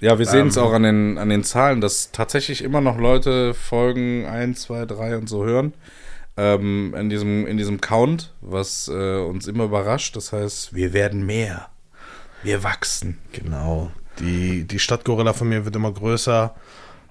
Ja, 0.00 0.18
wir 0.18 0.26
sehen 0.26 0.48
es 0.48 0.56
ähm, 0.56 0.62
auch 0.62 0.72
an 0.72 0.82
den, 0.82 1.18
an 1.18 1.28
den 1.28 1.44
Zahlen, 1.44 1.80
dass 1.80 2.12
tatsächlich 2.12 2.62
immer 2.62 2.80
noch 2.80 2.98
Leute 2.98 3.54
Folgen 3.54 4.26
1, 4.26 4.62
2, 4.62 4.86
3 4.86 5.16
und 5.16 5.28
so 5.28 5.44
hören. 5.44 5.74
Ähm, 6.36 6.94
in, 6.96 7.10
diesem, 7.10 7.46
in 7.46 7.56
diesem 7.56 7.80
Count, 7.80 8.32
was 8.40 8.88
äh, 8.88 9.18
uns 9.18 9.46
immer 9.46 9.64
überrascht. 9.64 10.16
Das 10.16 10.32
heißt, 10.32 10.74
wir 10.74 10.92
werden 10.92 11.26
mehr. 11.26 11.68
Wir 12.42 12.62
wachsen. 12.62 13.18
Genau. 13.32 13.90
Die, 14.18 14.64
die 14.64 14.78
Stadtgorilla 14.78 15.32
von 15.32 15.48
mir 15.48 15.64
wird 15.64 15.76
immer 15.76 15.92
größer. 15.92 16.54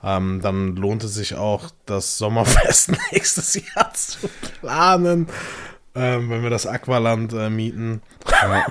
Ähm, 0.04 0.40
dann 0.42 0.76
lohnt 0.76 1.04
es 1.04 1.14
sich 1.14 1.36
auch, 1.36 1.70
das 1.86 2.18
Sommerfest 2.18 2.92
nächstes 3.12 3.56
Jahr 3.56 3.94
zu 3.94 4.30
planen, 4.62 5.28
ähm, 5.94 6.30
wenn 6.30 6.42
wir 6.42 6.50
das 6.50 6.66
Aqualand 6.66 7.34
äh, 7.34 7.50
mieten. 7.50 8.02
Ja. 8.42 8.66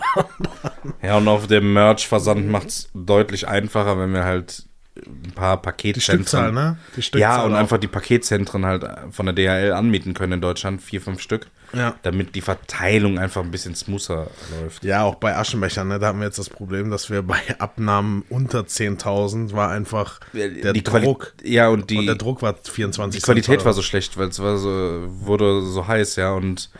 ja, 1.02 1.16
und 1.16 1.28
auf 1.28 1.46
dem 1.46 1.72
Merch-Versand 1.72 2.48
macht 2.48 2.68
es 2.68 2.88
deutlich 2.94 3.48
einfacher, 3.48 3.98
wenn 3.98 4.12
wir 4.12 4.24
halt 4.24 4.64
ein 5.06 5.32
paar 5.34 5.60
Paketzentren. 5.60 5.94
Die 5.94 6.00
Stückzahl, 6.00 6.52
ne? 6.52 6.78
Die 6.96 7.02
Stückzahl 7.02 7.20
ja, 7.20 7.42
und 7.44 7.54
auch. 7.54 7.58
einfach 7.58 7.78
die 7.78 7.86
Paketzentren 7.86 8.66
halt 8.66 8.84
von 9.10 9.26
der 9.26 9.34
DHL 9.34 9.72
anmieten 9.72 10.14
können 10.14 10.34
in 10.34 10.40
Deutschland, 10.40 10.82
vier, 10.82 11.00
fünf 11.00 11.20
Stück. 11.20 11.48
Ja. 11.74 11.96
Damit 12.02 12.34
die 12.34 12.40
Verteilung 12.40 13.18
einfach 13.18 13.42
ein 13.42 13.50
bisschen 13.50 13.74
smoother 13.74 14.28
läuft. 14.58 14.84
Ja, 14.84 15.04
auch 15.04 15.16
bei 15.16 15.36
Aschenbechern, 15.36 15.88
ne? 15.88 15.98
Da 15.98 16.08
haben 16.08 16.20
wir 16.20 16.26
jetzt 16.26 16.38
das 16.38 16.48
Problem, 16.48 16.90
dass 16.90 17.10
wir 17.10 17.22
bei 17.22 17.40
Abnahmen 17.58 18.24
unter 18.30 18.60
10.000 18.60 19.52
war 19.52 19.70
einfach 19.70 20.20
der 20.32 20.72
die 20.72 20.82
Druck. 20.82 21.34
Quali 21.38 21.54
ja, 21.54 21.68
und, 21.68 21.90
die, 21.90 21.98
und 21.98 22.06
der 22.06 22.14
Druck 22.14 22.40
war 22.40 22.54
24 22.54 23.20
Die 23.20 23.24
Qualität 23.24 23.64
war 23.66 23.74
so 23.74 23.82
schlecht, 23.82 24.16
weil 24.16 24.28
es 24.28 24.40
war 24.40 24.56
so, 24.56 25.04
wurde 25.08 25.60
so 25.62 25.86
heiß, 25.86 26.16
ja. 26.16 26.32
Und 26.32 26.70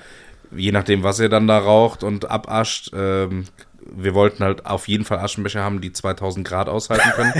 je 0.55 0.73
nachdem, 0.73 1.03
was 1.03 1.21
ihr 1.21 1.29
dann 1.29 1.47
da 1.47 1.59
raucht 1.59 2.03
und 2.03 2.31
abascht, 2.31 2.91
ähm, 2.95 3.45
wir 3.81 4.15
wollten 4.15 4.45
halt 4.45 4.67
auf 4.67 4.89
jeden 4.89 5.05
Fall 5.05 5.19
Aschenbecher 5.19 5.63
haben, 5.63 5.81
die 5.81 5.93
2000 5.93 6.47
Grad 6.47 6.69
aushalten 6.69 7.11
können. 7.11 7.33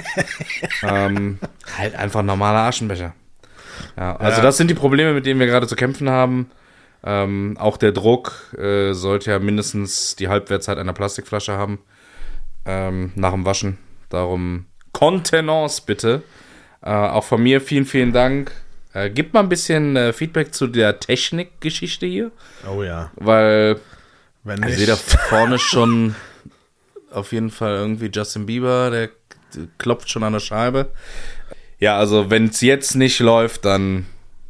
ähm, 0.83 1.39
halt 1.77 1.95
einfach 1.95 2.23
normaler 2.23 2.61
Aschenbecher. 2.61 3.15
Ja, 3.97 4.17
also 4.17 4.39
ja. 4.39 4.43
das 4.43 4.57
sind 4.57 4.69
die 4.69 4.75
Probleme, 4.75 5.13
mit 5.13 5.27
denen 5.27 5.41
wir 5.41 5.47
gerade 5.47 5.67
zu 5.67 5.77
kämpfen 5.77 6.09
haben. 6.09 6.51
Ähm, 7.05 7.57
auch 7.59 7.77
der 7.77 7.93
Druck 7.93 8.55
äh, 8.59 8.93
sollte 8.93 9.31
ja 9.31 9.39
mindestens 9.39 10.17
die 10.17 10.29
Halbwertszeit 10.29 10.79
einer 10.79 10.93
Plastikflasche 10.93 11.53
haben. 11.53 11.79
Ähm, 12.65 13.13
nach 13.15 13.33
dem 13.33 13.45
Waschen. 13.45 13.79
Darum 14.09 14.67
Kontenance 14.93 15.83
bitte. 15.85 16.23
Äh, 16.83 16.91
auch 16.91 17.25
von 17.25 17.43
mir 17.43 17.61
vielen, 17.61 17.85
vielen 17.85 18.13
Dank. 18.13 18.53
Äh, 18.99 19.11
gib 19.11 19.35
mal 19.35 19.41
ein 19.41 19.49
bisschen 19.49 19.97
äh, 19.97 20.13
Feedback 20.13 20.55
zu 20.55 20.67
der 20.67 20.99
Technikgeschichte 21.01 22.07
hier. 22.07 22.31
Oh 22.69 22.83
ja. 22.83 23.11
Weil 23.17 23.81
Wenn 24.45 24.61
nicht. 24.61 24.79
Also 24.79 24.87
da 24.87 24.97
vorne 24.97 25.59
schon 25.59 26.15
auf 27.11 27.33
jeden 27.33 27.51
Fall 27.51 27.77
irgendwie 27.77 28.11
Justin 28.13 28.47
Bieber, 28.47 28.91
der 28.91 29.11
klopft 29.79 30.11
schon 30.11 30.23
an 30.23 30.33
der 30.33 30.41
Scheibe. 30.41 30.91
Ja, 31.79 31.97
also 31.99 32.31
wenn 32.31 32.47
es 32.49 32.61
jetzt 32.61 32.95
nicht 32.95 33.21
läuft, 33.21 33.65
dann. 33.65 34.07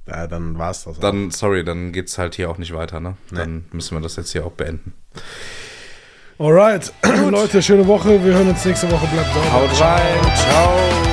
Ja, 0.07 0.27
dann 0.27 0.59
war 0.59 0.71
es 0.71 0.85
das. 0.85 0.99
Dann, 0.99 1.29
auch. 1.29 1.33
sorry, 1.33 1.65
dann 1.65 1.93
geht 1.93 2.09
es 2.09 2.17
halt 2.17 2.35
hier 2.35 2.51
auch 2.51 2.59
nicht 2.59 2.75
weiter, 2.75 3.01
ne? 3.01 3.17
Nee. 3.31 3.39
Dann 3.39 3.65
müssen 3.73 3.97
wir 3.97 4.01
das 4.01 4.17
jetzt 4.17 4.33
hier 4.33 4.47
auch 4.47 4.53
beenden. 4.53 4.95
Alright, 6.39 6.93
Leute, 7.31 7.61
schöne 7.61 7.87
Woche. 7.87 8.25
Wir 8.25 8.33
hören 8.33 8.49
uns 8.49 8.65
nächste 8.65 8.91
Woche. 8.91 9.07
Bleibt 9.09 9.35
sauber. 9.35 9.53
Haut 9.53 9.81
rein. 9.81 10.37
Ciao. 10.37 11.08